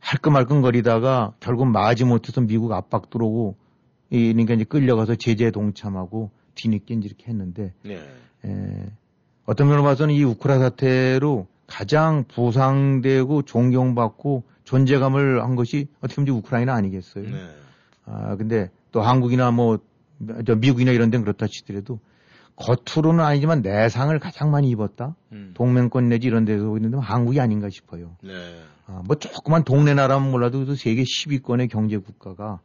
할끔할끔 0.00 0.60
거리다가 0.60 1.32
결국 1.40 1.66
마지 1.66 2.04
못해서 2.04 2.40
미국 2.40 2.72
압박 2.72 3.08
들어오고 3.08 3.56
이러니까 4.10 4.54
이제 4.54 4.64
끌려가서 4.64 5.14
제재 5.14 5.50
동참하고 5.50 6.30
뒤늦게 6.54 6.94
이제 6.94 7.06
이렇게 7.06 7.26
했는데 7.28 7.72
네. 7.82 8.00
에, 8.44 8.86
어떤 9.44 9.68
면으로 9.68 9.82
봐서는 9.82 10.14
이 10.14 10.22
우크라 10.24 10.58
사태로 10.58 11.46
가장 11.66 12.24
부상되고 12.28 13.42
존경받고 13.42 14.44
존재감을 14.64 15.42
한 15.42 15.56
것이 15.56 15.88
어떻게 16.00 16.22
보면 16.22 16.38
우크라이나 16.38 16.74
아니겠어요. 16.74 17.24
네. 17.24 17.50
아, 18.04 18.36
근데 18.36 18.70
또 18.90 19.00
한국이나 19.00 19.50
뭐, 19.50 19.78
저 20.46 20.54
미국이나 20.54 20.92
이런 20.92 21.10
데는 21.10 21.24
그렇다 21.24 21.46
치더라도 21.46 21.98
겉으로는 22.56 23.24
아니지만 23.24 23.62
내상을 23.62 24.16
가장 24.18 24.50
많이 24.50 24.68
입었다. 24.70 25.16
음. 25.32 25.52
동맹권 25.54 26.08
내지 26.08 26.26
이런 26.26 26.44
데서 26.44 26.76
있는데 26.76 26.98
한국이 26.98 27.40
아닌가 27.40 27.68
싶어요. 27.70 28.16
네. 28.22 28.32
아, 28.86 29.02
뭐 29.06 29.16
조그만 29.16 29.64
동네 29.64 29.94
나라면 29.94 30.30
몰라도 30.30 30.64
그 30.64 30.76
세계 30.76 31.02
10위권의 31.02 31.70
경제 31.70 31.96
국가가 31.96 32.60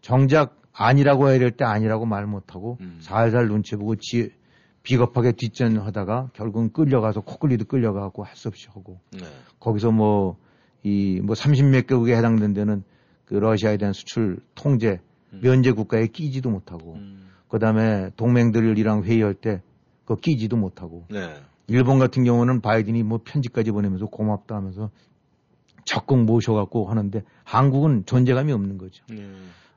정작 0.00 0.61
아니라고 0.72 1.28
해야 1.28 1.38
될 1.38 1.50
때 1.50 1.64
아니라고 1.64 2.06
말 2.06 2.26
못하고 2.26 2.78
음. 2.80 2.98
살살 3.00 3.48
눈치 3.48 3.76
보고 3.76 3.96
지, 3.96 4.30
비겁하게 4.82 5.32
뒷전하다가 5.32 6.30
결국은 6.32 6.72
끌려가서 6.72 7.20
코끌리도 7.20 7.66
끌려가고 7.66 8.24
할 8.24 8.36
수 8.36 8.48
없이 8.48 8.68
하고 8.72 9.00
네. 9.12 9.20
거기서 9.60 9.90
뭐 9.92 10.36
이 10.84 11.20
뭐 11.22 11.34
30몇 11.34 11.86
개국에 11.86 12.16
해당된 12.16 12.54
데는 12.54 12.82
그 13.24 13.34
러시아에 13.34 13.76
대한 13.76 13.92
수출 13.92 14.40
통제 14.54 15.00
면제 15.30 15.70
국가에 15.70 16.08
끼지도 16.08 16.50
못하고 16.50 16.94
음. 16.94 17.28
그다음에 17.48 18.10
동맹들이랑 18.16 19.04
회의할 19.04 19.34
때 19.34 19.62
그거 20.04 20.16
끼지도 20.16 20.56
못하고 20.56 21.06
네. 21.08 21.36
일본 21.68 21.98
같은 21.98 22.24
경우는 22.24 22.60
바이든이 22.60 23.04
뭐 23.04 23.20
편지까지 23.24 23.70
보내면서 23.70 24.06
고맙다 24.06 24.56
하면서 24.56 24.90
적극 25.84 26.24
모셔갖고 26.24 26.90
하는데 26.90 27.22
한국은 27.44 28.04
존재감이 28.04 28.52
없는 28.52 28.78
거죠. 28.78 29.04
네. 29.08 29.24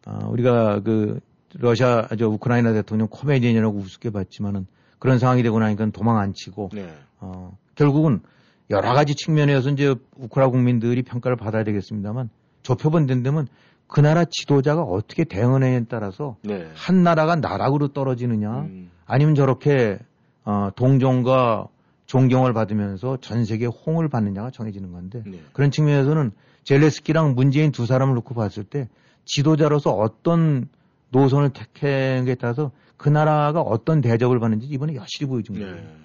아, 0.06 0.26
우리가 0.28 0.82
그 0.82 1.20
러시아 1.56 2.08
저 2.18 2.28
우크라이나 2.28 2.74
대통령 2.74 3.08
코미디언이라고 3.08 3.78
우습게 3.78 4.12
봤지만은 4.12 4.68
그런 5.00 5.20
상황이 5.20 5.44
되고 5.44 5.60
나니까 5.60 5.90
도망 5.92 6.18
안 6.18 6.34
치고 6.34 6.70
네. 6.74 6.88
어, 7.20 7.58
결국은 7.76 8.22
여러 8.70 8.94
가지 8.94 9.16
측면에서 9.16 9.70
이제 9.70 9.96
우크라 10.16 10.50
국민들이 10.50 11.02
평가를 11.02 11.38
받아야 11.38 11.64
되겠습니다만 11.64 12.30
좁혀본 12.64 13.06
데면 13.06 13.48
그 13.88 14.00
나라 14.00 14.26
지도자가 14.26 14.82
어떻게 14.82 15.24
대응하느냐에 15.24 15.86
따라서 15.88 16.38
네. 16.42 16.68
한 16.74 17.04
나라가 17.04 17.36
나락으로 17.36 17.90
떨어지느냐 17.90 18.62
음. 18.62 18.90
아니면 19.06 19.36
저렇게 19.36 20.00
어, 20.44 20.70
동정과 20.76 21.68
존경을 22.08 22.54
받으면서 22.54 23.18
전 23.22 23.46
세계 23.46 23.66
홍을 23.66 24.10
받느냐가 24.10 24.52
정해지는 24.52 24.92
건데 24.92 25.24
네. 25.26 25.40
그런 25.54 25.72
측면에서는 25.72 26.32
젤레스키랑 26.64 27.36
문재인 27.36 27.72
두 27.72 27.86
사람을 27.86 28.16
놓고 28.16 28.34
봤을 28.34 28.64
때 28.64 28.90
지도자로서 29.26 29.92
어떤 29.92 30.70
노선을 31.10 31.52
택하게 31.52 32.36
따라서 32.36 32.72
그 32.98 33.10
나라가 33.10 33.62
어떤 33.62 34.02
대접을 34.02 34.40
받는지 34.40 34.68
이번에 34.68 34.96
여실히 34.96 35.28
보여준 35.28 35.60
거예요. 35.60 35.76
네. 35.76 35.96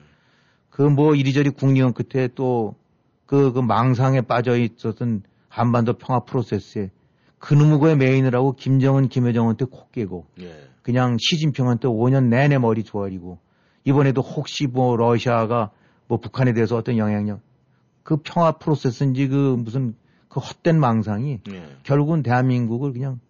그뭐 0.71 1.15
이리저리 1.15 1.51
국리원 1.51 1.93
끝에 1.93 2.29
또 2.35 2.75
그, 3.27 3.53
그 3.53 3.61
망상에 3.61 4.23
빠져 4.23 4.57
있었던 4.57 5.23
한반도 5.49 5.95
평화 5.95 6.21
프로세스에 6.21 6.91
그놈의 7.39 7.97
메인을 7.97 8.35
하고 8.35 8.53
김정은, 8.53 9.09
김여정한테 9.09 9.67
코 9.67 9.89
깨고 9.91 10.27
네. 10.39 10.53
그냥 10.83 11.17
시진핑한테 11.19 11.89
5년 11.89 12.29
내내 12.29 12.59
머리 12.59 12.85
조아리고 12.85 13.39
이번에도 13.85 14.21
혹시 14.21 14.67
뭐 14.67 14.97
러시아가 14.97 15.71
뭐 16.07 16.19
북한에 16.19 16.53
대해서 16.53 16.77
어떤 16.77 16.99
영향력 16.99 17.41
그 18.03 18.17
평화 18.19 18.53
프로세스인지 18.53 19.29
그 19.29 19.57
무슨 19.59 19.95
그 20.31 20.41
헛된 20.41 20.81
망상이 20.81 21.41
네. 21.47 21.77
결국은 21.83 22.23
대한민국을 22.23 22.93
그냥 22.95 23.21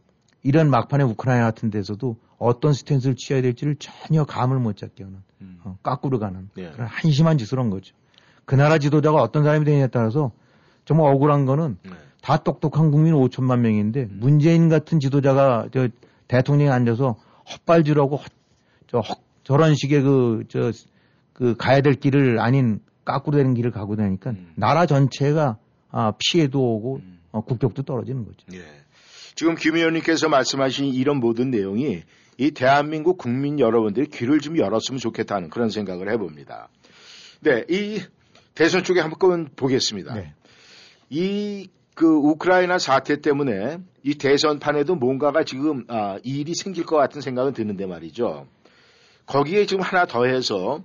이런 0.44 0.70
막판에 0.70 1.02
우크라이나 1.02 1.44
같은 1.46 1.70
데서도 1.70 2.16
어떤 2.38 2.72
스탠스를 2.72 3.16
취해야 3.16 3.42
될지를 3.42 3.74
전혀 3.78 4.24
감을 4.24 4.58
못 4.60 4.76
잡게 4.76 5.02
하는 5.04 5.18
음. 5.40 5.58
어, 5.64 5.76
까꾸로 5.82 6.18
가는 6.20 6.48
예. 6.58 6.70
그런 6.70 6.86
한심한 6.86 7.36
짓을 7.38 7.58
한 7.58 7.70
거죠. 7.70 7.94
그 8.44 8.54
나라 8.54 8.78
지도자가 8.78 9.20
어떤 9.20 9.42
사람이 9.42 9.64
되느냐에 9.64 9.88
따라서 9.88 10.30
정말 10.84 11.12
억울한 11.12 11.44
거는 11.46 11.78
네. 11.82 11.90
다 12.22 12.36
똑똑한 12.36 12.90
국민 12.92 13.14
5천만 13.14 13.60
명인데 13.60 14.06
문재인 14.12 14.68
같은 14.68 15.00
지도자가 15.00 15.68
저 15.72 15.88
대통령에 16.28 16.70
앉아서 16.70 17.16
헛발질하고 17.50 18.16
헛- 18.16 18.32
저 18.86 19.00
헛- 19.00 19.20
저런 19.42 19.74
식의 19.74 20.02
그 20.02 20.44
저 20.48 20.70
그 21.32 21.54
가야 21.56 21.80
될 21.80 21.94
길을 21.94 22.38
아닌 22.38 22.80
까꾸로 23.06 23.38
되는 23.38 23.54
길을 23.54 23.70
가고 23.70 23.96
다니까 23.96 24.30
음. 24.32 24.52
나라 24.56 24.84
전체가 24.84 25.56
아, 25.90 26.12
피해도 26.18 26.60
오고 26.60 27.00
어, 27.32 27.40
국격도 27.42 27.82
떨어지는 27.82 28.24
거죠. 28.24 28.46
예. 28.52 28.64
지금 29.34 29.54
김 29.54 29.76
의원님께서 29.76 30.28
말씀하신 30.28 30.86
이런 30.86 31.18
모든 31.18 31.50
내용이 31.50 32.02
이 32.38 32.50
대한민국 32.52 33.18
국민 33.18 33.58
여러분들이 33.60 34.06
귀를 34.06 34.40
좀 34.40 34.58
열었으면 34.58 34.98
좋겠다는 34.98 35.50
그런 35.50 35.70
생각을 35.70 36.10
해봅니다. 36.10 36.68
네, 37.40 37.64
이 37.68 38.00
대선 38.54 38.82
쪽에 38.82 39.00
한번 39.00 39.48
보겠습니다. 39.56 40.14
네. 40.14 40.34
이그 41.10 42.06
우크라이나 42.06 42.78
사태 42.78 43.20
때문에 43.20 43.78
이 44.02 44.14
대선판에도 44.14 44.94
뭔가가 44.94 45.44
지금 45.44 45.84
아, 45.88 46.18
일이 46.22 46.54
생길 46.54 46.84
것 46.84 46.96
같은 46.96 47.20
생각은 47.20 47.52
드는데 47.52 47.86
말이죠. 47.86 48.46
거기에 49.26 49.66
지금 49.66 49.82
하나 49.82 50.06
더해서 50.06 50.82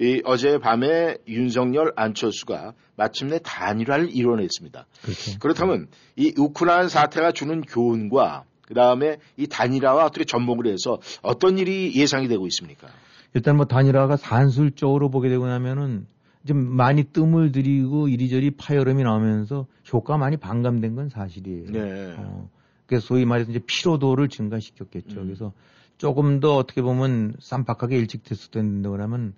이 0.00 0.22
어제 0.24 0.58
밤에 0.58 1.18
윤석열 1.28 1.92
안철수가 1.94 2.72
마침내 2.96 3.38
단일화를 3.42 4.08
이뤄냈습니다. 4.14 4.86
그렇죠. 5.02 5.38
그렇다면 5.38 5.88
이 6.16 6.32
우크라이나 6.36 6.88
사태가 6.88 7.32
주는 7.32 7.60
교훈과 7.62 8.44
그 8.62 8.74
다음에 8.74 9.18
이 9.36 9.46
단일화와 9.46 10.06
어떻게 10.06 10.24
접목을 10.24 10.66
해서 10.66 10.98
어떤 11.22 11.58
일이 11.58 11.92
예상이 11.94 12.28
되고 12.28 12.46
있습니까? 12.46 12.88
일단 13.34 13.56
뭐 13.56 13.66
단일화가 13.66 14.16
산술적으로 14.16 15.10
보게 15.10 15.28
되고 15.28 15.46
나면은 15.46 16.06
좀 16.46 16.58
많이 16.58 17.04
뜸을 17.04 17.52
들이고 17.52 18.08
이리저리 18.08 18.52
파열음이 18.52 19.02
나오면서 19.02 19.66
효과 19.92 20.18
많이 20.18 20.36
반감된 20.36 20.94
건 20.94 21.08
사실이에요. 21.08 21.70
네. 21.70 22.14
어, 22.18 22.48
그래서 22.86 23.06
소위 23.06 23.24
말해서 23.24 23.50
이제 23.50 23.60
피로도를 23.64 24.28
증가시켰겠죠. 24.28 25.20
음. 25.20 25.24
그래서 25.24 25.52
조금 25.96 26.40
더 26.40 26.56
어떻게 26.56 26.82
보면 26.82 27.36
쌈박하게 27.40 27.96
일찍 27.96 28.24
됐었는데 28.24 28.88
그러면 28.88 29.34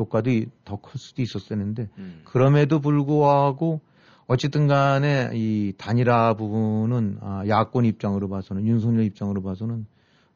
효과도 0.00 0.30
더 0.64 0.76
클 0.76 0.98
수도 0.98 1.22
있었었는데 1.22 1.88
음. 1.98 2.22
그럼에도 2.24 2.80
불구하고 2.80 3.80
어쨌든 4.26 4.66
간에 4.66 5.30
이 5.34 5.74
단일화 5.76 6.34
부분은 6.34 7.18
아, 7.20 7.44
야권 7.46 7.84
입장으로 7.84 8.28
봐서는 8.28 8.66
윤석열 8.66 9.04
입장으로 9.04 9.42
봐서는 9.42 9.86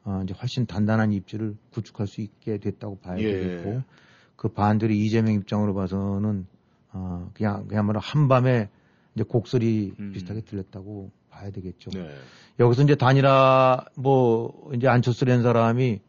아, 0.03 0.21
이제 0.23 0.35
훨씬 0.39 0.65
단단한 0.65 1.11
입지를 1.13 1.55
구축할 1.71 2.05
수 2.05 2.21
있게 2.21 2.59
됐다고 2.59 2.99
봐야 2.99 3.17
예. 3.19 3.31
되겠고 3.31 3.81
그 4.35 4.49
반대로 4.49 4.93
이재명 4.93 5.33
입장으로 5.33 5.73
봐서는 5.73 6.45
아, 6.91 7.27
그냥 7.33 7.67
그야말로 7.67 7.99
한밤에 7.99 8.69
이제 9.15 9.23
곡소리 9.23 9.93
음. 9.99 10.11
비슷하게 10.13 10.41
들렸다고 10.41 11.09
봐야 11.29 11.49
되겠죠. 11.49 11.89
네. 11.91 12.09
여기서 12.59 12.83
이제 12.83 12.95
단일화 12.95 13.85
뭐 13.95 14.71
이제 14.75 14.87
안철수라는 14.87 15.41
사람이 15.41 16.01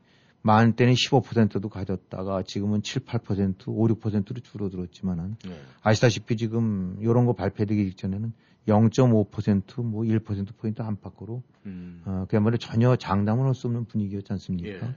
만 0.47 0.75
때는 0.75 0.95
15%도 0.95 1.69
가졌다가 1.69 2.45
지금은 2.45 2.83
7, 2.83 3.05
8%, 3.05 3.67
5, 3.67 3.89
6%로 3.89 4.41
줄어들었지만은 4.41 5.37
네. 5.45 5.61
아시다시피 5.83 6.37
지금 6.37 6.97
이런 7.01 7.27
거 7.27 7.33
발표되기 7.33 7.85
직전에는 7.91 8.33
0.5%뭐 8.69 10.05
1% 10.05 10.57
포인트 10.57 10.83
안팎으로 10.83 11.43
음. 11.67 12.01
어, 12.05 12.27
그야말로 12.29 12.59
전혀 12.59 12.95
장담을 12.95 13.45
할 13.45 13.55
수 13.55 13.67
없는 13.67 13.87
분위기였지 13.87 14.33
않습니까? 14.35 14.69
예. 14.69 14.95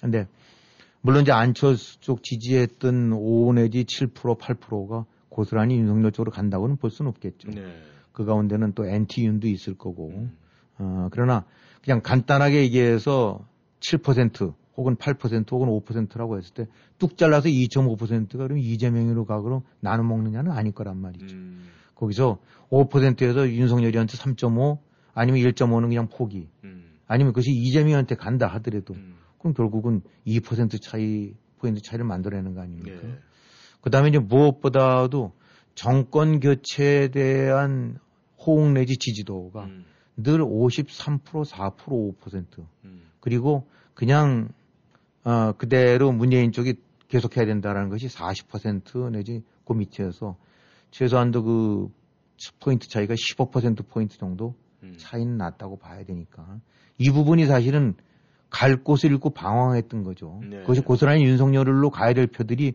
근데 0.00 0.28
물론 1.00 1.22
이제 1.22 1.32
안철수 1.32 1.98
쪽 2.00 2.22
지지했던 2.22 3.12
5 3.12 3.54
내지 3.54 3.84
7% 3.84 4.38
8%가 4.38 5.04
고스란히 5.28 5.78
윤석열 5.78 6.12
쪽으로 6.12 6.30
간다고는 6.30 6.76
볼 6.76 6.90
수는 6.92 7.08
없겠죠. 7.08 7.50
네. 7.50 7.64
그 8.12 8.24
가운데는 8.24 8.74
또 8.74 8.86
엔티윤도 8.86 9.48
있을 9.48 9.74
거고 9.76 10.10
음. 10.10 10.36
어, 10.78 11.08
그러나 11.10 11.44
그냥 11.82 12.02
간단하게 12.02 12.62
얘기해서 12.62 13.44
7% 13.80 14.54
혹은 14.76 14.96
8% 14.96 15.50
혹은 15.52 15.68
5%라고 15.68 16.38
했을 16.38 16.54
때 16.54 16.66
뚝 16.98 17.16
잘라서 17.18 17.48
2.5%가 17.48 18.38
그럼 18.44 18.58
이재명으로 18.58 19.24
가 19.26 19.40
그럼 19.40 19.62
나눠 19.80 20.04
먹느냐는 20.04 20.52
아닐 20.52 20.72
거란 20.72 20.98
말이죠. 20.98 21.36
음. 21.36 21.68
거기서 21.94 22.38
5%에서 22.70 23.48
윤석열이한테 23.50 24.16
3.5 24.16 24.78
아니면 25.14 25.40
1.5는 25.40 25.88
그냥 25.88 26.08
포기 26.08 26.48
음. 26.64 26.84
아니면 27.06 27.32
그것이 27.32 27.50
이재명한테 27.52 28.16
간다 28.16 28.46
하더라도 28.46 28.94
음. 28.94 29.14
그럼 29.38 29.54
결국은 29.54 30.02
2% 30.26 30.80
차이 30.82 31.34
포인트 31.58 31.80
차이를 31.82 32.04
만들어내는 32.04 32.54
거 32.54 32.62
아닙니까? 32.62 32.98
예. 33.02 33.18
그다음에 33.80 34.08
이제 34.08 34.18
무엇보다도 34.18 35.32
정권 35.74 36.40
교체에 36.40 37.08
대한 37.08 37.98
호응 38.38 38.74
내지 38.74 38.96
지지도가 38.96 39.64
음. 39.64 39.84
늘 40.16 40.40
53%, 40.40 41.20
4%, 41.22 41.76
5%. 41.76 42.44
음. 42.84 43.02
그리고 43.20 43.66
그냥 43.94 44.48
어 45.26 45.52
그대로 45.58 46.12
문재인 46.12 46.52
쪽이 46.52 46.74
계속해야 47.08 47.46
된다라는 47.46 47.90
것이 47.90 48.06
40% 48.06 49.10
내지 49.10 49.42
그 49.64 49.72
밑에서 49.72 50.36
최소한도 50.92 51.42
그 51.42 51.88
포인트 52.60 52.88
차이가 52.88 53.14
15% 53.14 53.88
포인트 53.88 54.18
정도 54.18 54.54
음. 54.84 54.94
차이는 54.96 55.36
났다고 55.36 55.78
봐야 55.78 56.04
되니까 56.04 56.60
이 56.98 57.10
부분이 57.10 57.46
사실은 57.46 57.94
갈 58.50 58.76
곳을 58.76 59.10
잃고 59.10 59.30
방황했던 59.30 60.04
거죠. 60.04 60.40
네. 60.48 60.60
그것이 60.60 60.80
고스란히 60.82 61.24
윤석열로 61.24 61.90
가야 61.90 62.14
될 62.14 62.28
표들이 62.28 62.74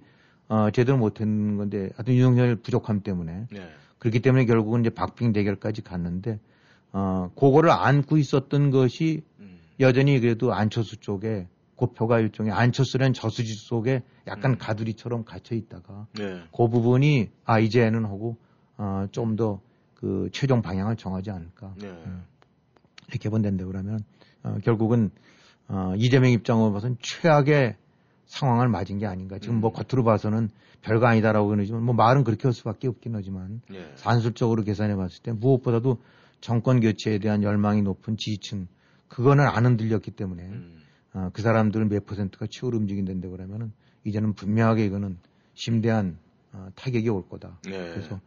어, 0.49 0.69
제대로 0.71 0.97
못했는 0.97 1.55
건데 1.55 1.89
하여튼 1.95 2.15
윤석열 2.15 2.57
부족함 2.57 3.01
때문에 3.01 3.47
네. 3.49 3.69
그렇기 3.97 4.19
때문에 4.19 4.43
결국은 4.43 4.81
이제 4.81 4.89
박빙 4.89 5.31
대결까지 5.31 5.83
갔는데 5.83 6.37
어, 6.91 7.31
그거를 7.35 7.71
안고 7.71 8.17
있었던 8.17 8.71
것이 8.71 9.23
음. 9.39 9.57
여전히 9.79 10.19
그래도 10.19 10.53
안철수 10.53 10.97
쪽에 10.97 11.47
고표가 11.81 12.19
일종의 12.19 12.51
안철수라는 12.51 13.13
저수지 13.13 13.53
속에 13.53 14.03
약간 14.27 14.51
음. 14.51 14.57
가두리처럼 14.57 15.25
갇혀 15.25 15.55
있다가 15.55 16.07
네. 16.17 16.41
그 16.55 16.67
부분이 16.69 17.29
아 17.45 17.59
이제는 17.59 18.05
하고 18.05 18.37
어, 18.77 19.07
좀 19.11 19.35
더 19.35 19.61
그 20.01 20.29
최종 20.33 20.63
방향을 20.63 20.95
정하지 20.95 21.29
않을까 21.29 21.75
네. 21.77 21.87
음. 21.87 22.23
이렇게 23.09 23.29
본다는데 23.29 23.63
그러면 23.65 23.99
어, 24.41 24.57
결국은 24.63 25.11
어, 25.67 25.93
이재명 25.95 26.31
입장으로 26.31 26.73
봐서는 26.73 26.97
최악의 26.99 27.77
상황을 28.25 28.67
맞은 28.67 28.97
게 28.97 29.05
아닌가. 29.05 29.37
지금 29.37 29.59
뭐 29.61 29.69
음. 29.69 29.73
겉으로 29.73 30.03
봐서는 30.03 30.49
별거 30.81 31.05
아니다라고 31.05 31.49
그러지만 31.49 31.83
뭐 31.83 31.93
말은 31.93 32.23
그렇게 32.23 32.47
할 32.47 32.53
수밖에 32.53 32.87
없긴 32.87 33.13
하지만 33.13 33.61
네. 33.69 33.91
산술적으로 33.95 34.63
계산해 34.63 34.95
봤을 34.95 35.21
때 35.21 35.31
무엇보다도 35.33 36.01
정권 36.39 36.79
교체에 36.79 37.19
대한 37.19 37.43
열망이 37.43 37.83
높은 37.83 38.17
지지층 38.17 38.67
그거는 39.07 39.45
안 39.45 39.67
흔들렸기 39.67 40.11
때문에 40.11 40.43
음. 40.43 40.80
어, 41.13 41.29
그 41.33 41.41
사람들은 41.41 41.89
몇 41.89 42.05
퍼센트가 42.05 42.47
치우로 42.49 42.77
움직인다는데 42.77 43.27
그러면은 43.29 43.71
이제는 44.03 44.33
분명하게 44.33 44.85
이거는 44.85 45.17
심대한 45.53 46.17
어, 46.53 46.69
타격이 46.75 47.09
올 47.09 47.27
거다. 47.27 47.59
네. 47.63 47.93
그래서 47.93 48.19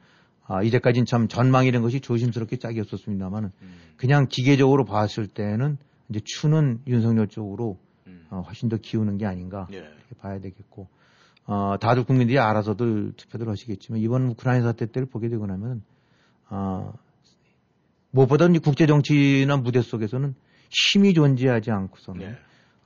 아, 0.47 0.63
이제까지는 0.63 1.07
참 1.07 1.29
전망이라는 1.29 1.83
것이 1.83 2.01
조심스럽게 2.01 2.59
짝이었었습니다만은 2.59 3.51
음. 3.63 3.75
그냥 3.97 4.27
기계적으로 4.29 4.85
봤을 4.85 5.27
때는 5.27 5.79
이제 6.11 6.21
추는 6.23 6.81
윤석열 6.87 7.29
쪽으로 7.29 7.79
음. 8.07 8.27
어, 8.31 8.43
훨씬 8.47 8.69
더 8.69 8.77
기우는 8.77 9.17
게 9.17 9.27
아닌가 9.27 9.67
예. 9.73 9.79
이렇게 9.79 10.15
봐야 10.21 10.39
되겠고 10.39 10.89
어, 11.47 11.77
다들 11.81 12.05
국민들이 12.05 12.39
알아서들 12.39 13.15
투표들 13.17 13.49
하시겠지만 13.49 14.01
이번 14.01 14.29
우크라이나 14.29 14.67
사태 14.67 14.87
때를 14.87 15.07
보게 15.07 15.29
되고 15.29 15.47
나면 15.47 15.83
어, 16.51 16.93
무엇보다 18.11 18.47
이 18.47 18.59
국제 18.59 18.87
정치나 18.87 19.57
무대 19.57 19.81
속에서는 19.81 20.35
힘이 20.71 21.15
존재하지 21.15 21.71
않고서는 21.71 22.21
네. 22.21 22.37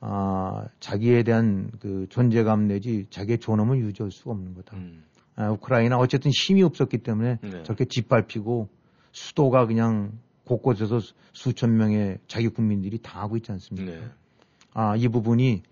아, 0.01 0.67
자기에 0.81 1.23
대한 1.25 1.71
그 1.81 2.07
존재감 2.09 2.67
내지 2.69 3.07
자기의 3.11 3.39
존엄을 3.39 3.79
유지할 3.81 4.11
수가 4.11 4.31
없는 4.33 4.55
거다. 4.55 4.77
음. 4.77 5.05
아, 5.37 5.51
우크라이나 5.51 5.99
어쨌든 5.99 6.31
힘이 6.33 6.63
없었기 6.63 6.99
때문에 6.99 7.39
네. 7.43 7.63
저렇게 7.65 7.85
짓밟히고 7.85 8.69
수도가 9.13 9.67
그냥 9.67 10.13
곳곳에서 10.45 11.01
수- 11.01 11.15
수천 11.33 11.77
명의 11.77 12.19
자기 12.27 12.49
국민들이 12.49 12.99
당하고 12.99 13.37
있지 13.37 13.51
않습니까? 13.53 13.91
네. 13.93 14.03
아, 14.75 14.97
이 14.97 15.09
부분이 15.09 15.63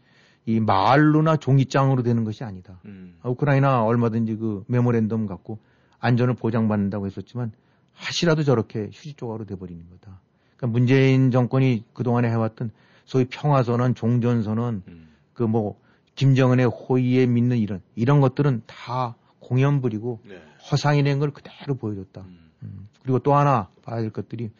이 0.48 0.60
말로나 0.60 1.36
종이장으로 1.36 2.02
되는 2.02 2.24
것이 2.24 2.44
아니다. 2.44 2.80
음. 2.84 3.16
아, 3.22 3.28
우크라이나 3.28 3.84
얼마든지 3.84 4.36
그 4.36 4.64
메모랜덤 4.68 5.26
갖고 5.26 5.58
안전을 5.98 6.34
보장받는다고 6.34 7.06
했었지만 7.06 7.52
하시라도 7.94 8.42
저렇게 8.42 8.90
휴지 8.92 9.14
조각으로 9.14 9.44
돼버리는 9.46 9.82
거다. 9.90 10.20
그러니까 10.56 10.78
문재인 10.78 11.30
정권이 11.30 11.84
그동안에 11.94 12.28
해왔던 12.28 12.70
소위 13.06 13.24
평화선언, 13.24 13.94
종전선언, 13.94 14.82
음. 14.86 15.08
그뭐 15.32 15.80
김정은의 16.16 16.66
호의에 16.66 17.26
믿는 17.26 17.58
이런 17.58 17.80
이런 17.94 18.20
것들은 18.20 18.62
다 18.66 19.16
공연 19.38 19.80
부리고 19.80 20.20
네. 20.24 20.42
허상이 20.70 21.02
된걸 21.02 21.30
그대로 21.30 21.76
보여줬다. 21.76 22.22
음. 22.22 22.50
음. 22.62 22.88
그리고 23.02 23.20
또 23.20 23.34
하나 23.34 23.68
봐야 23.82 24.00
될 24.00 24.10
것들이 24.10 24.50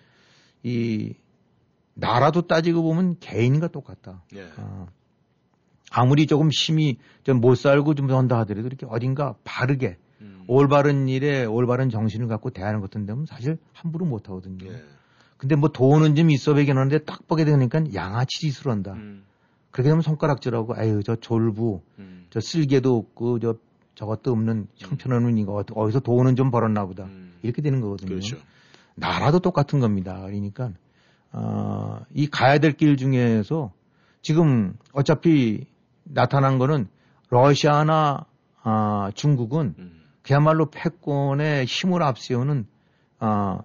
이 0.63 1.15
나라도 1.95 2.47
따지고 2.47 2.83
보면 2.83 3.19
개인과 3.21 3.69
똑같다. 3.69 4.23
예. 4.35 4.47
어, 4.59 4.87
아무리 5.91 6.27
조금 6.27 6.51
심히 6.51 6.99
좀 7.25 7.41
못 7.41 7.55
살고 7.57 7.95
좀 7.95 8.11
한다 8.11 8.39
하더라도 8.41 8.67
이렇게 8.67 8.87
어딘가 8.87 9.35
바르게 9.45 9.97
음. 10.21 10.45
올바른 10.47 11.09
일에 11.09 11.45
올바른 11.45 11.91
정신을 11.91 12.29
갖고 12.29 12.51
대하는 12.51 12.81
것 12.81 12.91
같은 12.91 13.07
데는 13.07 13.27
사실 13.27 13.59
함부로 13.73 14.05
못 14.07 14.29
하거든요. 14.29 14.71
예. 14.71 14.85
근데 15.37 15.55
뭐 15.57 15.69
돈은 15.71 16.15
좀 16.17 16.31
있어 16.31 16.55
보이긴 16.55 16.77
하는데 16.79 16.99
딱 17.05 17.27
보게 17.29 17.45
되니까 17.45 17.83
양아치 17.95 18.41
짓을 18.51 18.71
한다. 18.71 18.93
음. 18.95 19.25
그렇게 19.71 19.91
되면 19.91 20.01
손가락질하고 20.03 20.75
아유 20.77 21.03
저 21.05 21.17
졸부 21.17 21.83
음. 21.99 22.27
저 22.31 22.41
쓸개도 22.41 22.97
없고 22.97 23.39
저 23.41 23.55
저것도 23.95 24.33
없는 24.33 24.67
형편없는 24.77 25.39
이거 25.39 25.55
어디- 25.55 25.73
어디서 25.75 26.01
돈은 26.01 26.37
좀 26.37 26.51
벌었나 26.51 26.87
보다. 26.87 27.05
음. 27.05 27.35
이렇게 27.43 27.61
되는 27.63 27.81
거거든요. 27.81 28.09
그렇죠. 28.09 28.37
나라도 28.95 29.39
똑같은 29.41 29.81
겁니다. 29.81 30.21
그러니까 30.25 30.71
어, 31.33 32.01
이 32.15 32.27
가야 32.29 32.59
될 32.59 32.73
길 32.73 32.97
중에서 32.97 33.73
지금 34.23 34.75
어차피 34.93 35.67
나타난 36.05 36.59
거는 36.59 36.89
러시아나 37.29 38.25
아, 38.63 39.11
중국은 39.15 39.75
음. 39.79 40.03
그야말로 40.23 40.71
패권의 40.71 41.67
힘을 41.67 42.03
앞세우는 42.03 42.67
아, 43.19 43.61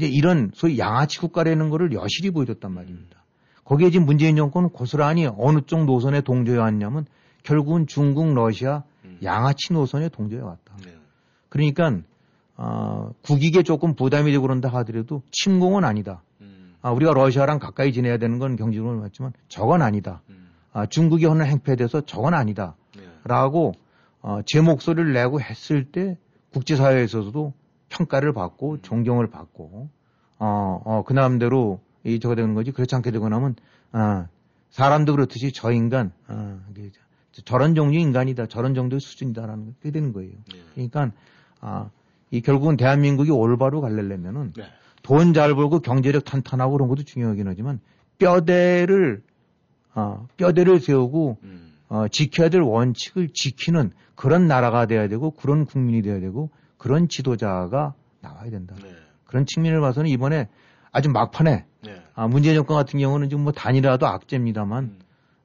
이제 0.00 0.08
이런 0.08 0.50
소위 0.54 0.78
양아치 0.78 1.18
국가라는 1.18 1.68
거를 1.68 1.92
여실히 1.92 2.30
보여줬단 2.30 2.72
말입니다. 2.72 3.22
거기에 3.64 3.90
지금 3.90 4.06
문재인 4.06 4.34
정권은 4.34 4.70
고스란히 4.70 5.28
어느 5.36 5.60
쪽 5.66 5.84
노선에 5.84 6.22
동조해 6.22 6.56
왔냐면 6.56 7.04
결국은 7.42 7.86
중국, 7.86 8.32
러시아 8.32 8.82
음. 9.04 9.18
양아치 9.22 9.74
노선에 9.74 10.08
동조해 10.08 10.40
왔다. 10.40 10.74
네. 10.82 10.94
그러니까 11.50 11.98
어, 12.56 13.12
국익에 13.22 13.62
조금 13.62 13.94
부담이 13.94 14.32
되고 14.32 14.42
그런다 14.42 14.70
하더라도 14.70 15.22
침공은 15.32 15.84
아니다. 15.84 16.22
음. 16.40 16.74
아, 16.80 16.90
우리가 16.92 17.12
러시아랑 17.12 17.58
가까이 17.58 17.92
지내야 17.92 18.16
되는 18.16 18.38
건 18.38 18.56
경제적으로 18.56 18.98
맞지만 19.00 19.34
저건 19.48 19.82
아니다. 19.82 20.22
음. 20.30 20.48
아, 20.72 20.86
중국이 20.86 21.26
하는 21.26 21.44
행패에 21.44 21.76
대해서 21.76 22.00
저건 22.00 22.32
아니다. 22.32 22.74
네. 22.96 23.02
라고 23.24 23.74
어, 24.22 24.40
제 24.46 24.62
목소리를 24.62 25.12
내고 25.12 25.42
했을 25.42 25.84
때 25.84 26.16
국제사회에서도 26.54 27.52
평가를 27.90 28.32
받고 28.32 28.80
존경을 28.80 29.28
받고 29.28 29.88
어, 30.38 30.82
어, 30.84 31.02
그 31.06 31.12
나름대로 31.12 31.80
이 32.04 32.18
저거 32.18 32.34
되는 32.34 32.54
거지 32.54 32.70
그렇지 32.72 32.94
않게 32.94 33.10
되고 33.10 33.28
나면 33.28 33.56
아, 33.92 34.26
사람도 34.70 35.12
그렇듯이 35.12 35.52
저 35.52 35.70
인간 35.72 36.12
저- 37.32 37.42
저런 37.42 37.74
종류의 37.74 38.02
인간이다 38.02 38.46
저런 38.46 38.74
정도의 38.74 39.00
수준이다라는 39.00 39.74
게 39.82 39.90
되는 39.90 40.12
거예요. 40.12 40.32
네. 40.52 40.58
그러니까 40.74 41.12
아, 41.60 41.90
이 42.30 42.40
결국은 42.40 42.76
대한민국이 42.76 43.30
올바로 43.30 43.80
가려면은 43.80 44.52
네. 44.56 44.64
돈잘 45.02 45.54
벌고 45.54 45.80
경제력 45.80 46.24
탄탄하고 46.24 46.72
그런 46.72 46.88
것도 46.88 47.02
중요하긴 47.02 47.48
하지만 47.48 47.80
뼈대를 48.18 49.22
어, 49.94 50.26
뼈대를 50.36 50.80
세우고 50.80 51.38
음. 51.42 51.72
어, 51.88 52.06
지켜야 52.08 52.48
될 52.48 52.60
원칙을 52.62 53.30
지키는 53.34 53.90
그런 54.14 54.46
나라가 54.46 54.86
돼야 54.86 55.08
되고 55.08 55.32
그런 55.32 55.64
국민이 55.64 56.02
돼야 56.02 56.20
되고 56.20 56.50
그런 56.80 57.08
지도자가 57.08 57.92
나와야 58.22 58.50
된다. 58.50 58.74
네. 58.82 58.90
그런 59.26 59.44
측면을 59.44 59.82
봐서는 59.82 60.08
이번에 60.08 60.48
아주 60.92 61.10
막판에 61.10 61.66
네. 61.84 62.02
아, 62.14 62.26
문재인 62.26 62.54
정권 62.54 62.78
같은 62.78 62.98
경우는 62.98 63.28
지금 63.28 63.44
뭐 63.44 63.52
단일화도 63.52 64.06
악재입니다만 64.06 64.84
음. 64.84 64.98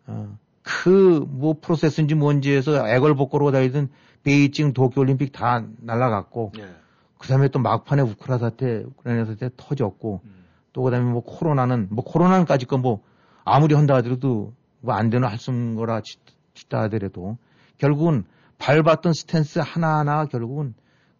어, 0.07 0.37
그뭐 0.63 1.57
프로세스인지 1.61 2.15
뭔지 2.15 2.51
해서 2.55 2.87
애걸복걸로 2.87 3.51
다니던 3.51 3.89
베이징 4.23 4.71
도쿄올림픽 4.71 5.33
다 5.33 5.61
날라갔고 5.81 6.53
네. 6.55 6.73
그다음에 7.17 7.49
또 7.49 7.59
막판에 7.59 8.01
우크라 8.01 8.37
사태, 8.37 8.83
우크라이나 8.85 9.25
사태 9.25 9.49
터졌고 9.57 10.21
음. 10.23 10.45
또 10.71 10.83
그다음에 10.83 11.11
뭐 11.11 11.21
코로나는 11.21 11.87
뭐 11.91 12.05
코로나는까지 12.05 12.65
건뭐 12.65 13.03
아무리 13.43 13.75
한다 13.75 13.95
하더라도 13.95 14.53
뭐 14.79 14.95
안 14.95 15.09
되는 15.09 15.27
할씀 15.27 15.75
거라 15.75 15.99
치- 15.99 16.17
치다 16.53 16.83
하더라도 16.83 17.37
결국은 17.77 18.23
밟았던 18.57 19.11
스탠스 19.13 19.59
하나하나 19.59 20.25
결국은 20.27 20.73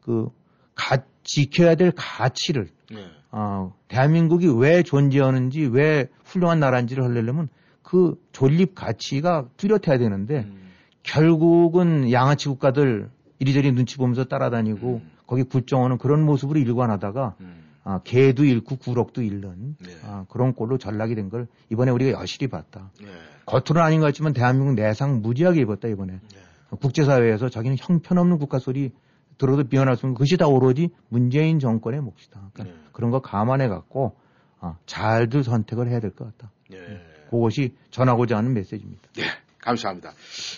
그 0.06 0.30
가, 0.76 0.98
지켜야 1.24 1.74
될 1.74 1.92
가치를 1.96 2.70
네. 2.92 3.08
어, 3.32 3.74
대한민국이 3.88 4.48
왜 4.48 4.84
존재하는지 4.84 5.66
왜 5.66 6.08
훌륭한 6.24 6.60
나라인지를 6.60 7.04
하려면 7.04 7.50
그 7.82 8.16
존립 8.32 8.76
가치가 8.76 9.48
뚜렷해야 9.58 9.98
되는데 9.98 10.46
음. 10.48 10.70
결국은 11.02 12.12
양아치 12.12 12.50
국가들 12.50 13.10
이리저리 13.40 13.72
눈치 13.72 13.98
보면서 13.98 14.26
따라다니고 14.26 15.02
음. 15.04 15.12
거기 15.26 15.42
굴종하는 15.42 15.98
그런 15.98 16.24
모습으로 16.24 16.60
일관하다가 16.60 17.36
음. 17.42 17.64
아, 17.84 18.00
개도 18.04 18.46
잃고 18.46 18.78
구럭도 18.78 19.24
잃는 19.24 19.76
네. 19.80 19.92
아, 20.04 20.26
그런 20.30 20.54
꼴로 20.54 20.78
전락이 20.78 21.16
된 21.16 21.30
걸 21.30 21.48
이번에 21.72 21.90
우리가 21.92 22.20
여실히 22.20 22.48
봤다. 22.48 22.92
네. 23.02 23.08
겉으로는 23.48 23.82
아닌 23.82 24.00
것 24.02 24.08
같지만 24.08 24.34
대한민국 24.34 24.76
내상 24.76 25.22
무지하게 25.24 25.62
입었다 25.62 25.88
이번에. 25.88 26.14
네. 26.14 26.78
국제사회에서 26.80 27.50
자기는 27.50 27.78
형편없는 27.80 28.38
국가 28.38 28.60
소리 28.60 28.92
들어도 29.38 29.64
미안할 29.70 29.96
수 29.98 30.06
없는 30.06 30.14
그것이 30.16 30.38
다 30.38 30.48
오로지 30.48 30.90
문재인 31.10 31.60
정권의 31.60 32.02
몫이다. 32.02 32.50
그러니까 32.54 32.64
네. 32.76 32.84
그런 32.94 33.12
거 33.12 33.20
감안해 33.22 33.68
갖고 33.68 34.16
아, 34.60 34.78
잘들 34.86 35.44
선택을 35.44 35.90
해야 35.90 36.00
될 36.00 36.12
것 36.12 36.26
같다. 36.38 36.52
네. 36.70 36.78
그것이 37.30 37.74
전하고자 37.92 38.38
하는 38.38 38.54
메시지입니다. 38.54 39.02
네, 39.18 39.24
감사합니다. 39.60 40.14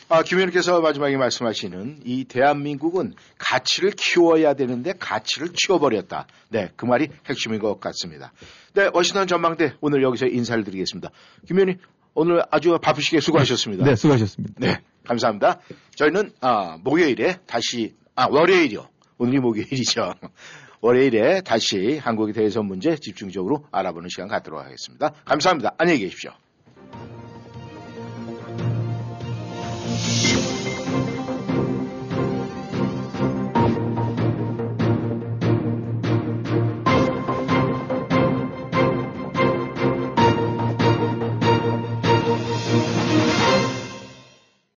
아, 0.10 0.22
김 0.24 0.38
의원께서 0.38 0.82
마지막에 0.82 1.18
말씀하시는 1.18 2.02
이 2.06 2.26
대한민국은 2.26 3.14
가치를 3.38 3.92
키워야 3.92 4.54
되는데 4.54 4.94
가치를 4.94 5.50
치워버렸다. 5.54 6.28
네, 6.50 6.70
그 6.76 6.86
말이 6.86 7.08
핵심인 7.26 7.60
것 7.60 7.80
같습니다. 7.80 8.32
네, 8.74 8.90
워싱턴 8.94 9.28
전망대 9.28 9.74
오늘 9.82 10.04
여기서 10.04 10.28
인사를 10.28 10.64
드리겠습니다. 10.64 11.10
김 11.48 11.58
의원님, 11.58 11.80
오늘 12.14 12.44
아주 12.52 12.78
바쁘시게 12.82 13.20
수고하셨습니다. 13.22 13.86
네, 13.86 13.96
수고하셨습니다. 13.96 14.56
네, 14.60 14.82
감사합니다. 15.06 15.60
저희는 15.96 16.32
아, 16.42 16.78
목요일에 16.84 17.40
다시 17.48 17.96
아 18.20 18.26
월요일이요. 18.32 18.90
오늘이 19.20 19.40
목요일이죠. 19.40 20.16
월요일에 20.82 21.42
다시 21.42 22.00
한국에 22.00 22.34
대해서 22.34 22.64
문제 22.64 22.96
집중적으로 22.96 23.66
알아보는 23.72 24.10
시간 24.10 24.28
갖도록 24.28 24.60
하겠습니다. 24.60 25.12
감사합니다. 25.24 25.76
안녕히 25.78 26.00
계십시오. 26.00 26.32